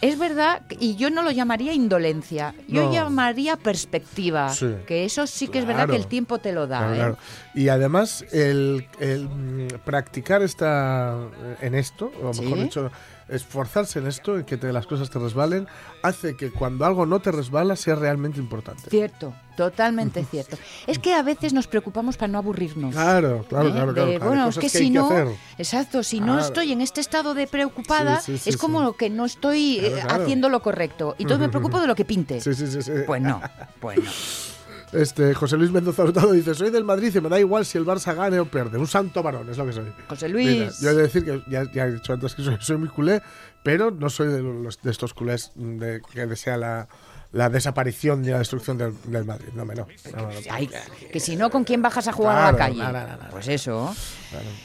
Es 0.02 0.18
verdad, 0.20 0.64
y 0.80 0.96
yo 0.96 1.10
no 1.10 1.22
lo 1.24 1.32
llamaría 1.32 1.74
indolencia, 1.74 2.54
yo 2.68 2.86
No. 2.86 2.94
llamaría 2.94 3.56
perspectiva. 3.58 4.50
Sí. 4.50 4.76
Que 4.86 5.06
eso 5.06 5.28
sí 5.28 5.48
que 5.48 5.60
es 5.60 5.66
verdad 5.66 5.88
que 5.90 5.96
el 5.96 6.08
tiempo 6.08 6.40
te 6.40 6.52
lo 6.52 6.68
da. 6.68 6.80
Claro, 6.80 6.94
¿eh? 6.94 6.98
claro. 6.98 7.18
Y 7.56 7.70
además, 7.70 8.26
el, 8.32 8.88
el, 9.00 9.28
mm, 9.30 9.68
practicar 9.86 10.42
esta, 10.42 11.18
en 11.62 11.76
esto, 11.76 12.12
o 12.22 12.34
mejor 12.34 12.58
Sí. 12.58 12.64
dicho, 12.64 12.92
esforzarse 13.30 14.00
en 14.00 14.08
esto, 14.08 14.38
en 14.38 14.46
que 14.46 14.58
te- 14.58 14.72
las 14.74 14.86
cosas 14.88 15.10
te 15.10 15.20
resbalen, 15.20 15.68
hace 16.04 16.36
que 16.36 16.52
cuando 16.52 16.86
algo 16.86 17.06
no 17.06 17.20
te 17.20 17.32
resbala 17.32 17.76
sea 17.76 17.96
realmente 17.96 18.40
importante. 18.40 18.90
Cierto, 18.90 19.34
totalmente 19.56 20.24
cierto. 20.32 20.58
Es 20.88 21.00
que 21.00 21.14
a 21.14 21.22
veces 21.22 21.54
nos 21.54 21.68
preocupamos 21.68 22.18
para 22.18 22.32
no 22.32 22.38
aburrirnos. 22.40 22.94
Claro, 22.94 23.46
claro, 23.48 23.70
¿eh? 23.70 23.72
claro. 23.72 23.88
De, 23.94 23.94
claro, 23.94 24.10
claro, 24.20 24.26
bueno, 24.26 24.50
es 24.50 24.56
que, 24.56 24.62
que 24.62 24.70
si 24.70 24.90
no, 24.90 25.06
hacer. 25.08 25.28
exacto, 25.58 26.04
si 26.04 26.20
no 26.20 26.40
estoy 26.40 26.72
en 26.72 26.82
este 26.82 27.02
estado 27.02 27.34
de 27.34 27.48
preocupada, 27.48 28.20
Sí, 28.22 28.34
sí, 28.34 28.38
sí, 28.40 28.50
es 28.50 28.58
como 28.58 28.94
que 28.94 29.10
no 29.10 29.26
estoy 29.26 29.78
Claro, 29.80 29.96
eh, 29.98 30.04
haciendo 30.24 30.50
lo 30.50 30.62
correcto. 30.62 31.16
Y 31.18 31.24
entonces 31.24 31.46
me 31.48 31.50
preocupo 31.50 31.80
de 31.80 31.88
lo 31.88 31.96
que 31.96 32.06
pinte. 32.06 32.40
Sí, 32.42 32.54
sí, 32.54 32.68
sí, 32.68 32.82
sí. 32.82 32.92
Pues 33.06 33.22
no, 33.22 33.42
pues 33.80 33.98
no. 34.04 34.12
Este, 34.92 35.36
José 35.36 35.58
Luis 35.58 35.72
Mendoza 35.72 36.04
Hurtado 36.04 36.32
dice, 36.32 36.56
soy 36.56 36.72
del 36.72 36.84
Madrid 36.84 37.14
y 37.16 37.22
me 37.22 37.30
da 37.30 37.40
igual 37.40 37.66
si 37.66 37.78
el 37.78 37.86
Barça 37.86 38.16
gane 38.16 38.40
o 38.40 38.46
pierde. 38.46 38.78
Un 38.78 38.88
santo 38.88 39.22
varón, 39.22 39.50
es 39.50 39.58
lo 39.58 39.66
que 39.66 39.74
soy. 39.74 39.86
José 40.08 40.30
Mira, 40.30 40.66
Luis. 40.66 40.80
yo 40.80 40.90
he 40.90 40.96
de 40.96 41.02
decir 41.04 41.24
que 41.24 41.44
ya, 41.48 41.72
ya 41.72 41.86
he 41.86 41.94
dicho 41.94 42.14
antes 42.14 42.34
que 42.34 42.44
soy, 42.44 42.58
soy 42.60 42.78
muy 42.78 42.90
culé, 42.90 43.22
pero 43.64 43.92
no 43.92 44.10
soy 44.10 44.30
de, 44.30 44.42
los, 44.42 44.82
de 44.82 44.92
estos 44.92 45.14
culés 45.14 45.52
de, 45.56 46.02
que 46.12 46.26
desea 46.26 46.58
la, 46.58 46.88
la 47.32 47.48
desaparición 47.50 48.26
y 48.26 48.30
la 48.30 48.40
destrucción 48.40 48.78
del, 48.78 48.94
del 49.06 49.24
Madrid. 49.24 49.50
No, 49.54 49.64
me 49.66 49.76
no. 49.76 49.86
no, 50.16 50.22
no, 50.22 50.28
no. 50.30 50.40
Ay, 50.50 50.68
que 51.12 51.20
si 51.20 51.36
no, 51.36 51.50
¿con 51.52 51.64
quién 51.64 51.82
bajas 51.82 52.08
a 52.08 52.12
jugar 52.12 52.38
a 52.38 52.52
la 52.52 52.58
calle? 52.58 52.78
no, 52.80 52.92
no, 52.92 53.00
no, 53.08 53.18
no. 53.18 53.30
Pues 53.30 53.48
eso. 53.48 53.94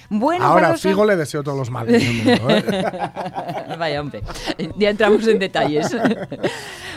Bueno, 0.09 0.41
para 0.45 0.51
Ahora, 0.53 0.71
los- 0.73 0.81
Figo 0.81 1.05
le 1.05 1.17
deseo 1.17 1.43
todos 1.43 1.59
los 1.59 1.71
males 1.71 2.03
mundo. 2.03 2.51
¿eh? 2.51 2.85
Vaya, 3.79 4.01
hombre. 4.01 4.23
Ya 4.79 4.91
entramos 4.91 5.27
en 5.27 5.39
detalles. 5.39 5.95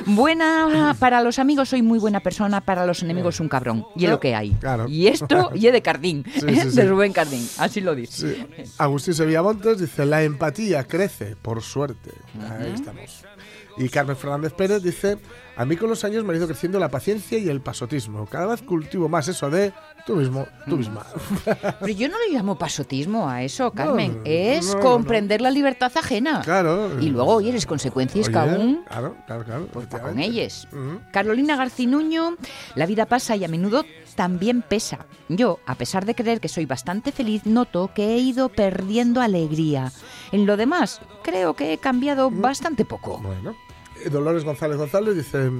Buena 0.05 0.95
para 0.99 1.21
los 1.21 1.39
amigos, 1.39 1.69
soy 1.69 1.81
muy 1.81 1.99
buena 1.99 2.19
persona. 2.21 2.61
Para 2.61 2.85
los 2.85 3.03
enemigos, 3.03 3.39
un 3.39 3.49
cabrón. 3.49 3.85
Y 3.95 4.05
es 4.05 4.11
lo 4.11 4.19
que 4.19 4.35
hay. 4.35 4.51
Claro. 4.51 4.87
Y 4.87 5.07
esto, 5.07 5.51
y 5.53 5.67
es 5.67 5.73
de 5.73 5.81
Cardín. 5.81 6.23
Sí, 6.33 6.55
sí, 6.55 6.69
de. 6.69 6.85
Rubén 6.85 7.13
Cardín. 7.13 7.47
Así 7.57 7.81
lo 7.81 7.95
dice. 7.95 8.35
Sí. 8.35 8.63
Agustín 8.77 9.13
Sevilla 9.13 9.41
Montes 9.41 9.79
dice, 9.79 10.05
la 10.05 10.23
empatía 10.23 10.83
crece, 10.85 11.35
por 11.41 11.61
suerte. 11.61 12.11
Ahí 12.59 12.71
estamos. 12.73 13.23
Y 13.77 13.89
Carmen 13.89 14.15
Fernández 14.17 14.53
Pérez 14.53 14.81
dice, 14.81 15.17
a 15.55 15.63
mí 15.65 15.75
con 15.77 15.89
los 15.89 16.03
años 16.03 16.23
me 16.23 16.33
ha 16.33 16.37
ido 16.37 16.47
creciendo 16.47 16.79
la 16.79 16.89
paciencia 16.89 17.37
y 17.37 17.47
el 17.47 17.61
pasotismo. 17.61 18.25
Cada 18.25 18.47
vez 18.47 18.61
cultivo 18.63 19.07
más 19.07 19.27
eso 19.27 19.49
de 19.51 19.71
tú 20.05 20.15
mismo, 20.15 20.47
tú 20.67 20.77
misma. 20.77 21.05
Pero 21.45 21.87
yo 21.93 22.09
no 22.09 22.15
le 22.17 22.33
llamo 22.33 22.57
pasotismo 22.57 23.29
a 23.29 23.43
eso, 23.43 23.71
Carmen. 23.71 24.15
no, 24.15 24.21
es 24.25 24.73
no, 24.73 24.79
comprender 24.79 25.41
la 25.41 25.51
libertad 25.51 25.91
ajena. 25.95 26.41
Claro. 26.43 26.99
Y 26.99 27.09
luego, 27.09 27.35
oye, 27.35 27.53
las 27.53 27.67
consecuencias 27.67 28.29
que 28.29 28.37
aún 28.37 28.83
Claro, 28.87 29.15
claro, 29.27 29.43
claro. 29.43 29.67
pues 29.71 29.85
con 29.87 30.19
ellas. 30.19 30.67
Ujú. 30.71 30.99
Carolina 31.11 31.55
Garcinuño, 31.55 32.35
la 32.73 32.85
vida 32.87 33.05
pasa 33.05 33.35
y 33.35 33.43
a 33.43 33.47
menudo 33.47 33.85
también 34.15 34.63
pesa. 34.63 35.05
Yo, 35.29 35.59
a 35.67 35.75
pesar 35.75 36.05
de 36.05 36.15
creer 36.15 36.39
que 36.39 36.47
soy 36.47 36.65
bastante 36.65 37.11
feliz, 37.11 37.45
noto 37.45 37.91
que 37.93 38.15
he 38.15 38.17
ido 38.17 38.49
perdiendo 38.49 39.21
alegría. 39.21 39.91
En 40.31 40.47
lo 40.47 40.57
demás, 40.57 40.99
creo 41.23 41.53
que 41.53 41.73
he 41.73 41.77
cambiado 41.77 42.31
Mm. 42.31 42.41
bastante 42.41 42.85
poco. 42.85 43.19
Bueno. 43.19 43.55
Eh, 44.05 44.09
Dolores 44.09 44.43
González 44.43 44.77
González 44.77 45.15
dice, 45.15 45.51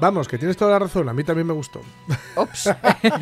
vamos, 0.00 0.28
que 0.28 0.38
tienes 0.38 0.56
toda 0.56 0.72
la 0.72 0.78
razón, 0.78 1.08
a 1.08 1.12
mí 1.12 1.24
también 1.24 1.46
me 1.46 1.52
gustó. 1.52 1.80
Ops. 2.34 2.70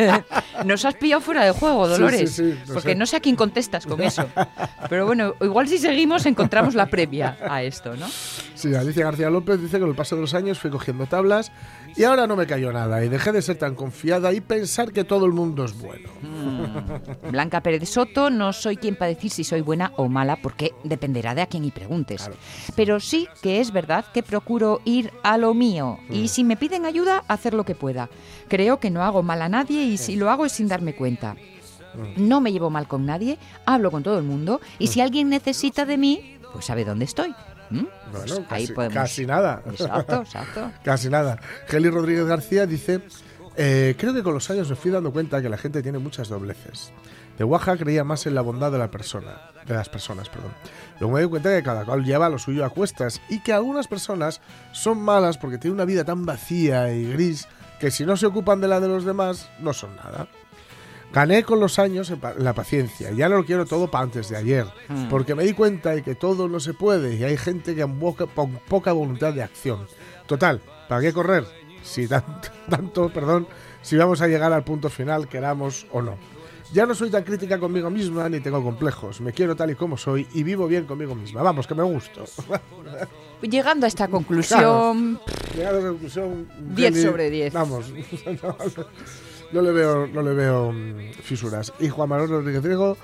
Nos 0.64 0.84
has 0.84 0.94
pillado 0.94 1.20
fuera 1.20 1.44
de 1.44 1.52
juego, 1.52 1.88
Dolores. 1.88 2.30
sí, 2.32 2.52
sí, 2.52 2.58
lo 2.66 2.74
porque 2.74 2.90
sé. 2.90 2.94
no 2.94 3.06
sé 3.06 3.16
a 3.16 3.20
quién 3.20 3.36
contestas 3.36 3.86
con 3.86 4.00
eso. 4.02 4.28
Pero 4.88 5.06
bueno, 5.06 5.34
igual 5.40 5.68
si 5.68 5.78
seguimos 5.78 6.26
encontramos 6.26 6.74
la 6.74 6.86
previa 6.86 7.36
a 7.48 7.62
esto, 7.62 7.96
¿no? 7.96 8.06
Sí, 8.54 8.74
Alicia 8.74 9.04
García 9.04 9.30
López 9.30 9.60
dice 9.60 9.72
que 9.76 9.80
con 9.80 9.90
el 9.90 9.96
paso 9.96 10.14
de 10.16 10.22
los 10.22 10.34
años 10.34 10.58
fui 10.58 10.70
cogiendo 10.70 11.06
tablas 11.06 11.52
y 11.96 12.04
ahora 12.04 12.26
no 12.26 12.36
me 12.36 12.46
cayó 12.46 12.72
nada 12.72 13.04
y 13.04 13.08
dejé 13.08 13.32
de 13.32 13.40
ser 13.42 13.56
tan 13.56 13.74
confiada 13.74 14.32
y 14.32 14.40
pensar 14.40 14.92
que 14.92 15.04
todo 15.04 15.26
el 15.26 15.32
mundo 15.32 15.64
es 15.64 15.78
bueno. 15.78 16.08
Mm. 16.22 17.30
Blanca 17.30 17.60
Pérez 17.62 17.88
Soto, 17.88 18.30
no 18.30 18.52
soy 18.52 18.76
quien 18.76 18.96
para 18.96 19.08
decir 19.10 19.30
si 19.30 19.44
soy 19.44 19.60
buena 19.60 19.92
o 19.96 20.08
mala, 20.08 20.36
porque 20.42 20.72
dependerá 20.84 21.34
de 21.34 21.42
a 21.42 21.46
quién 21.46 21.64
y 21.64 21.70
preguntes. 21.70 22.22
Claro. 22.22 22.36
Pero 22.74 23.00
sí 23.00 23.28
que 23.42 23.60
es 23.60 23.70
verdad 23.72 24.04
que 24.12 24.22
procuro 24.22 24.80
ir 24.84 25.12
a 25.22 25.36
lo 25.38 25.54
mío 25.54 25.98
Mm. 26.08 26.14
y 26.14 26.28
si 26.28 26.44
me 26.44 26.56
piden 26.56 26.84
ayuda, 26.84 27.24
hacer 27.28 27.54
lo 27.54 27.64
que 27.64 27.74
pueda. 27.74 28.08
Creo 28.48 28.80
que 28.80 28.90
no 28.90 29.02
hago 29.02 29.22
mal 29.22 29.40
a 29.42 29.48
nadie 29.48 29.84
y 29.84 29.96
si 29.96 30.16
lo 30.16 30.30
hago 30.30 30.44
es 30.46 30.52
sin 30.52 30.68
darme 30.68 30.94
cuenta. 30.94 31.34
Mm. 31.34 32.26
No 32.28 32.40
me 32.40 32.52
llevo 32.52 32.70
mal 32.70 32.88
con 32.88 33.06
nadie, 33.06 33.38
hablo 33.66 33.90
con 33.90 34.02
todo 34.02 34.18
el 34.18 34.24
mundo 34.24 34.60
y 34.78 34.88
si 34.88 35.00
alguien 35.00 35.28
necesita 35.28 35.84
de 35.86 35.96
mí, 35.96 36.38
pues 36.52 36.64
sabe 36.66 36.84
dónde 36.84 37.04
estoy. 37.04 37.34
¿Mm? 37.70 37.84
Pues 38.12 38.30
Bueno, 38.30 38.46
ahí 38.50 38.62
casi, 38.64 38.72
podemos. 38.72 38.94
casi 38.94 39.26
nada. 39.26 39.62
Exacto, 39.66 40.14
exacto. 40.22 40.72
Casi 40.84 41.08
nada. 41.08 41.38
Geli 41.68 41.90
Rodríguez 41.90 42.26
García 42.26 42.66
dice, 42.66 43.00
eh, 43.56 43.94
creo 43.98 44.12
que 44.14 44.22
con 44.22 44.34
los 44.34 44.48
años 44.50 44.68
me 44.68 44.76
fui 44.76 44.90
dando 44.90 45.12
cuenta 45.12 45.40
que 45.42 45.48
la 45.48 45.56
gente 45.58 45.82
tiene 45.82 45.98
muchas 45.98 46.28
dobleces. 46.28 46.92
De 47.38 47.42
Oaxaca 47.42 47.78
creía 47.78 48.04
más 48.04 48.26
en 48.26 48.34
la 48.36 48.42
bondad 48.42 48.70
de 48.70 48.78
la 48.78 48.90
persona, 48.92 49.40
de 49.66 49.74
las 49.74 49.88
personas, 49.88 50.28
perdón. 50.28 50.52
Luego 51.00 51.14
me 51.14 51.20
doy 51.22 51.30
cuenta 51.30 51.50
que 51.56 51.64
cada 51.64 51.84
cual 51.84 52.04
lleva 52.04 52.28
lo 52.28 52.38
suyo 52.38 52.64
a 52.64 52.70
cuestas 52.70 53.20
y 53.28 53.40
que 53.42 53.52
algunas 53.52 53.88
personas 53.88 54.40
son 54.72 55.00
malas 55.00 55.36
porque 55.36 55.58
tienen 55.58 55.74
una 55.74 55.84
vida 55.84 56.04
tan 56.04 56.24
vacía 56.24 56.92
y 56.92 57.10
gris 57.12 57.48
que 57.80 57.90
si 57.90 58.06
no 58.06 58.16
se 58.16 58.26
ocupan 58.26 58.60
de 58.60 58.68
la 58.68 58.78
de 58.78 58.86
los 58.86 59.04
demás 59.04 59.48
no 59.58 59.72
son 59.72 59.96
nada. 59.96 60.28
Gané 61.14 61.44
con 61.44 61.60
los 61.60 61.78
años 61.78 62.12
la 62.38 62.54
paciencia. 62.54 63.12
Ya 63.12 63.28
no 63.28 63.36
lo 63.36 63.44
quiero 63.44 63.66
todo 63.66 63.88
para 63.88 64.02
antes 64.02 64.28
de 64.28 64.36
ayer. 64.36 64.66
Mm. 64.88 65.08
Porque 65.08 65.36
me 65.36 65.44
di 65.44 65.52
cuenta 65.52 65.90
de 65.90 66.02
que 66.02 66.16
todo 66.16 66.48
no 66.48 66.58
se 66.58 66.74
puede 66.74 67.14
y 67.14 67.22
hay 67.22 67.36
gente 67.36 67.76
que 67.76 67.82
con 67.82 68.00
poca, 68.00 68.26
con 68.26 68.58
poca 68.68 68.92
voluntad 68.92 69.32
de 69.32 69.44
acción. 69.44 69.86
Total, 70.26 70.60
¿para 70.88 71.00
qué 71.00 71.12
correr? 71.12 71.44
Si 71.84 72.08
tanto, 72.08 72.48
tanto, 72.68 73.10
perdón, 73.10 73.46
si 73.80 73.96
vamos 73.96 74.22
a 74.22 74.26
llegar 74.26 74.52
al 74.52 74.64
punto 74.64 74.90
final, 74.90 75.28
queramos 75.28 75.86
o 75.92 76.02
no. 76.02 76.16
Ya 76.72 76.86
no 76.86 76.94
soy 76.96 77.08
tan 77.10 77.22
crítica 77.22 77.60
conmigo 77.60 77.88
misma 77.90 78.28
ni 78.28 78.40
tengo 78.40 78.60
complejos. 78.60 79.20
Me 79.20 79.32
quiero 79.32 79.54
tal 79.54 79.70
y 79.70 79.76
como 79.76 79.96
soy 79.96 80.26
y 80.34 80.42
vivo 80.42 80.66
bien 80.66 80.84
conmigo 80.84 81.14
misma. 81.14 81.40
Vamos, 81.42 81.68
que 81.68 81.76
me 81.76 81.84
gusto. 81.84 82.24
Llegando 83.42 83.86
a 83.86 83.88
esta 83.88 84.08
conclusión, 84.08 85.20
Llegado 85.54 85.76
a 85.76 85.78
esa 85.78 85.88
conclusión, 85.90 86.48
10 86.74 86.92
Kelly, 86.92 87.02
sobre 87.04 87.30
10. 87.30 87.52
Vamos, 87.52 87.92
no, 89.52 89.62
le 89.62 89.72
veo, 89.72 90.06
no 90.06 90.22
le 90.22 90.34
veo 90.34 90.72
mm, 90.72 91.12
fisuras. 91.22 91.72
Y 91.80 91.88
Juan 91.88 92.08
Manuel 92.08 92.30
Rodríguez 92.30 92.62
Riego, 92.62 92.96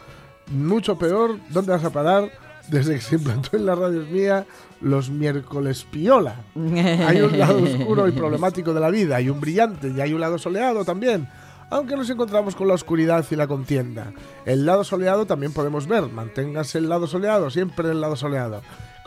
mucho 0.50 0.98
peor, 0.98 1.36
¿dónde 1.50 1.72
vas 1.72 1.84
a 1.84 1.90
parar? 1.90 2.30
Desde 2.68 2.94
que 2.94 3.00
se 3.00 3.16
implantó 3.16 3.56
en 3.56 3.66
la 3.66 3.74
radio 3.74 4.04
mía 4.06 4.46
los 4.80 5.10
miércoles 5.10 5.86
piola. 5.90 6.44
Hay 6.54 7.20
un 7.20 7.38
lado 7.38 7.62
oscuro 7.62 8.08
y 8.08 8.12
problemático 8.12 8.72
de 8.72 8.80
la 8.80 8.90
vida, 8.90 9.16
hay 9.16 9.28
un 9.28 9.40
brillante 9.40 9.88
y 9.88 10.00
hay 10.00 10.12
un 10.12 10.20
lado 10.20 10.38
soleado 10.38 10.84
también. 10.84 11.28
Aunque 11.70 11.96
nos 11.96 12.10
encontramos 12.10 12.56
con 12.56 12.66
la 12.66 12.74
oscuridad 12.74 13.24
y 13.30 13.36
la 13.36 13.46
contienda. 13.46 14.12
El 14.44 14.66
lado 14.66 14.82
soleado 14.82 15.24
también 15.26 15.52
podemos 15.52 15.86
ver. 15.86 16.08
Manténgase 16.08 16.78
el 16.78 16.88
lado 16.88 17.06
soleado, 17.06 17.48
siempre 17.48 17.90
el 17.90 18.00
lado 18.00 18.16
soleado. 18.16 18.60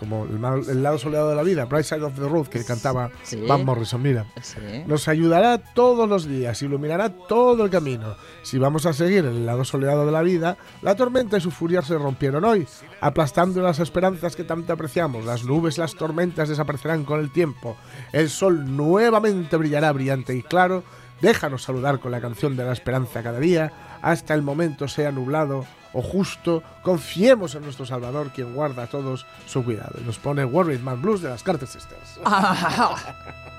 Como 0.03 0.25
el, 0.25 0.83
lado 0.83 0.97
soleado 0.97 1.29
de 1.29 1.35
la 1.35 1.43
vida, 1.43 1.63
Bright 1.65 1.85
Side 1.85 2.03
of 2.03 2.15
the 2.15 2.27
Road, 2.27 2.47
que 2.47 2.63
cantaba 2.65 3.09
Sí. 3.23 3.41
Van 3.47 3.63
Morrison. 3.63 4.01
Mira, 4.01 4.25
Sí. 4.41 4.57
nos 4.85 5.07
ayudará 5.07 5.57
todos 5.57 6.09
los 6.09 6.27
días, 6.27 6.61
iluminará 6.61 7.09
todo 7.09 7.63
el 7.63 7.71
camino. 7.71 8.15
Si 8.41 8.57
vamos 8.57 8.85
a 8.85 8.91
seguir 8.91 9.23
el 9.25 9.45
lado 9.45 9.63
soleado 9.63 10.05
de 10.05 10.11
la 10.11 10.21
vida, 10.21 10.57
la 10.81 10.95
tormenta 10.95 11.37
y 11.37 11.41
su 11.41 11.51
furia 11.51 11.81
se 11.81 11.97
rompieron 11.97 12.43
hoy, 12.43 12.67
aplastando 12.99 13.61
las 13.61 13.79
esperanzas 13.79 14.35
que 14.35 14.43
tanto 14.43 14.73
apreciamos. 14.73 15.23
Las 15.25 15.45
nubes, 15.45 15.77
las 15.77 15.95
tormentas 15.95 16.49
desaparecerán 16.49 17.05
con 17.05 17.19
el 17.21 17.31
tiempo. 17.31 17.77
El 18.11 18.29
sol 18.29 18.75
nuevamente 18.75 19.55
brillará 19.55 19.91
brillante 19.91 20.35
y 20.35 20.43
claro. 20.43 20.83
Déjanos 21.23 21.63
saludar 21.63 21.99
con 21.99 22.11
la 22.11 22.19
canción 22.19 22.57
de 22.57 22.65
la 22.65 22.73
esperanza 22.73 23.23
cada 23.23 23.39
día, 23.39 23.71
hasta 24.01 24.33
el 24.33 24.41
momento 24.41 24.89
sea 24.89 25.09
nublado 25.09 25.65
o 25.93 26.01
justo. 26.01 26.61
Confiemos 26.81 27.55
en 27.55 27.63
nuestro 27.63 27.85
Salvador, 27.85 28.31
quien 28.35 28.53
guarda 28.53 28.83
a 28.83 28.87
todos 28.87 29.25
su 29.45 29.63
cuidado. 29.63 29.93
Y 30.01 30.03
nos 30.03 30.19
pone 30.19 30.43
Worried 30.43 30.81
Man 30.81 31.01
Blues 31.01 31.21
de 31.21 31.29
las 31.29 31.41
Carter 31.41 31.67
Sisters. 31.67 32.19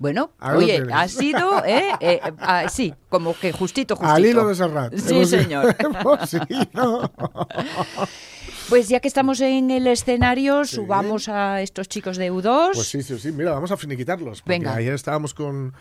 Bueno, 0.00 0.30
oye, 0.40 0.86
ha 0.94 1.08
sido, 1.08 1.64
¿eh? 1.64 1.90
Eh, 1.98 2.20
ah, 2.38 2.68
sí, 2.68 2.94
como 3.08 3.36
que 3.36 3.50
justito, 3.50 3.96
justito. 3.96 4.14
Al 4.14 4.24
hilo 4.24 4.46
de 4.46 4.54
Serrat. 4.54 4.94
Sí, 4.94 5.24
señor. 5.24 5.74
Pues 8.68 8.88
ya 8.88 9.00
que 9.00 9.08
estamos 9.08 9.40
en 9.40 9.70
el 9.70 9.86
escenario, 9.86 10.64
subamos 10.64 11.28
a 11.28 11.62
estos 11.62 11.88
chicos 11.88 12.18
de 12.18 12.30
U2. 12.30 12.72
Pues 12.74 12.86
sí, 12.88 13.02
sí, 13.02 13.18
sí. 13.18 13.32
Mira, 13.32 13.52
vamos 13.52 13.70
a 13.72 13.76
finiquitarlos. 13.78 14.42
Venga. 14.44 14.74
Ayer 14.74 14.92
estábamos 14.92 15.32
con 15.32 15.72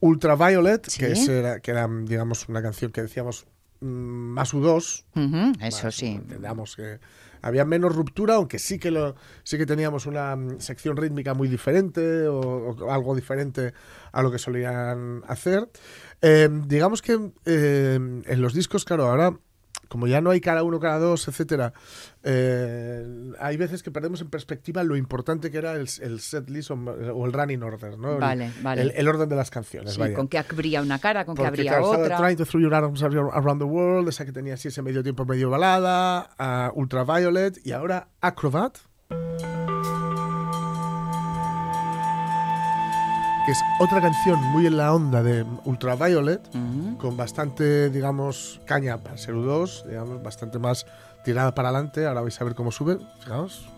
Ultraviolet, 0.00 0.86
Sí. 0.88 1.00
que, 1.00 1.12
es, 1.12 1.28
era, 1.28 1.58
que 1.60 1.72
era, 1.72 1.88
digamos, 2.04 2.48
una 2.48 2.62
canción 2.62 2.92
que 2.92 3.02
decíamos 3.02 3.46
mm, 3.80 3.86
más 3.86 4.54
U2. 4.54 5.04
Ujú, 5.16 5.52
eso 5.60 5.90
sí. 5.90 6.06
Entendamos 6.06 6.76
que 6.76 7.00
había 7.42 7.64
menos 7.64 7.94
ruptura, 7.94 8.34
aunque 8.36 8.58
sí 8.60 8.78
que 8.78 8.90
lo 8.92 9.16
sí 9.42 9.58
que 9.58 9.66
teníamos 9.66 10.06
una 10.06 10.36
mm, 10.36 10.60
sección 10.60 10.96
rítmica 10.96 11.34
muy 11.34 11.48
diferente 11.48 12.28
o, 12.28 12.38
o 12.40 12.92
algo 12.92 13.16
diferente 13.16 13.72
a 14.12 14.22
lo 14.22 14.30
que 14.30 14.38
solían 14.38 15.22
hacer. 15.26 15.68
Eh, 16.22 16.48
digamos 16.66 17.02
que 17.02 17.18
eh, 17.44 17.94
en 18.24 18.40
los 18.40 18.54
discos, 18.54 18.84
claro, 18.84 19.06
ahora 19.08 19.36
como 19.88 20.06
ya 20.06 20.20
no 20.20 20.30
hay 20.30 20.40
cara 20.40 20.62
uno, 20.62 20.80
cara 20.80 20.98
dos, 20.98 21.28
etcétera, 21.28 21.72
eh, 22.24 23.06
hay 23.38 23.56
veces 23.56 23.82
que 23.82 23.90
perdemos 23.90 24.20
en 24.20 24.28
perspectiva 24.30 24.82
lo 24.84 24.96
importante 24.96 25.50
que 25.50 25.58
era 25.58 25.72
el, 25.72 25.88
el 26.00 26.20
set 26.20 26.48
list 26.50 26.70
o, 26.70 26.74
o 26.74 27.26
el 27.26 27.32
running 27.32 27.62
order, 27.62 27.98
¿no? 27.98 28.14
El- 28.14 28.18
Vale, 28.20 28.52
vale. 28.62 28.82
El, 28.82 28.92
el 28.96 29.08
orden 29.08 29.28
de 29.28 29.36
las 29.36 29.50
canciones, 29.50 29.94
Sí, 29.94 30.00
vaya. 30.00 30.14
con 30.14 30.28
que 30.28 30.38
habría 30.38 30.82
una 30.82 30.98
cara, 30.98 31.24
con 31.24 31.34
que 31.34 31.42
Porque, 31.42 31.48
habría 31.60 31.70
claro, 31.72 31.84
estaba 31.86 32.04
otra. 32.04 32.16
Trying 32.18 32.36
to 32.38 32.44
Throw 32.46 32.60
Your 32.62 32.74
Arms 32.74 33.02
Around 33.02 33.60
the 33.60 33.64
World, 33.66 34.08
esa 34.08 34.24
que 34.24 34.32
tenía 34.32 34.54
así 34.54 34.68
ese 34.68 34.82
medio 34.82 35.02
tiempo, 35.02 35.24
medio 35.24 35.50
balada, 35.50 36.30
a 36.38 36.72
Ultraviolet 36.74 37.58
y 37.64 37.72
ahora 37.72 38.08
Acrobat. 38.20 38.78
Que 43.46 43.52
es 43.52 43.62
otra 43.78 44.00
canción 44.00 44.42
muy 44.42 44.66
en 44.66 44.76
la 44.76 44.92
onda 44.92 45.22
de 45.22 45.46
Ultraviolet, 45.64 46.42
con 46.98 47.16
bastante, 47.16 47.90
digamos, 47.90 48.60
caña 48.64 48.98
para 48.98 49.16
ser 49.16 49.36
U2, 49.36 49.84
digamos, 49.86 50.20
bastante 50.20 50.58
más 50.58 50.84
tirada 51.22 51.54
para 51.54 51.68
adelante. 51.68 52.06
Ahora 52.06 52.22
vais 52.22 52.40
a 52.40 52.44
ver 52.44 52.56
cómo 52.56 52.72
sube, 52.72 52.98
fijaos. 53.20 53.68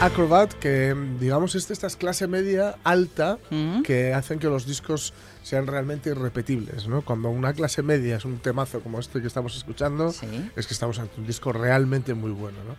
Acrobat, 0.00 0.52
que 0.52 0.94
digamos 1.18 1.54
es 1.54 1.68
de 1.68 1.74
estas 1.74 1.96
clase 1.96 2.26
media 2.26 2.76
alta 2.84 3.38
Mm. 3.50 3.80
que 3.82 4.12
hacen 4.12 4.38
que 4.38 4.46
los 4.46 4.66
discos 4.66 5.14
sean 5.42 5.66
realmente 5.66 6.10
irrepetibles, 6.10 6.86
¿no? 6.86 7.00
Cuando 7.02 7.30
una 7.30 7.54
clase 7.54 7.82
media 7.82 8.16
es 8.16 8.26
un 8.26 8.38
temazo 8.38 8.80
como 8.80 9.00
este 9.00 9.22
que 9.22 9.26
estamos 9.26 9.56
escuchando, 9.56 10.12
Sí. 10.12 10.50
es 10.54 10.66
que 10.66 10.74
estamos 10.74 10.98
ante 10.98 11.18
un 11.18 11.26
disco 11.26 11.50
realmente 11.50 12.12
muy 12.12 12.30
bueno, 12.30 12.58
¿no? 12.68 12.76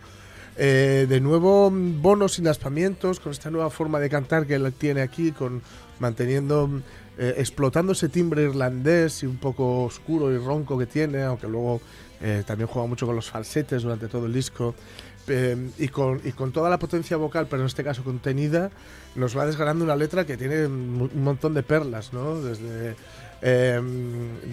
Eh, 0.60 1.06
de 1.08 1.20
nuevo, 1.20 1.70
bonos 1.72 2.34
sin 2.34 2.46
aspamientos, 2.46 3.18
con 3.20 3.32
esta 3.32 3.50
nueva 3.50 3.70
forma 3.70 3.98
de 3.98 4.08
cantar 4.10 4.46
que 4.46 4.54
él 4.54 4.72
tiene 4.72 5.02
aquí, 5.02 5.32
con 5.32 5.60
manteniendo, 5.98 6.70
eh, 7.18 7.34
explotando 7.38 7.92
ese 7.92 8.08
timbre 8.08 8.42
irlandés 8.44 9.24
y 9.24 9.26
un 9.26 9.38
poco 9.38 9.82
oscuro 9.84 10.32
y 10.32 10.38
ronco 10.38 10.78
que 10.78 10.86
tiene, 10.86 11.22
aunque 11.22 11.48
luego 11.48 11.80
eh, 12.20 12.42
también 12.44 12.66
juega 12.66 12.88
mucho 12.88 13.06
con 13.06 13.14
los 13.14 13.30
falsetes 13.30 13.82
durante 13.84 14.08
todo 14.08 14.26
el 14.26 14.32
disco. 14.32 14.74
Eh, 15.28 15.70
y, 15.78 15.88
con, 15.88 16.20
y 16.24 16.32
con 16.32 16.52
toda 16.52 16.70
la 16.70 16.78
potencia 16.78 17.16
vocal, 17.16 17.46
pero 17.50 17.62
en 17.62 17.66
este 17.66 17.84
caso 17.84 18.02
contenida, 18.04 18.70
nos 19.14 19.36
va 19.36 19.46
desgranando 19.46 19.84
una 19.84 19.96
letra 19.96 20.24
que 20.26 20.36
tiene 20.36 20.66
un 20.66 21.22
montón 21.22 21.54
de 21.54 21.62
perlas, 21.62 22.12
¿no? 22.12 22.40
Desde 22.40 22.96
eh, 23.40 23.80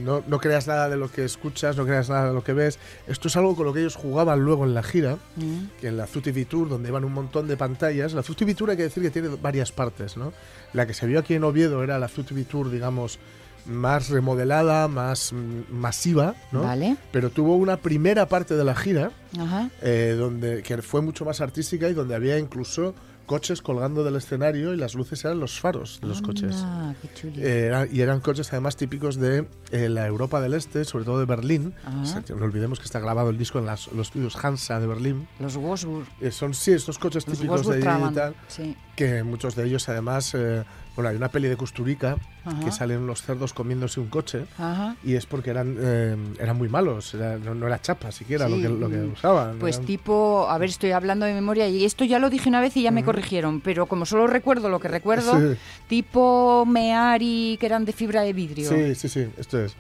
no, 0.03 0.23
no 0.27 0.39
creas 0.39 0.67
nada 0.67 0.89
de 0.89 0.97
lo 0.97 1.09
que 1.11 1.25
escuchas, 1.25 1.75
no 1.77 1.85
creas 1.85 2.09
nada 2.09 2.27
de 2.27 2.33
lo 2.33 2.43
que 2.43 2.53
ves. 2.53 2.77
Esto 3.07 3.27
es 3.27 3.35
algo 3.35 3.55
con 3.55 3.65
lo 3.65 3.73
que 3.73 3.79
ellos 3.79 3.95
jugaban 3.95 4.39
luego 4.41 4.63
en 4.65 4.73
la 4.73 4.83
gira, 4.83 5.17
Mm. 5.35 5.79
que 5.81 5.88
en 5.88 5.97
la 5.97 6.05
TV 6.05 6.45
Tour, 6.45 6.69
donde 6.69 6.89
iban 6.89 7.03
un 7.03 7.13
montón 7.13 7.47
de 7.47 7.57
pantallas. 7.57 8.13
La 8.13 8.21
TV 8.23 8.53
Tour 8.53 8.71
hay 8.71 8.77
que 8.77 8.83
decir 8.83 9.01
que 9.03 9.11
tiene 9.11 9.29
varias 9.41 9.71
partes, 9.71 10.17
¿no? 10.17 10.33
La 10.73 10.85
que 10.85 10.93
se 10.93 11.07
vio 11.07 11.19
aquí 11.19 11.33
en 11.33 11.43
Oviedo 11.43 11.83
era 11.83 11.99
la 11.99 12.07
TV 12.07 12.43
Tour, 12.45 12.69
digamos, 12.69 13.19
más 13.65 14.10
remodelada, 14.10 14.88
más 14.88 15.34
masiva, 15.69 16.36
¿no? 16.51 16.63
Vale. 16.63 16.97
Pero 17.12 17.30
tuvo 17.30 17.56
una 17.56 17.78
primera 17.78 18.28
parte 18.28 18.56
de 18.56 18.63
la 18.63 18.75
gira 18.75 19.12
Ajá. 19.39 19.69
eh, 19.82 20.15
donde 20.17 20.62
que 20.63 20.82
fue 20.82 21.01
mucho 21.01 21.25
más 21.25 21.41
artística 21.41 21.89
y 21.89 21.93
donde 21.93 22.15
había 22.15 22.38
incluso 22.38 22.93
coches 23.25 23.63
colgando 23.63 24.04
del 24.04 24.17
escenario 24.17 24.71
y 24.71 24.78
las 24.78 24.93
luces 24.93 25.25
eran 25.25 25.39
los 25.39 25.60
faros 25.60 25.99
de 25.99 26.08
los 26.08 26.21
coches. 26.21 26.58
Anda, 26.58 26.95
qué 27.01 27.10
chuli. 27.15 27.41
Eh, 27.41 27.65
era- 27.65 27.88
y 27.88 28.01
eran 28.01 28.19
coches 28.19 28.49
además 28.54 28.75
típicos 28.78 29.15
de 29.15 29.47
eh, 29.71 29.89
la 29.89 30.06
Europa 30.06 30.39
del 30.41 30.54
Este, 30.54 30.86
sobre 30.86 31.06
todo 31.06 31.17
de 31.19 31.25
Berlín. 31.25 31.73
O 32.04 32.06
sea, 32.06 32.21
no 32.38 32.45
olvidemos 32.45 32.78
que 32.78 32.86
está 32.86 32.99
grabado 32.99 33.32
el 33.32 33.38
disco 33.39 33.58
en 33.58 33.65
las- 33.65 33.88
los 33.93 34.10
estudios 34.10 34.36
Hansa 34.45 34.80
de 34.80 34.86
Berlín. 34.86 35.28
Los 35.39 35.58
Wolfsburg. 35.58 36.06
Eh, 36.21 36.30
son 36.30 36.54
sí 36.54 36.73
estos 36.73 36.99
coches 36.99 37.25
Los 37.28 37.36
típicos 37.39 37.62
de 37.62 37.67
Wolfsburg 37.80 38.04
allí 38.04 38.12
y 38.12 38.15
tal, 38.15 38.36
Sí. 38.47 38.78
que 38.95 39.23
muchos 39.23 39.56
de 39.56 39.63
ellos 39.65 39.89
además, 39.89 40.32
eh, 40.36 40.63
bueno, 40.95 41.10
hay 41.10 41.15
una 41.17 41.29
peli 41.29 41.47
de 41.47 41.58
Kusturica 41.58 42.17
Ajá. 42.45 42.60
que 42.63 42.71
salen 42.71 42.99
unos 42.99 43.21
cerdos 43.21 43.53
comiéndose 43.53 43.99
un 43.99 44.08
coche. 44.08 44.45
Ajá. 44.58 44.95
Y 45.03 45.15
es 45.15 45.25
porque 45.25 45.49
eran, 45.49 45.75
eh, 45.79 46.15
eran 46.39 46.58
muy 46.58 46.69
malos, 46.69 47.13
era- 47.13 47.38
no, 47.38 47.53
no 47.53 47.67
era 47.67 47.81
chapa 47.81 48.12
siquiera 48.12 48.47
Sí, 48.47 48.62
lo, 48.62 48.62
que, 48.62 48.69
lo 48.79 48.89
que 48.89 49.01
usaban. 49.13 49.58
Pues 49.60 49.75
eran- 49.75 49.86
tipo, 49.88 50.47
a 50.49 50.58
ver, 50.58 50.69
estoy 50.69 50.91
hablando 50.91 51.25
de 51.25 51.34
memoria 51.34 51.67
y 51.67 51.84
esto 51.86 52.05
ya 52.05 52.19
lo 52.19 52.29
dije 52.29 52.47
una 52.49 52.62
vez 52.62 52.75
y 52.77 52.81
ya 52.84 52.91
me 52.91 53.03
corrigieron, 53.03 53.62
pero 53.62 53.86
como 53.88 54.05
solo 54.05 54.27
recuerdo 54.27 54.69
lo 54.69 54.79
que 54.79 54.88
recuerdo, 54.88 55.34
Sí. 55.53 55.58
tipo 55.88 56.65
Meari, 56.65 57.58
que 57.60 57.65
eran 57.65 57.86
de 57.86 57.93
fibra 57.93 58.21
de 58.21 58.34
vidrio. 58.34 58.69
Sí, 58.69 58.95
sí, 58.95 59.10
sí, 59.10 59.27
esto 59.38 59.60
es. 59.63 59.75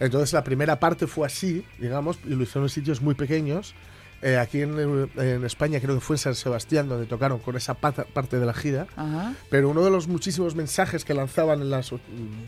Entonces 0.00 0.32
la 0.32 0.42
primera 0.42 0.80
parte 0.80 1.06
fue 1.06 1.26
así, 1.26 1.64
digamos, 1.78 2.18
y 2.26 2.30
lo 2.30 2.42
hicieron 2.42 2.64
en 2.64 2.68
sitios 2.70 3.00
muy 3.02 3.14
pequeños. 3.14 3.74
Eh, 4.22 4.38
aquí 4.38 4.62
en, 4.62 5.10
en 5.16 5.44
España 5.44 5.80
creo 5.80 5.96
que 5.96 6.00
fue 6.00 6.14
en 6.14 6.18
San 6.18 6.34
Sebastián 6.36 6.88
donde 6.88 7.06
tocaron 7.06 7.40
con 7.40 7.56
esa 7.56 7.74
pata- 7.74 8.04
parte 8.04 8.38
de 8.38 8.46
la 8.46 8.54
gira. 8.54 8.86
Ajá. 8.96 9.34
Pero 9.50 9.68
uno 9.68 9.82
de 9.84 9.90
los 9.90 10.06
muchísimos 10.06 10.54
mensajes 10.54 11.04
que 11.04 11.12
lanzaban 11.12 11.60
en 11.60 11.70
las 11.70 11.90
mm, 11.92 11.96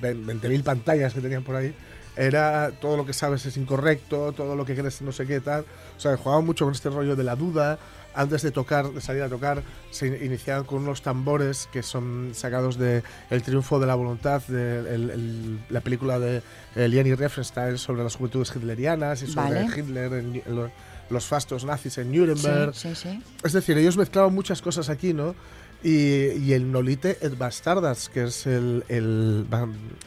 20.000 0.02 0.62
pantallas 0.62 1.14
que 1.14 1.20
tenían 1.20 1.42
por 1.42 1.56
ahí 1.56 1.74
era 2.16 2.70
todo 2.80 2.96
lo 2.96 3.04
que 3.04 3.12
sabes 3.12 3.44
es 3.44 3.56
incorrecto, 3.56 4.30
todo 4.32 4.54
lo 4.54 4.64
que 4.64 4.76
crees 4.76 5.02
no 5.02 5.10
sé 5.10 5.26
qué 5.26 5.40
tal. 5.40 5.64
O 5.96 6.00
sea, 6.00 6.16
jugaban 6.16 6.44
mucho 6.46 6.64
con 6.64 6.72
este 6.72 6.88
rollo 6.90 7.16
de 7.16 7.24
la 7.24 7.34
duda. 7.34 7.78
Antes 8.16 8.42
de 8.42 8.52
tocar, 8.52 8.88
de 8.92 9.00
salir 9.00 9.22
a 9.24 9.28
tocar, 9.28 9.60
se 9.90 10.06
in- 10.06 10.24
iniciaban 10.24 10.62
con 10.62 10.84
unos 10.84 11.02
tambores 11.02 11.68
que 11.72 11.82
son 11.82 12.30
sacados 12.32 12.78
de 12.78 13.02
El 13.30 13.42
triunfo 13.42 13.80
de 13.80 13.88
la 13.88 13.96
voluntad, 13.96 14.40
de 14.46 14.78
el- 14.94 15.10
el- 15.10 15.58
la 15.68 15.80
película 15.80 16.20
de 16.20 16.40
eh, 16.76 16.86
Liani 16.86 17.16
Riefenstahl 17.16 17.76
sobre 17.80 18.04
las 18.04 18.14
juventudes 18.14 18.54
hitlerianas 18.54 19.20
y 19.22 19.26
sobre 19.26 19.64
Vale. 19.64 19.66
Hitler, 19.76 20.12
en- 20.12 20.42
en 20.46 20.54
lo- 20.54 20.70
los 21.10 21.26
fastos 21.26 21.64
nazis 21.64 21.98
en 21.98 22.10
Sí, 22.10 22.18
Nuremberg. 22.18 22.74
sí, 22.74 22.94
sí. 22.94 23.22
Es 23.42 23.52
decir, 23.52 23.76
ellos 23.78 23.96
mezclaban 23.96 24.34
muchas 24.34 24.62
cosas 24.62 24.88
aquí, 24.88 25.12
¿no? 25.12 25.34
Y, 25.82 26.30
y 26.42 26.52
el 26.54 26.72
Nolite 26.72 27.18
et 27.20 27.36
Bastardas, 27.36 28.08
que 28.08 28.24
es 28.24 28.46
el, 28.46 28.84
el, 28.88 29.46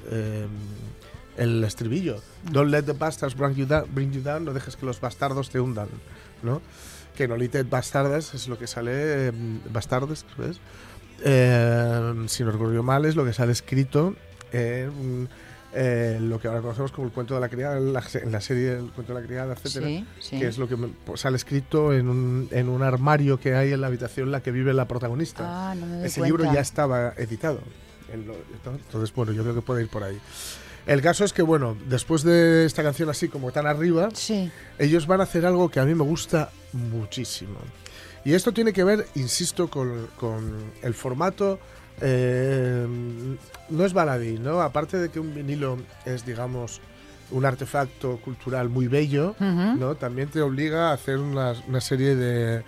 eh, 0.09 0.47
el 1.37 1.63
estribillo. 1.63 2.21
Don't 2.51 2.71
let 2.71 2.83
the 2.83 2.93
bastards 2.93 3.35
bring 3.35 3.53
you, 3.55 3.65
down, 3.67 3.85
bring 3.93 4.11
you 4.11 4.21
down, 4.21 4.43
no 4.43 4.53
dejes 4.53 4.75
que 4.75 4.85
los 4.87 4.99
bastardos 4.99 5.49
te 5.51 5.59
hundan, 5.59 5.87
¿no? 6.41 6.61
Que 7.15 7.27
Nolite 7.27 7.59
et 7.59 7.69
Bastardas 7.69 8.33
es 8.33 8.47
lo 8.47 8.57
que 8.57 8.65
sale, 8.67 8.91
eh, 8.93 9.31
Bastardes, 9.71 10.25
¿ves? 10.37 10.57
Eh, 11.23 12.25
si 12.27 12.43
no 12.43 12.51
recuerdo 12.51 12.81
mal, 12.83 13.05
es 13.05 13.15
lo 13.15 13.23
que 13.25 13.33
sale 13.33 13.51
escrito 13.51 14.15
en 14.51 15.27
eh, 15.79 16.17
lo 16.19 16.39
que 16.39 16.47
ahora 16.47 16.61
conocemos 16.61 16.91
como 16.91 17.07
el 17.07 17.13
cuento 17.13 17.35
de 17.35 17.41
la 17.41 17.49
criada, 17.49 17.77
en 17.77 17.93
la, 17.93 18.03
la 18.25 18.41
serie 18.41 18.73
El 18.79 18.91
cuento 18.91 19.13
de 19.13 19.21
la 19.21 19.25
criada, 19.27 19.53
etcétera 19.53 19.85
Sí, 19.87 20.05
sí. 20.19 20.39
que 20.39 20.47
es 20.47 20.57
lo 20.57 20.67
que 20.67 20.75
pues, 20.77 21.21
sale 21.21 21.37
escrito 21.37 21.93
en 21.93 22.07
un, 22.09 22.47
en 22.51 22.67
un 22.69 22.81
armario 22.81 23.39
que 23.39 23.53
hay 23.55 23.73
en 23.73 23.81
la 23.81 23.87
habitación 23.87 24.27
en 24.27 24.31
la 24.31 24.41
que 24.41 24.51
vive 24.51 24.73
la 24.73 24.87
protagonista. 24.87 25.43
Ah, 25.71 25.75
no 25.75 25.85
me 25.85 26.05
Ese 26.05 26.19
cuenta. 26.21 26.37
libro 26.37 26.53
ya 26.53 26.61
estaba 26.61 27.13
editado. 27.17 27.59
en 28.11 28.25
lo- 28.25 28.35
entonces, 28.65 29.13
bueno, 29.13 29.31
yo 29.33 29.43
creo 29.43 29.53
que 29.55 29.61
puede 29.61 29.83
ir 29.83 29.89
por 29.89 30.03
ahí. 30.03 30.17
El 30.85 31.01
caso 31.01 31.25
es 31.25 31.33
que, 31.33 31.41
bueno, 31.41 31.77
después 31.89 32.23
de 32.23 32.65
esta 32.65 32.81
canción 32.81 33.09
así 33.09 33.27
como 33.27 33.51
tan 33.51 33.67
arriba, 33.67 34.09
Sí. 34.13 34.49
ellos 34.79 35.05
van 35.05 35.19
a 35.19 35.23
hacer 35.23 35.45
algo 35.45 35.69
que 35.69 35.81
a 35.81 35.85
mí 35.85 35.93
me 35.93 36.03
gusta 36.05 36.49
muchísimo. 36.71 37.59
Y 38.23 38.33
esto 38.33 38.51
tiene 38.53 38.73
que 38.73 38.83
ver, 38.83 39.05
insisto, 39.15 39.69
con, 39.69 40.07
con 40.17 40.71
el 40.81 40.93
formato. 40.93 41.59
Eh, 42.01 42.87
no 43.69 43.85
es 43.85 43.93
baladí, 43.93 44.37
¿no? 44.39 44.61
Aparte 44.61 44.97
de 44.97 45.09
que 45.09 45.19
un 45.19 45.33
vinilo 45.33 45.77
es, 46.05 46.25
digamos, 46.25 46.81
un 47.31 47.45
artefacto 47.45 48.17
cultural 48.17 48.69
muy 48.69 48.87
bello. 48.87 49.35
¿no? 49.39 49.95
También 49.95 50.29
te 50.29 50.41
obliga 50.41 50.89
a 50.89 50.93
hacer 50.93 51.17
una, 51.17 51.53
una 51.67 51.81
serie 51.81 52.15
de. 52.15 52.63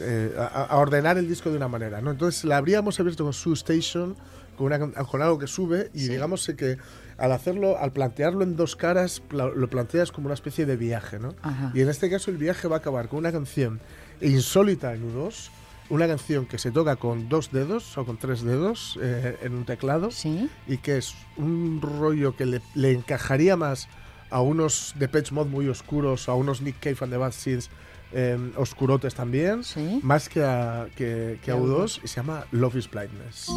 eh, 0.00 0.32
a, 0.38 0.44
a 0.64 0.76
ordenar 0.76 1.18
el 1.18 1.26
disco 1.28 1.50
de 1.50 1.56
una 1.56 1.68
manera, 1.68 2.00
¿no? 2.00 2.10
Entonces 2.10 2.44
la 2.44 2.58
habríamos 2.58 3.00
abierto 3.00 3.24
con 3.24 3.32
Su 3.32 3.54
Station, 3.54 4.14
con, 4.56 4.66
una, 4.66 4.78
con 5.04 5.22
algo 5.22 5.38
que 5.38 5.46
sube, 5.46 5.90
y 5.94 6.00
Sí. 6.00 6.08
digamos 6.10 6.46
que 6.56 6.76
al 7.18 7.32
hacerlo, 7.32 7.78
al 7.78 7.92
plantearlo 7.92 8.42
en 8.44 8.56
dos 8.56 8.76
caras, 8.76 9.22
lo 9.30 9.68
planteas 9.70 10.12
como 10.12 10.26
una 10.26 10.34
especie 10.34 10.66
de 10.66 10.76
viaje, 10.76 11.18
¿no? 11.18 11.34
Ajá. 11.42 11.72
Y 11.74 11.80
en 11.80 11.88
este 11.88 12.10
caso 12.10 12.30
el 12.30 12.36
viaje 12.36 12.68
va 12.68 12.76
a 12.76 12.78
acabar 12.80 13.08
con 13.08 13.18
una 13.20 13.32
canción 13.32 13.80
insólita 14.20 14.92
en 14.94 15.14
U2, 15.16 15.48
una 15.88 16.06
canción 16.06 16.46
que 16.46 16.58
se 16.58 16.70
toca 16.70 16.96
con 16.96 17.28
dos 17.28 17.50
dedos 17.52 17.96
o 17.98 18.04
con 18.04 18.16
tres 18.16 18.42
dedos 18.42 18.98
eh, 19.02 19.38
en 19.42 19.54
un 19.54 19.64
teclado 19.64 20.10
Sí. 20.10 20.48
y 20.66 20.78
que 20.78 20.98
es 20.98 21.14
un 21.36 21.80
rollo 21.82 22.34
que 22.36 22.46
le, 22.46 22.60
le 22.74 22.92
encajaría 22.92 23.56
más 23.56 23.88
a 24.30 24.40
unos 24.40 24.94
Depeche 24.98 25.32
Mode 25.34 25.50
muy 25.50 25.68
oscuros, 25.68 26.28
a 26.28 26.34
unos 26.34 26.60
Nick 26.60 26.80
Cave 26.80 26.96
and 27.02 27.12
the 27.12 27.16
Bad 27.16 27.32
Seeds 27.32 27.70
eh, 28.12 28.38
oscurotes 28.56 29.14
también, 29.14 29.62
Sí. 29.64 30.00
más 30.02 30.28
que 30.28 30.42
a, 30.42 30.88
que, 30.96 31.38
Que 31.44 31.50
a 31.50 31.56
U2, 31.56 32.00
y 32.04 32.08
se 32.08 32.16
llama 32.16 32.44
Love 32.52 32.76
is 32.76 32.90
Blindness. 32.90 33.48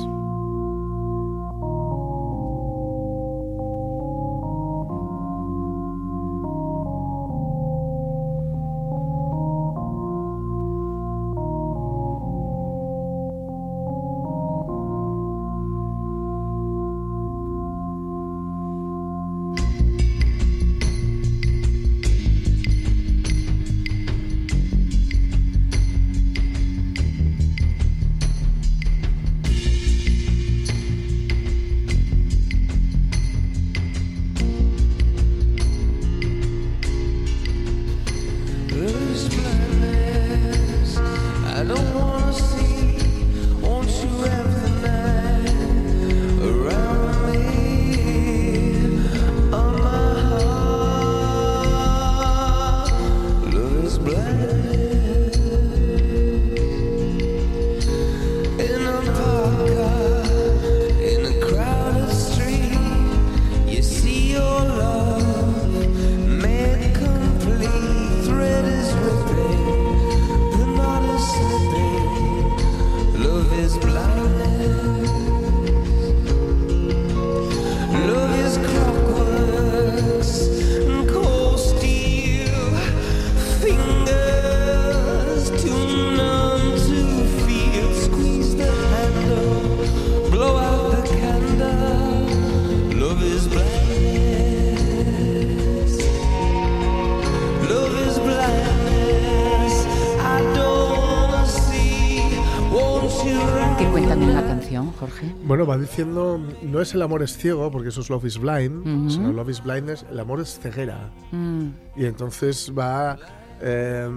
No 106.06 106.82
es 106.82 106.94
el 106.94 107.02
amor 107.02 107.24
es 107.24 107.38
ciego, 107.38 107.72
porque 107.72 107.90
eso 107.90 108.02
es 108.02 108.10
Love 108.10 108.26
is 108.26 108.38
Blind, 108.40 108.88
Ujú. 108.88 109.10
sino 109.10 109.32
Love 109.34 109.50
is 109.50 109.64
Blind 109.64 109.90
es 109.90 110.06
el 110.12 110.20
amor 110.20 110.40
es 110.42 110.60
ceguera. 110.60 111.10
Mm, 111.32 111.68
Y 111.96 112.06
entonces 112.06 112.72
va... 112.78 113.18
eh, 113.62 114.10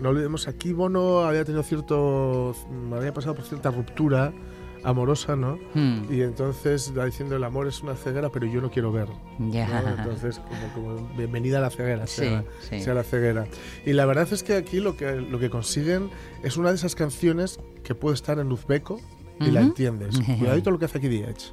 no 0.00 0.08
olvidemos, 0.08 0.48
aquí 0.48 0.72
Bono 0.72 1.20
había 1.20 1.44
tenido 1.44 1.62
cierto... 1.62 2.54
había 2.94 3.12
pasado 3.12 3.34
por 3.34 3.44
cierta 3.44 3.70
ruptura 3.70 4.32
amorosa, 4.84 5.34
¿no? 5.34 5.58
mm, 5.74 6.04
Y 6.12 6.22
entonces 6.22 6.92
va 6.96 7.06
diciendo 7.06 7.34
el 7.34 7.42
amor 7.42 7.66
es 7.66 7.82
una 7.82 7.94
ceguera, 7.96 8.30
pero 8.30 8.46
yo 8.46 8.60
no 8.60 8.70
quiero 8.70 8.92
ver. 8.92 9.08
ya. 9.50 9.82
¿no? 9.82 9.88
Entonces, 10.02 10.38
como, 10.74 10.96
como 10.96 11.08
bienvenida 11.16 11.58
a 11.58 11.60
la 11.62 11.70
ceguera, 11.70 12.06
Sí, 12.06 12.20
sea, 12.20 12.44
sí. 12.60 12.80
sea 12.80 12.94
la 12.94 13.02
ceguera. 13.02 13.46
Y 13.84 13.94
la 13.94 14.06
verdad 14.06 14.28
es 14.30 14.42
que 14.44 14.54
aquí 14.54 14.78
lo 14.78 14.96
que, 14.96 15.16
lo 15.16 15.40
que 15.40 15.50
consiguen 15.50 16.08
es 16.44 16.56
una 16.56 16.68
de 16.68 16.76
esas 16.76 16.94
canciones 16.94 17.58
que 17.82 17.94
puede 17.96 18.14
estar 18.14 18.38
en 18.38 18.52
uzbeco 18.52 19.00
y 19.40 19.50
la 19.50 19.60
entiendes. 19.60 20.18
Cuidadito 20.38 20.70
lo 20.70 20.78
que 20.78 20.86
hace 20.86 20.98
aquí 20.98 21.08
Diech. 21.08 21.52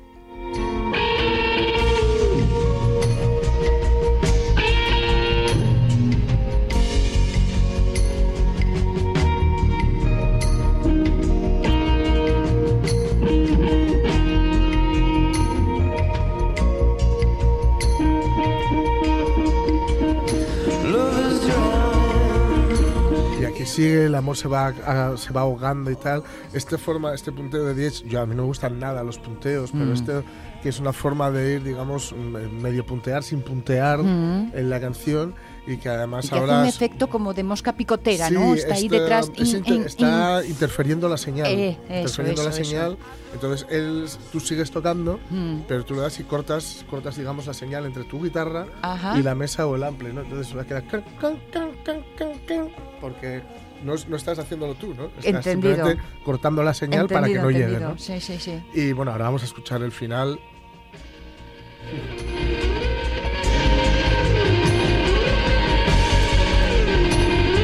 Y 23.74 23.76
aquí 23.76 23.82
sigue, 23.89 24.05
el 24.05 24.15
amor 24.15 24.38
se 24.38 24.47
va, 24.47 24.67
a- 24.67 25.17
se 25.17 25.34
va 25.34 25.41
ahogando 25.41 25.89
y 25.89 25.95
tal. 25.95 26.24
Este 26.53 26.78
forma, 26.78 27.13
este 27.13 27.32
punteo 27.32 27.63
de 27.65 27.74
Diech, 27.74 28.03
yo 28.05 28.21
a 28.21 28.26
mí 28.26 28.36
no 28.36 28.43
me 28.43 28.47
gustan 28.47 28.80
nada 28.80 29.03
los 29.03 29.17
punteos, 29.17 29.71
pero 29.71 29.86
Mm. 29.86 29.93
este 29.93 30.24
que 30.61 30.69
es 30.69 30.80
una 30.80 30.93
forma 30.93 31.30
de 31.30 31.55
ir, 31.55 31.63
digamos, 31.63 32.13
me- 32.13 32.47
medio 32.47 32.86
puntear 32.86 33.21
sin 33.24 33.41
puntear 33.41 33.99
Mm. 34.01 34.51
en 34.53 34.69
la 34.69 34.80
canción 34.80 35.36
y 35.67 35.76
que 35.76 35.89
además 35.89 36.24
Y 36.26 36.30
que 36.30 36.36
hace 36.36 36.41
ahora 36.45 36.59
un 36.61 36.67
es- 36.67 36.76
efecto 36.76 37.09
como 37.09 37.34
de 37.34 37.43
mosca 37.43 37.74
picotera, 37.74 38.30
Sí, 38.30 38.34
¿no? 38.34 38.53
Está 38.53 38.76
ahí 38.76 38.86
está- 38.86 38.97
detrás. 38.97 39.32
es 39.36 39.53
in- 39.55 39.63
in- 39.65 39.84
está 39.84 40.41
interfiriendo 40.45 41.09
la 41.09 41.17
señal. 41.17 41.47
Eh, 41.47 41.78
eso, 41.89 42.21
interfiriendo 42.21 42.43
la 42.43 42.49
eso, 42.51 42.61
eso. 42.61 42.69
señal. 42.69 42.97
Entonces 43.34 43.67
él, 43.69 44.05
tú 44.32 44.39
sigues 44.39 44.71
tocando, 44.71 45.19
Mm. 45.32 45.61
pero 45.67 45.84
tú 45.84 45.95
le 45.95 46.01
das 46.01 46.17
y 46.21 46.24
cortas, 46.24 46.86
cortas 46.89 47.17
digamos, 47.17 47.45
la 47.45 47.53
señal 47.53 47.86
entre 47.86 48.05
tu 48.05 48.24
guitarra 48.24 48.67
Ajá. 48.84 49.19
y 49.19 49.24
la 49.24 49.36
mesa 49.36 49.67
o 49.67 49.76
el 49.76 49.84
ampli, 49.84 50.13
¿no? 50.13 50.21
Entonces 50.21 50.55
va 50.55 50.61
a 50.61 50.65
quedar 50.65 50.84
porque 53.01 53.41
no, 53.84 53.93
es- 53.95 54.07
no 54.07 54.15
estás 54.15 54.39
haciéndolo 54.39 54.75
tú, 54.75 54.93
¿no? 54.93 55.05
Estás 55.17 55.25
Entendido. 55.25 55.75
simplemente 55.75 56.03
cortando 56.23 56.63
la 56.63 56.73
señal 56.73 57.07
para 57.07 57.27
que 57.27 57.34
Entendido, 57.36 57.43
no 57.43 57.49
llegue, 57.51 57.63
entendido. 57.65 57.89
¿no? 57.91 57.97
Sí, 57.97 58.19
sí, 58.19 58.38
sí. 58.39 58.61
Y 58.73 58.91
bueno, 58.93 59.11
ahora 59.11 59.25
vamos 59.25 59.41
a 59.43 59.45
escuchar 59.45 59.81
el 59.81 59.91
final. 59.91 60.39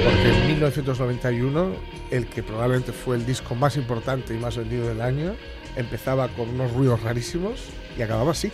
Porque 0.04 0.30
en 0.30 0.48
1991, 0.48 1.72
el 2.12 2.28
que 2.28 2.42
probablemente 2.42 2.92
fue 2.92 3.16
el 3.18 3.26
disco 3.26 3.54
más 3.56 3.76
importante 3.78 4.34
y 4.34 4.38
más 4.38 4.58
vendido 4.58 4.88
del 4.88 5.02
año, 5.02 5.36
empezaba 5.76 6.28
con 6.30 6.50
unos 6.50 6.72
ruidos 6.74 7.02
rarísimos 7.04 7.60
y 7.98 8.02
acababa 8.02 8.32
así. 8.32 8.52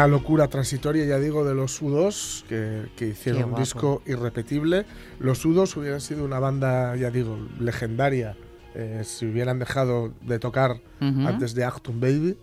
Una 0.00 0.08
locura 0.08 0.48
transitoria, 0.48 1.04
ya 1.04 1.18
digo, 1.18 1.44
de 1.44 1.54
los 1.54 1.82
U2, 1.82 2.44
que, 2.44 2.88
que 2.96 3.08
hicieron 3.08 3.52
un 3.52 3.54
disco 3.54 4.02
irrepetible. 4.06 4.86
Los 5.18 5.44
U2 5.44 5.76
hubieran 5.76 6.00
sido 6.00 6.24
una 6.24 6.38
banda, 6.38 6.96
ya 6.96 7.10
digo, 7.10 7.38
legendaria 7.58 8.34
eh, 8.74 9.02
si 9.04 9.26
hubieran 9.26 9.58
dejado 9.58 10.12
de 10.22 10.38
tocar 10.38 10.80
antes 11.00 11.54
de 11.54 11.64
Achtung 11.64 12.00
Baby. 12.00 12.38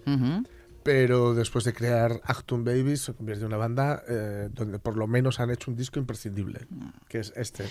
Pero 0.84 1.34
después 1.34 1.66
de 1.66 1.74
crear 1.74 2.22
Achtung 2.24 2.64
Babies 2.64 3.02
se 3.02 3.14
convierte 3.14 3.42
en 3.42 3.48
una 3.48 3.58
banda 3.58 4.04
eh, 4.08 4.50
donde 4.54 4.80
por 4.80 4.96
lo 4.96 5.08
menos 5.08 5.40
han 5.40 5.50
hecho 5.50 5.70
un 5.72 5.76
disco 5.76 6.00
imprescindible, 6.00 6.68
que 7.10 7.20
es 7.20 7.34
este. 7.36 7.66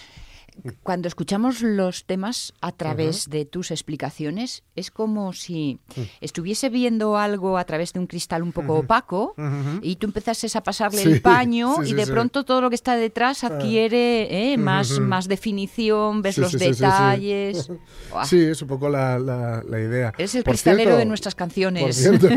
Cuando 0.82 1.08
escuchamos 1.08 1.62
los 1.62 2.04
temas 2.06 2.52
a 2.60 2.72
través 2.72 3.28
de 3.30 3.44
tus 3.44 3.70
explicaciones, 3.70 4.62
es 4.74 4.90
como 4.90 5.32
si 5.32 5.78
estuviese 6.20 6.68
viendo 6.68 7.16
algo 7.16 7.58
a 7.58 7.64
través 7.64 7.92
de 7.92 8.00
un 8.00 8.06
cristal 8.06 8.42
un 8.42 8.52
poco 8.52 8.74
opaco 8.78 9.34
y 9.82 9.96
tú 9.96 10.06
empezases 10.06 10.56
a 10.56 10.62
pasarle 10.62 11.02
Sí, 11.02 11.08
el 11.12 11.22
paño 11.22 11.76
sí, 11.76 11.82
y 11.82 11.86
sí, 11.88 11.94
de 11.94 12.06
pronto 12.06 12.44
todo 12.44 12.60
lo 12.60 12.68
que 12.68 12.74
está 12.76 12.96
detrás 12.96 13.44
adquiere 13.44 14.52
eh, 14.52 14.56
más, 14.58 14.98
más 15.00 15.28
definición, 15.28 16.22
ves 16.22 16.38
los 16.38 16.52
detalles. 16.52 17.70
Sí, 18.24 18.40
es 18.40 18.62
un 18.62 18.68
poco 18.68 18.88
la, 18.88 19.18
la- 19.18 19.62
la 19.62 19.80
idea. 19.80 20.12
Eres 20.16 20.34
el 20.34 20.42
Por 20.42 20.52
cristalero 20.52 20.82
cierto- 20.90 20.98
de 20.98 21.04
nuestras 21.04 21.34
canciones. 21.34 21.82
Por 21.82 21.92
cierto, 21.92 22.28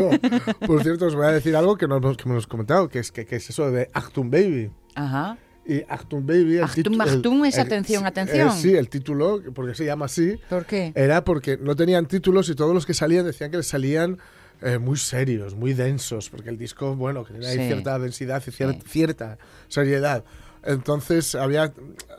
por 0.66 0.82
cierto, 0.82 1.06
os 1.06 1.14
voy 1.14 1.26
a 1.26 1.30
decir 1.30 1.56
algo 1.56 1.76
que 1.76 1.88
no 1.88 1.96
hemos, 1.96 2.16
que 2.16 2.24
no 2.26 2.32
hemos 2.32 2.46
comentado, 2.46 2.88
que 2.88 2.98
es, 2.98 3.10
que, 3.12 3.24
que 3.24 3.36
es 3.36 3.48
eso 3.48 3.70
de 3.70 3.88
Achtung 3.94 4.30
Baby. 4.30 4.70
Ajá. 4.94 5.38
Y 5.66 5.82
Achtung 5.88 6.26
Baby... 6.26 6.56
el 6.56 6.64
Achtung, 6.64 7.00
Achtung 7.00 7.44
es 7.46 7.54
el- 7.56 7.60
atención, 7.66 8.06
atención. 8.06 8.48
eh, 8.48 8.52
sí, 8.56 8.74
el 8.74 8.88
título, 8.88 9.40
porque 9.54 9.74
se 9.74 9.84
llama 9.84 10.06
así, 10.06 10.38
¿Por 10.48 10.64
qué? 10.66 10.92
era 10.96 11.22
porque 11.22 11.58
no 11.58 11.76
tenían 11.76 12.06
títulos 12.06 12.48
y 12.48 12.54
todos 12.54 12.74
los 12.74 12.86
que 12.86 12.94
salían 12.94 13.24
decían 13.26 13.50
que 13.50 13.58
les 13.58 13.66
salían 13.68 14.18
eh, 14.62 14.78
muy 14.78 14.96
serios, 14.98 15.54
muy 15.54 15.72
densos, 15.72 16.28
porque 16.28 16.50
el 16.50 16.58
disco, 16.58 16.94
bueno, 16.96 17.24
que 17.24 17.34
Sí. 17.42 17.56
cierta 17.66 17.98
densidad 17.98 18.42
y 18.46 18.50
cier- 18.50 18.74
Sí. 18.74 18.88
cierta 18.88 19.38
seriedad. 19.68 20.24
Entonces 20.62 21.34
había 21.34 21.72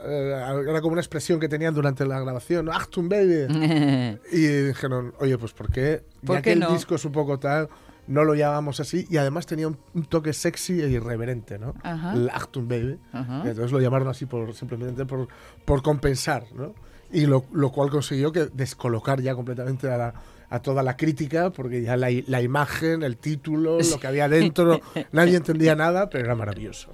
eh, 0.04 0.64
era 0.68 0.82
como 0.82 0.94
una 0.94 1.02
expresión 1.02 1.40
que 1.40 1.48
tenían 1.48 1.76
durante 1.76 2.04
la 2.06 2.20
grabación. 2.20 2.70
Achtung 2.70 3.08
Baby. 3.10 3.46
Y 4.32 4.48
dijeron, 4.68 5.14
oye, 5.20 5.38
pues 5.38 5.52
¿por 5.54 5.72
qué? 5.72 6.04
¿Por 6.26 6.38
ya 6.38 6.42
qué 6.42 6.54
que 6.54 6.56
no? 6.60 6.70
el 6.70 6.74
disco 6.74 6.96
es 6.96 7.06
un 7.06 7.12
poco 7.12 7.38
tal, 7.38 7.70
no 8.08 8.24
lo 8.24 8.34
llamamos 8.36 8.80
así. 8.80 9.06
Y 9.10 9.18
además 9.18 9.46
tenía 9.46 9.68
un, 9.68 9.78
un 9.94 10.04
toque 10.06 10.34
sexy 10.34 10.82
e 10.82 10.88
irreverente, 10.90 11.58
¿no? 11.60 11.74
Ajá. 11.84 12.14
El 12.14 12.30
Achtung 12.30 12.68
Baby. 12.68 13.00
Ajá. 13.14 13.44
Entonces 13.46 13.72
lo 13.72 13.80
llamaron 13.80 14.08
así 14.08 14.26
por, 14.26 14.54
simplemente 14.54 15.06
por, 15.06 15.28
por 15.66 15.82
compensar, 15.82 16.46
¿no? 16.56 16.74
Y 17.12 17.26
lo, 17.26 17.46
lo 17.52 17.72
cual 17.72 17.90
consiguió 17.90 18.32
que 18.32 18.46
descolocar 18.54 19.22
ya 19.22 19.36
completamente 19.36 19.90
a, 19.92 19.98
la- 19.98 20.14
a 20.52 20.60
toda 20.62 20.84
la 20.84 20.98
crítica, 20.98 21.50
porque 21.50 21.82
ya 21.82 21.96
la, 21.96 22.12
imagen, 22.12 23.04
el 23.04 23.16
título, 23.16 23.80
lo 23.80 24.00
que 24.00 24.06
había 24.08 24.28
dentro, 24.28 24.82
nadie 25.14 25.38
entendía 25.38 25.76
nada, 25.76 26.10
pero 26.10 26.26
era 26.26 26.36
maravilloso. 26.36 26.90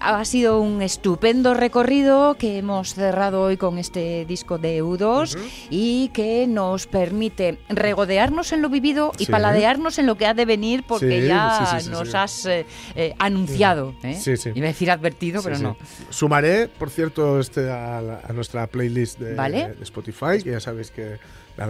Ha 0.00 0.24
sido 0.26 0.60
un 0.60 0.80
estupendo 0.82 1.54
recorrido 1.54 2.36
que 2.38 2.58
hemos 2.58 2.94
cerrado 2.94 3.40
hoy 3.42 3.56
con 3.56 3.78
este 3.78 4.24
disco 4.26 4.58
de 4.58 4.82
U2 4.84 5.36
y 5.70 6.10
que 6.10 6.46
nos 6.46 6.86
permite 6.86 7.58
regodearnos 7.70 8.52
en 8.52 8.60
lo 8.62 8.68
vivido 8.68 9.12
y 9.18 9.24
Sí. 9.24 9.32
paladearnos 9.32 9.98
en 9.98 10.06
lo 10.06 10.16
que 10.16 10.26
ha 10.26 10.34
de 10.34 10.44
venir 10.44 10.84
porque 10.86 11.22
Sí, 11.22 11.26
ya 11.26 11.78
sí, 11.80 11.88
nos 11.88 12.14
has 12.14 12.44
eh, 12.46 12.66
eh, 12.94 13.14
anunciado. 13.18 13.94
¿eh? 14.02 14.14
Sí, 14.14 14.36
sí. 14.36 14.50
Iba 14.54 14.66
a 14.66 14.68
decir 14.68 14.90
advertido, 14.90 15.42
pero 15.42 15.58
no. 15.58 15.76
Sumaré, 16.10 16.68
por 16.68 16.90
cierto, 16.90 17.40
este 17.40 17.70
a, 17.70 18.00
la- 18.02 18.20
a 18.28 18.32
nuestra 18.34 18.66
playlist 18.66 19.18
de, 19.18 19.34
Vale. 19.34 19.74
de 19.74 19.82
Spotify, 19.84 20.42
que 20.44 20.50
ya 20.52 20.60
sabéis 20.60 20.90
que 20.90 21.16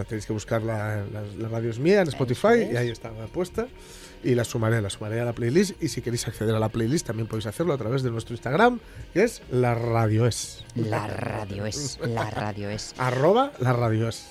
tenéis 0.05 0.26
que 0.26 0.32
buscar 0.32 0.62
la, 0.62 1.05
la, 1.12 1.22
la 1.39 1.49
radio 1.49 1.70
es 1.70 1.78
mía 1.78 2.03
en 2.03 2.09
Spotify 2.09 2.62
es. 2.62 2.72
y 2.72 2.76
ahí 2.76 2.89
está 2.91 3.11
puesta. 3.32 3.66
Y 4.24 4.34
la 4.34 4.43
sumaré, 4.45 4.82
la 4.82 4.91
sumaré 4.91 5.20
a 5.20 5.24
la 5.24 5.32
playlist. 5.32 5.80
Y 5.82 5.89
si 5.89 6.03
queréis 6.03 6.26
acceder 6.26 6.55
a 6.55 6.59
la 6.59 6.68
playlist, 6.68 7.07
también 7.07 7.28
podéis 7.28 7.47
hacerlo 7.47 7.72
a 7.72 7.78
través 7.78 8.03
de 8.03 8.11
nuestro 8.11 8.34
Instagram, 8.34 8.80
que 9.14 9.22
es 9.22 9.43
la 9.51 9.74
radio 9.76 10.26
es. 10.26 10.64
La 10.74 11.07
radio 11.07 11.64
es, 11.66 11.99
la 12.03 12.28
radio 12.30 12.68
es. 12.68 12.95
Arroba 12.99 13.53
la 13.61 13.72
radio 13.72 14.09
es. 14.09 14.30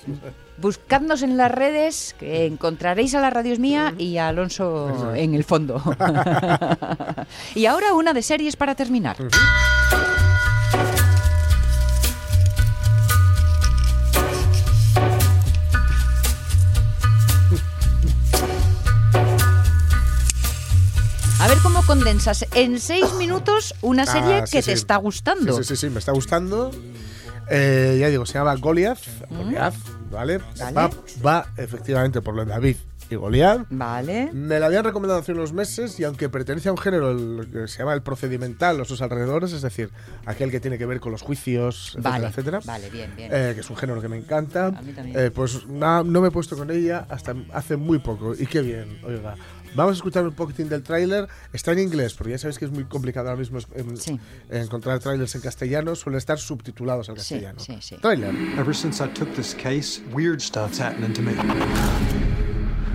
Buscadnos 0.58 1.22
en 1.22 1.36
las 1.36 1.50
redes, 1.50 2.14
que 2.18 2.44
encontraréis 2.44 3.14
a 3.14 3.20
la 3.20 3.30
radio 3.30 3.52
es 3.52 3.58
mía 3.60 3.94
y 3.96 4.18
a 4.18 4.28
Alonso 4.28 5.14
en 5.14 5.34
el 5.34 5.44
fondo. 5.44 5.82
y 7.54 7.64
ahora 7.64 7.94
una 7.94 8.12
de 8.12 8.22
series 8.22 8.56
para 8.56 8.74
terminar. 8.74 9.16
Condensas 21.88 22.44
en 22.54 22.78
seis 22.80 23.14
minutos 23.14 23.74
una 23.80 24.04
serie 24.04 24.40
Ah, 24.42 24.46
sí, 24.46 24.52
que 24.58 24.62
sí. 24.62 24.66
te 24.66 24.72
está 24.74 24.96
gustando. 24.98 25.56
Sí, 25.56 25.64
sí, 25.64 25.74
sí, 25.76 25.88
me 25.88 25.98
está 26.00 26.12
gustando. 26.12 26.70
Eh, 27.50 27.96
ya 27.98 28.08
digo, 28.10 28.26
se 28.26 28.34
llama 28.34 28.54
Goliath. 28.56 29.00
Goliath, 29.30 29.74
¿vale? 30.10 30.38
Vale. 30.58 30.74
Va, 30.76 30.90
va 31.24 31.46
efectivamente 31.56 32.20
por 32.20 32.34
lo 32.34 32.44
de 32.44 32.50
David 32.50 32.76
y 33.10 33.14
Goliath. 33.14 33.62
Vale. 33.70 34.28
Me 34.34 34.60
la 34.60 34.66
habían 34.66 34.84
recomendado 34.84 35.18
hace 35.20 35.32
unos 35.32 35.54
meses 35.54 35.98
y 35.98 36.04
aunque 36.04 36.28
pertenece 36.28 36.68
a 36.68 36.72
un 36.72 36.76
género 36.78 37.10
el 37.12 37.48
que 37.50 37.66
se 37.66 37.78
llama 37.78 37.94
el 37.94 38.02
procedimental 38.02 38.78
o 38.82 38.84
sus 38.84 39.00
alrededores, 39.00 39.54
es 39.54 39.62
decir, 39.62 39.88
aquel 40.26 40.50
que 40.50 40.60
tiene 40.60 40.76
que 40.76 40.84
ver 40.84 41.00
con 41.00 41.10
los 41.12 41.22
juicios, 41.22 41.92
etcétera, 41.94 42.10
Vale, 42.10 42.26
etcétera, 42.26 42.60
vale, 42.66 42.90
bien, 42.90 43.16
bien. 43.16 43.30
eh, 43.32 43.52
que 43.54 43.60
es 43.60 43.70
un 43.70 43.76
género 43.78 44.02
que 44.02 44.08
me 44.08 44.18
encanta, 44.18 44.66
A 44.66 44.82
mí 44.82 44.92
también. 44.92 45.18
eh, 45.18 45.30
pues 45.30 45.66
na- 45.68 46.02
no 46.02 46.20
me 46.20 46.28
he 46.28 46.30
puesto 46.30 46.54
con 46.54 46.70
ella 46.70 47.06
hasta 47.08 47.34
hace 47.54 47.76
muy 47.78 47.98
poco. 47.98 48.34
Y 48.38 48.44
qué 48.46 48.60
bien, 48.60 48.98
oiga. 49.02 49.36
Vamos 49.74 49.92
a 49.92 49.96
escuchar 49.96 50.24
un 50.26 50.32
poquitín 50.34 50.68
del 50.68 50.82
tráiler. 50.82 51.28
Está 51.52 51.72
en 51.72 51.80
inglés, 51.80 52.14
porque 52.14 52.32
ya 52.32 52.38
sabéis 52.38 52.58
que 52.58 52.64
es 52.64 52.70
muy 52.70 52.84
complicado 52.84 53.28
ahora 53.28 53.38
mismo 53.38 53.58
en- 53.74 53.96
Sí. 53.96 54.18
encontrar 54.50 54.98
trailers 54.98 55.34
en 55.34 55.40
castellano. 55.40 55.94
Suelen 55.94 56.18
estar 56.18 56.38
subtitulados 56.38 57.08
al 57.08 57.16
castellano. 57.16 57.60
sí, 57.60 57.78
sí. 57.80 57.96
Tráiler. 58.00 58.34
Ever 58.58 58.74
since 58.74 59.02
I 59.04 59.08
took 59.08 59.32
this 59.34 59.54
case, 59.54 60.00
weird 60.12 60.40
stuff's 60.40 60.80
happening 60.80 61.12
to 61.12 61.22
me. 61.22 61.32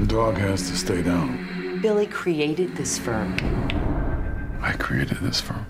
Dog 0.07 0.35
has 0.37 0.63
to 0.69 0.75
stay 0.75 1.01
down. 1.01 1.37
Billy 1.81 2.07
created 2.07 2.73
this 2.75 2.99
firm. 2.99 3.33
I 4.61 4.75
created 4.77 5.17
this 5.19 5.41
firm. 5.41 5.65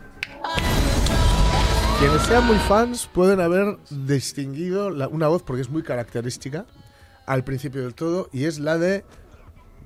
Quienes 2.00 2.22
sean 2.24 2.46
muy 2.46 2.58
fans 2.68 3.08
pueden 3.14 3.40
haber 3.40 3.78
distinguido 3.90 4.90
la- 4.90 5.08
una 5.08 5.28
voz 5.28 5.44
porque 5.44 5.62
es 5.62 5.70
muy 5.70 5.84
característica 5.84 6.66
al 7.26 7.44
principio 7.44 7.82
del 7.84 7.94
todo 7.96 8.30
y 8.34 8.46
es 8.46 8.60
la 8.60 8.78
de 8.78 9.06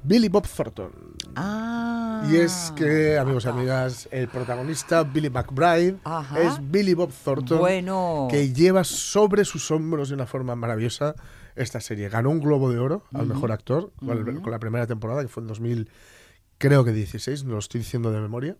Billy 0.08 0.30
Bob 0.30 0.47
Thornton. 0.47 0.91
Ah. 1.36 2.26
Y 2.32 2.38
es 2.38 2.72
que, 2.76 3.18
amigos 3.18 3.45
y 3.45 3.47
amigas, 3.49 4.08
el 4.12 4.28
protagonista 4.30 5.03
Billy 5.03 5.30
McBride 5.30 5.97
Ajá. 6.05 6.39
es 6.41 6.53
Billy 6.72 6.93
Bob 6.93 7.12
Thornton 7.24 7.60
Bueno. 7.60 8.28
que 8.32 8.53
lleva 8.53 8.84
sobre 8.84 9.43
sus 9.45 9.70
hombros 9.70 10.10
de 10.10 10.16
una 10.16 10.26
forma 10.26 10.55
maravillosa 10.55 11.16
esta 11.55 11.82
serie. 11.82 12.08
Ganó 12.10 12.30
un 12.30 12.39
Globo 12.39 12.72
de 12.72 12.80
Oro 12.80 13.03
al 13.14 13.28
mejor 13.28 13.51
actor 13.51 13.91
con 13.99 14.51
la 14.51 14.60
primera 14.60 14.88
temporada, 14.88 15.22
que 15.22 15.28
fue 15.28 15.41
en 15.41 15.47
2000, 15.47 15.89
creo 16.58 16.84
que 16.86 16.93
16, 16.93 17.43
no 17.43 17.53
lo 17.53 17.60
estoy 17.60 17.80
diciendo 17.80 18.12
de 18.12 18.22
memoria. 18.22 18.55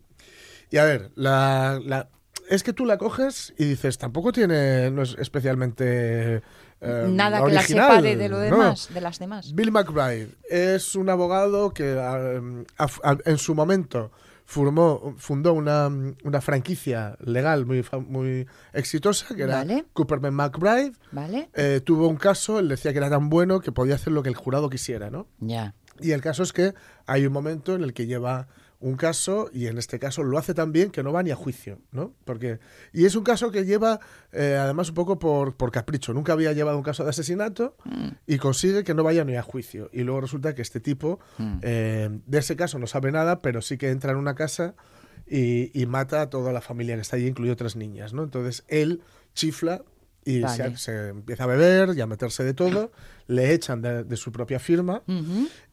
Y 0.70 0.76
a 0.76 0.84
ver, 0.84 1.10
la, 1.14 1.80
la- 1.82 2.10
es 2.50 2.62
que 2.62 2.72
tú 2.72 2.84
la 2.84 2.98
coges 2.98 3.54
y 3.58 3.64
dices, 3.64 3.96
tampoco 3.98 4.32
tiene, 4.32 4.90
no 4.90 5.02
es 5.02 5.16
especialmente 5.18 6.42
eh, 6.80 7.06
Nada 7.08 7.44
que 7.44 7.52
la 7.52 7.62
separe 7.62 8.16
de 8.16 8.28
lo 8.28 8.36
¿no? 8.36 8.42
demás, 8.42 8.88
de 8.92 9.00
las 9.00 9.18
demás. 9.18 9.52
Bill 9.54 9.72
McBride 9.72 10.30
es 10.48 10.94
un 10.94 11.08
abogado 11.08 11.70
que 11.72 11.98
ah, 11.98 12.40
a- 12.78 13.10
a- 13.10 13.18
en 13.24 13.38
su 13.38 13.54
momento 13.54 14.10
formó, 14.44 15.14
fundó 15.18 15.52
una, 15.52 15.90
una 16.24 16.40
franquicia 16.40 17.16
legal 17.20 17.66
muy, 17.66 17.84
muy 18.08 18.46
exitosa, 18.72 19.34
que 19.34 19.42
era 19.42 19.56
Vale. 19.56 19.84
Cooperman 19.92 20.32
McBride. 20.34 20.92
¿Vale? 21.12 21.50
Eh, 21.54 21.80
tuvo 21.84 22.08
un 22.08 22.16
caso, 22.16 22.58
él 22.58 22.68
decía 22.68 22.92
que 22.92 22.98
era 22.98 23.10
tan 23.10 23.28
bueno 23.28 23.60
que 23.60 23.72
podía 23.72 23.96
hacer 23.96 24.12
lo 24.12 24.22
que 24.22 24.30
el 24.30 24.36
jurado 24.36 24.70
quisiera, 24.70 25.10
¿no? 25.10 25.26
Ya. 25.40 25.74
Y 26.00 26.12
el 26.12 26.22
caso 26.22 26.42
es 26.44 26.52
que 26.52 26.72
hay 27.06 27.26
un 27.26 27.32
momento 27.32 27.74
en 27.74 27.82
el 27.82 27.92
que 27.92 28.06
lleva 28.06 28.48
un 28.80 28.96
caso 28.96 29.50
y 29.52 29.66
en 29.66 29.76
este 29.78 29.98
caso 29.98 30.22
lo 30.22 30.38
hace 30.38 30.54
tan 30.54 30.72
bien 30.72 30.90
que 30.90 31.02
no 31.02 31.12
va 31.12 31.22
ni 31.22 31.30
a 31.30 31.36
juicio, 31.36 31.80
¿no? 31.90 32.14
Porque 32.24 32.60
y 32.92 33.06
es 33.06 33.16
un 33.16 33.24
caso 33.24 33.50
que 33.50 33.64
lleva 33.64 33.98
eh, 34.32 34.56
además 34.58 34.90
un 34.90 34.94
poco 34.94 35.18
por, 35.18 35.56
por 35.56 35.72
capricho. 35.72 36.12
Nunca 36.12 36.32
había 36.32 36.52
llevado 36.52 36.76
un 36.76 36.84
caso 36.84 37.02
de 37.02 37.10
asesinato 37.10 37.76
y 38.26 38.38
consigue 38.38 38.84
que 38.84 38.94
no 38.94 39.02
vaya 39.02 39.24
ni 39.24 39.36
a 39.36 39.42
juicio. 39.42 39.90
Y 39.92 40.02
luego 40.02 40.20
resulta 40.20 40.54
que 40.54 40.62
este 40.62 40.80
tipo 40.80 41.18
eh, 41.62 42.08
de 42.26 42.38
ese 42.38 42.56
caso 42.56 42.78
no 42.78 42.86
sabe 42.86 43.10
nada, 43.10 43.40
pero 43.40 43.62
sí 43.62 43.78
que 43.78 43.90
entra 43.90 44.12
en 44.12 44.18
una 44.18 44.34
casa 44.34 44.74
y, 45.26 45.70
y 45.78 45.86
mata 45.86 46.22
a 46.22 46.30
toda 46.30 46.52
la 46.52 46.60
familia 46.60 46.94
que 46.94 47.02
está 47.02 47.16
allí, 47.16 47.26
incluido 47.26 47.56
tres 47.56 47.74
niñas, 47.74 48.12
¿no? 48.12 48.22
Entonces 48.22 48.64
él 48.68 49.02
chifla 49.34 49.82
y 50.24 50.40
Vale. 50.40 50.76
se, 50.76 50.76
se 50.76 51.08
empieza 51.08 51.44
a 51.44 51.46
beber 51.46 51.96
y 51.96 52.00
a 52.00 52.06
meterse 52.06 52.44
de 52.44 52.52
todo, 52.54 52.92
le 53.28 53.52
echan 53.54 53.80
de, 53.80 54.04
de 54.04 54.16
su 54.16 54.30
propia 54.32 54.58
firma 54.58 55.02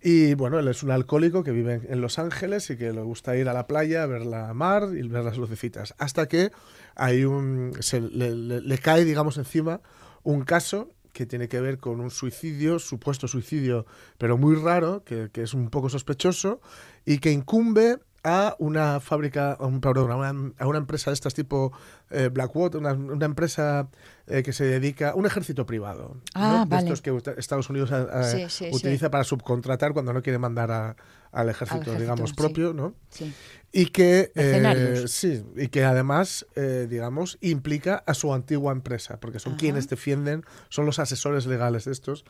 y 0.01 0.33
bueno, 0.35 0.59
él 0.59 0.67
es 0.67 0.81
un 0.83 0.91
alcohólico 0.91 1.43
que 1.43 1.51
vive 1.51 1.81
en 1.89 1.99
Los 2.01 2.19
Ángeles 2.19 2.69
y 2.69 2.77
que 2.77 2.93
le 2.93 3.01
gusta 3.01 3.35
ir 3.35 3.49
a 3.49 3.53
la 3.53 3.67
playa, 3.67 4.05
ver 4.05 4.25
la 4.25 4.53
mar 4.53 4.87
y 4.93 5.07
ver 5.07 5.23
las 5.25 5.37
lucecitas. 5.37 5.93
Hasta 5.97 6.27
que 6.27 6.51
hay 6.95 7.25
un, 7.25 7.73
se 7.79 7.99
le, 8.01 8.33
le- 8.35 8.61
le 8.61 8.77
cae, 8.77 9.03
digamos, 9.03 9.37
encima 9.37 9.81
un 10.23 10.43
caso 10.43 10.91
que 11.11 11.25
tiene 11.25 11.47
que 11.47 11.61
ver 11.61 11.77
con 11.79 11.99
un 12.01 12.11
suicidio, 12.11 12.77
supuesto 12.79 13.27
suicidio, 13.27 13.85
pero 14.17 14.37
muy 14.37 14.55
raro, 14.55 15.03
que, 15.05 15.29
que 15.31 15.43
es 15.43 15.53
un 15.53 15.69
poco 15.69 15.87
sospechoso 15.89 16.59
y 17.05 17.19
que 17.19 17.31
incumbe 17.31 17.99
a 18.25 18.55
una 18.59 18.99
fábrica, 18.99 19.53
a 19.53 19.65
un- 19.65 19.79
perdón, 19.79 20.11
a 20.11 20.15
una, 20.17 20.51
a 20.57 20.67
una 20.67 20.77
empresa 20.79 21.11
de 21.11 21.13
estas 21.13 21.33
tipo 21.35 21.71
eh, 22.09 22.29
Blackwater, 22.33 22.81
una, 22.81 22.93
una 22.93 23.25
empresa 23.25 23.87
eh, 24.27 24.41
que 24.43 24.51
se 24.51 24.65
dedica, 24.65 25.13
un 25.15 25.25
ejército 25.25 25.65
privado, 25.65 26.17
Ah, 26.33 26.65
¿no? 26.67 26.75
de 26.75 26.81
estos 26.81 27.01
que 27.01 27.15
Estados 27.37 27.69
Unidos 27.69 27.91
eh, 27.91 28.23
Sí, 28.23 28.39
sí, 28.49 28.65
sí. 28.71 28.75
utiliza 28.75 29.09
para 29.11 29.23
subcontratar 29.23 29.93
cuando 29.93 30.11
no 30.11 30.21
quiere 30.23 30.39
mandar 30.39 30.71
a- 30.71 30.95
al, 31.31 31.49
ejército, 31.49 31.81
ejército, 31.81 31.99
digamos, 32.01 32.33
propio, 32.33 32.73
¿no? 32.73 32.95
Sí. 33.09 33.33
Y 33.73 33.87
que, 33.87 34.31
eh, 34.35 35.03
sí, 35.07 35.43
y 35.57 35.67
que 35.67 35.83
además, 35.83 36.45
eh, 36.55 36.87
digamos, 36.89 37.37
implica 37.41 38.03
a 38.07 38.13
su 38.13 38.33
antigua 38.33 38.71
empresa, 38.71 39.19
porque 39.19 39.39
son 39.39 39.51
Ajá. 39.53 39.59
quienes 39.59 39.89
defienden, 39.89 40.45
son 40.69 40.85
los 40.85 40.97
asesores 40.97 41.45
legales 41.45 41.83
de 41.85 41.91
estos. 41.91 42.23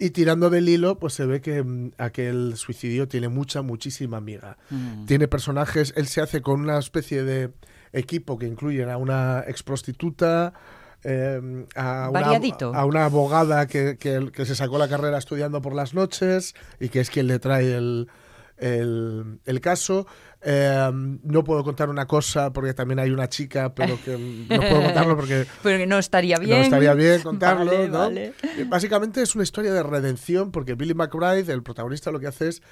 Y 0.00 0.10
tirando 0.10 0.48
del 0.48 0.68
hilo, 0.68 0.98
pues 0.98 1.14
se 1.14 1.26
ve 1.26 1.40
que 1.40 1.62
mm, 1.62 1.92
aquel 1.98 2.54
suicidio 2.56 3.08
tiene 3.08 3.28
mucha, 3.28 3.62
muchísima 3.62 4.16
amiga. 4.18 4.56
Mm. 4.70 5.06
Tiene 5.06 5.26
personajes, 5.28 5.92
él 5.96 6.06
se 6.06 6.20
hace 6.20 6.40
con 6.40 6.60
una 6.60 6.78
especie 6.78 7.24
de 7.24 7.50
equipo 7.92 8.38
que 8.38 8.46
incluyen 8.46 8.90
a 8.90 8.96
una 8.96 9.42
ex 9.48 9.62
prostituta, 9.64 10.52
eh, 11.02 11.66
a, 11.74 12.10
una, 12.10 12.20
Variadito. 12.20 12.72
a 12.74 12.84
una 12.84 13.06
abogada 13.06 13.66
que, 13.66 13.96
que- 13.98 14.30
que 14.32 14.46
se 14.46 14.54
sacó 14.54 14.78
la 14.78 14.88
carrera 14.88 15.18
estudiando 15.18 15.60
por 15.62 15.74
las 15.74 15.94
noches 15.94 16.54
y 16.78 16.90
que 16.90 17.00
es 17.00 17.10
quien 17.10 17.26
le 17.26 17.38
trae 17.40 17.74
el, 17.76 18.08
el, 18.56 19.40
el 19.46 19.60
caso. 19.60 20.06
Eh, 20.40 20.90
no 20.92 21.42
puedo 21.42 21.64
contar 21.64 21.90
una 21.90 22.06
cosa 22.06 22.52
porque 22.52 22.72
también 22.72 23.00
hay 23.00 23.10
una 23.10 23.28
chica, 23.28 23.74
pero 23.74 23.98
que 24.04 24.16
no 24.48 24.60
puedo 24.60 24.82
contarlo 24.84 25.16
porque 25.16 25.46
Pero 25.64 25.78
que 25.78 25.86
no 25.86 25.98
estaría 25.98 26.38
bien. 26.38 26.58
no 26.58 26.64
estaría 26.64 26.94
bien 26.94 27.22
contarlo, 27.22 27.64
Vale, 27.72 27.88
¿no? 27.88 27.98
vale. 27.98 28.32
Eh, 28.56 28.64
Básicamente 28.68 29.20
es 29.20 29.34
una 29.34 29.42
historia 29.44 29.72
de 29.72 29.82
redención 29.82 30.52
porque 30.52 30.74
Billy 30.74 30.94
McBride, 30.94 31.52
el 31.52 31.62
protagonista, 31.64 32.12
lo 32.12 32.20
que 32.20 32.28
hace 32.28 32.48
es 32.48 32.62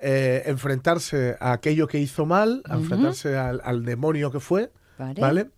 eh, 0.00 0.44
enfrentarse 0.46 1.36
a 1.40 1.52
aquello 1.52 1.88
que 1.88 1.98
hizo 1.98 2.26
mal, 2.26 2.62
a 2.64 2.76
enfrentarse 2.76 3.36
al, 3.36 3.60
al 3.64 3.84
demonio 3.84 4.30
que 4.30 4.38
fue, 4.40 4.70
Vale. 4.98 5.20
¿vale? 5.20 5.50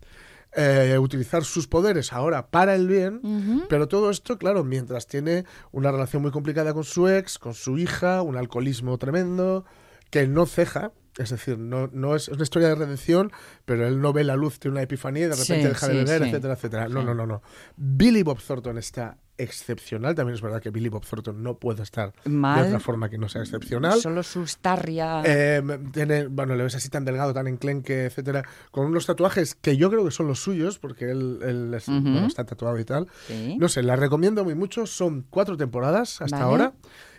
Eh, 0.57 0.97
utilizar 0.99 1.45
sus 1.45 1.69
poderes 1.69 2.15
ahora 2.15 2.47
para 2.51 2.75
el 2.75 2.89
bien, 2.89 3.21
pero 3.69 3.87
todo 3.87 4.11
esto, 4.11 4.39
claro, 4.39 4.65
mientras 4.65 5.07
tiene 5.07 5.45
una 5.73 5.93
relación 5.93 6.23
muy 6.23 6.31
complicada 6.31 6.73
con 6.73 6.85
su 6.85 7.07
ex, 7.09 7.39
con 7.39 7.53
su 7.53 7.77
hija, 7.77 8.23
un 8.23 8.37
alcoholismo 8.39 8.97
tremendo, 8.97 9.67
que 10.11 10.27
no 10.27 10.47
ceja. 10.47 10.93
Es 11.19 11.31
decir, 11.31 11.59
no, 11.59 11.89
no 11.93 12.15
es, 12.17 12.29
es 12.29 12.35
una 12.35 12.43
historia 12.45 12.69
de 12.69 12.77
redención, 12.77 13.33
pero 13.65 13.87
él 13.87 14.01
no 14.01 14.13
ve 14.13 14.25
la 14.25 14.37
luz, 14.37 14.59
tiene 14.61 14.75
una 14.77 14.83
epifanía 14.83 15.27
y 15.27 15.29
de 15.29 15.35
repente 15.35 15.63
Sí, 15.63 15.69
deja 15.69 15.87
de 15.89 15.93
sí, 15.93 15.99
beber, 15.99 16.23
sí. 16.23 16.29
etcétera, 16.29 16.55
etcétera. 16.55 16.89
No, 16.89 17.03
no, 17.03 17.15
no, 17.15 17.27
no. 17.27 17.43
Billy 17.77 18.23
Bob 18.23 18.39
Thornton 18.41 18.79
está 18.79 19.19
excepcional. 19.37 20.15
También 20.15 20.35
es 20.35 20.43
verdad 20.43 20.61
que 20.61 20.71
Billy 20.71 20.89
Bob 20.89 21.05
Thornton 21.07 21.43
no 21.43 21.59
puede 21.59 21.83
estar 21.83 22.13
Mal. 22.25 22.61
de 22.63 22.69
otra 22.69 22.81
forma 22.81 23.09
que 23.09 23.19
no 23.19 23.29
sea 23.29 23.43
excepcional. 23.43 24.01
Solo 24.01 24.23
su 24.23 24.47
starria. 24.47 25.23
Eh, 25.25 25.63
tiene, 25.93 26.27
bueno, 26.27 26.55
le 26.57 26.65
ves 26.65 26.75
así 26.75 26.89
tan 26.89 27.05
delgado, 27.05 27.33
tan 27.35 27.47
enclenque, 27.47 28.07
etcétera, 28.07 28.45
con 28.71 28.87
unos 28.87 29.07
tatuajes 29.07 29.55
que 29.55 29.77
yo 29.77 29.91
creo 29.91 30.05
que 30.05 30.11
son 30.11 30.27
los 30.27 30.41
suyos, 30.41 30.79
porque 30.79 31.11
él, 31.11 31.39
él 31.43 31.73
es- 31.75 31.89
Ujú. 31.89 32.01
bueno, 32.03 32.27
está 32.27 32.45
tatuado 32.45 32.79
y 32.79 32.85
tal. 32.85 33.07
No 33.59 33.69
sé, 33.69 33.83
la 33.83 33.97
recomiendo 33.97 34.45
muy 34.45 34.55
mucho. 34.55 34.87
Son 34.87 35.25
cuatro 35.31 35.57
temporadas 35.57 36.21
hasta 36.21 36.37
Vale. 36.39 36.49
ahora. 36.49 36.73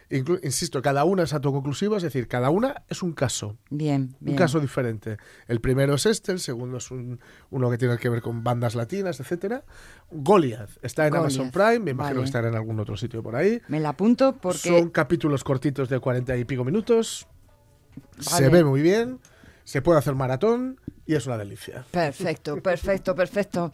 Insisto, 0.10 0.82
cada 0.82 1.03
una 1.03 1.24
es 1.24 1.34
autoconclusiva, 1.34 1.97
es 1.97 2.03
decir, 2.03 2.28
cada 2.28 2.49
una 2.49 2.84
es 2.89 3.03
un 3.03 3.14
caso. 3.14 3.57
Bien, 3.70 4.16
bien. 4.20 4.34
Un 4.34 4.38
caso 4.38 4.60
diferente. 4.60 5.18
El 5.47 5.62
primero 5.62 5.93
es 5.93 6.05
este, 6.07 6.32
el 6.32 6.39
segundo 6.39 6.78
es 6.78 6.89
un- 6.89 7.20
uno 7.51 7.70
que 7.70 7.78
tiene 7.78 7.95
que 7.97 8.10
ver 8.10 8.22
con 8.24 8.43
bandas 8.43 8.74
latinas, 8.74 9.20
etcétera. 9.20 9.64
Goliath 10.10 10.72
está 10.82 11.05
en 11.05 11.16
Amazon 11.16 11.51
Prime, 11.51 11.80
me 11.80 11.91
imagino 11.91 12.16
vale. 12.16 12.20
que 12.22 12.26
estará 12.26 12.47
en 12.47 12.55
algún 12.55 12.80
otro 12.80 12.97
sitio 12.97 13.22
por 13.22 13.36
ahí. 13.36 13.62
Me 13.68 13.80
la 13.80 13.89
apunto 13.89 14.36
porque. 14.36 14.70
Son 14.70 14.89
capítulos 14.89 15.43
cortitos 15.43 15.89
de 15.89 15.99
cuarenta 15.99 16.36
y 16.36 16.43
pico 16.45 16.66
minutos. 16.66 17.28
Se 18.20 18.49
ve 18.49 18.64
muy 18.64 18.82
bien, 18.82 19.20
se 19.64 19.82
puede 19.82 19.99
hacer 19.99 20.16
maratón 20.16 20.80
y 21.05 21.16
es 21.16 21.26
una 21.28 21.38
delicia. 21.38 21.86
Perfecto, 21.91 22.62
perfecto, 22.62 23.16
perfecto. 23.16 23.72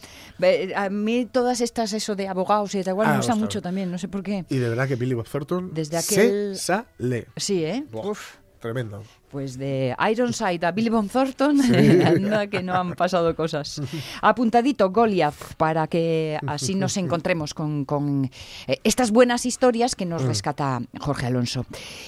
A 0.76 0.90
mí 0.90 1.26
todas 1.26 1.62
estas, 1.62 1.94
eso 1.94 2.16
de 2.16 2.28
abogados 2.28 2.74
y 2.76 2.84
de 2.84 2.92
igual, 2.92 3.08
Ah, 3.08 3.12
me 3.12 3.18
gusta. 3.18 3.36
mucho 3.36 3.62
también, 3.62 3.92
no 3.92 3.98
sé 3.98 4.08
por 4.08 4.24
qué. 4.24 4.46
Y 4.50 4.58
de 4.58 4.70
verdad 4.70 4.88
que 4.88 4.96
Billy 4.96 5.14
Bob 5.14 5.28
Thornton 5.28 5.74
Desde 5.74 5.98
aquel- 5.98 6.56
se 6.56 6.62
sale. 6.62 7.28
Sí, 7.38 7.64
¿eh? 7.66 7.86
Buah, 7.92 8.08
Uf. 8.12 8.36
Tremendo. 8.60 9.04
Pues 9.36 9.58
de 9.58 9.94
Ironside 10.00 10.66
a 10.66 10.72
Billy 10.72 10.88
Bob 10.88 11.10
Thornton, 11.10 11.60
anda 12.06 12.48
que 12.48 12.64
no 12.64 12.74
han 12.74 12.94
pasado 12.94 13.36
cosas. 13.36 13.82
Apuntadito 14.22 14.92
Goliath 14.92 15.56
para 15.58 15.88
que 15.88 16.40
así 16.48 16.74
nos 16.74 16.96
encontremos 17.04 17.54
con, 17.54 17.84
con, 17.84 18.32
eh, 18.66 18.78
estas 18.86 19.12
buenas 19.12 19.46
historias 19.46 19.94
que 19.98 20.06
nos 20.06 20.22
rescata 20.24 20.82
Jorge 21.02 21.26
Alonso. 21.26 21.66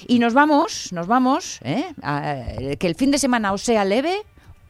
Y 0.08 0.20
nos 0.20 0.34
vamos, 0.34 0.94
nos 0.94 1.08
vamos, 1.08 1.60
¿eh? 1.66 1.84
A- 2.02 2.46
que 2.80 2.88
el 2.88 2.96
fin 2.96 3.12
de 3.12 3.18
semana 3.18 3.52
o 3.52 3.58
sea 3.58 3.84
leve 3.84 4.20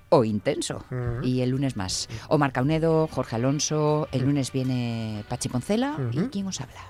o 0.10 0.24
intenso. 0.24 0.84
Y 1.22 1.42
el 1.42 1.52
lunes 1.52 1.78
más. 1.78 2.10
Omar 2.28 2.54
Caunedo, 2.54 3.08
Jorge 3.12 3.36
Alonso, 3.36 4.08
el 4.12 4.24
lunes 4.24 4.52
viene 4.52 5.24
Pachi 5.30 5.48
Poncela. 5.48 5.96
¿Y 6.12 6.22
quién 6.30 6.48
os 6.48 6.60
habla? 6.60 6.82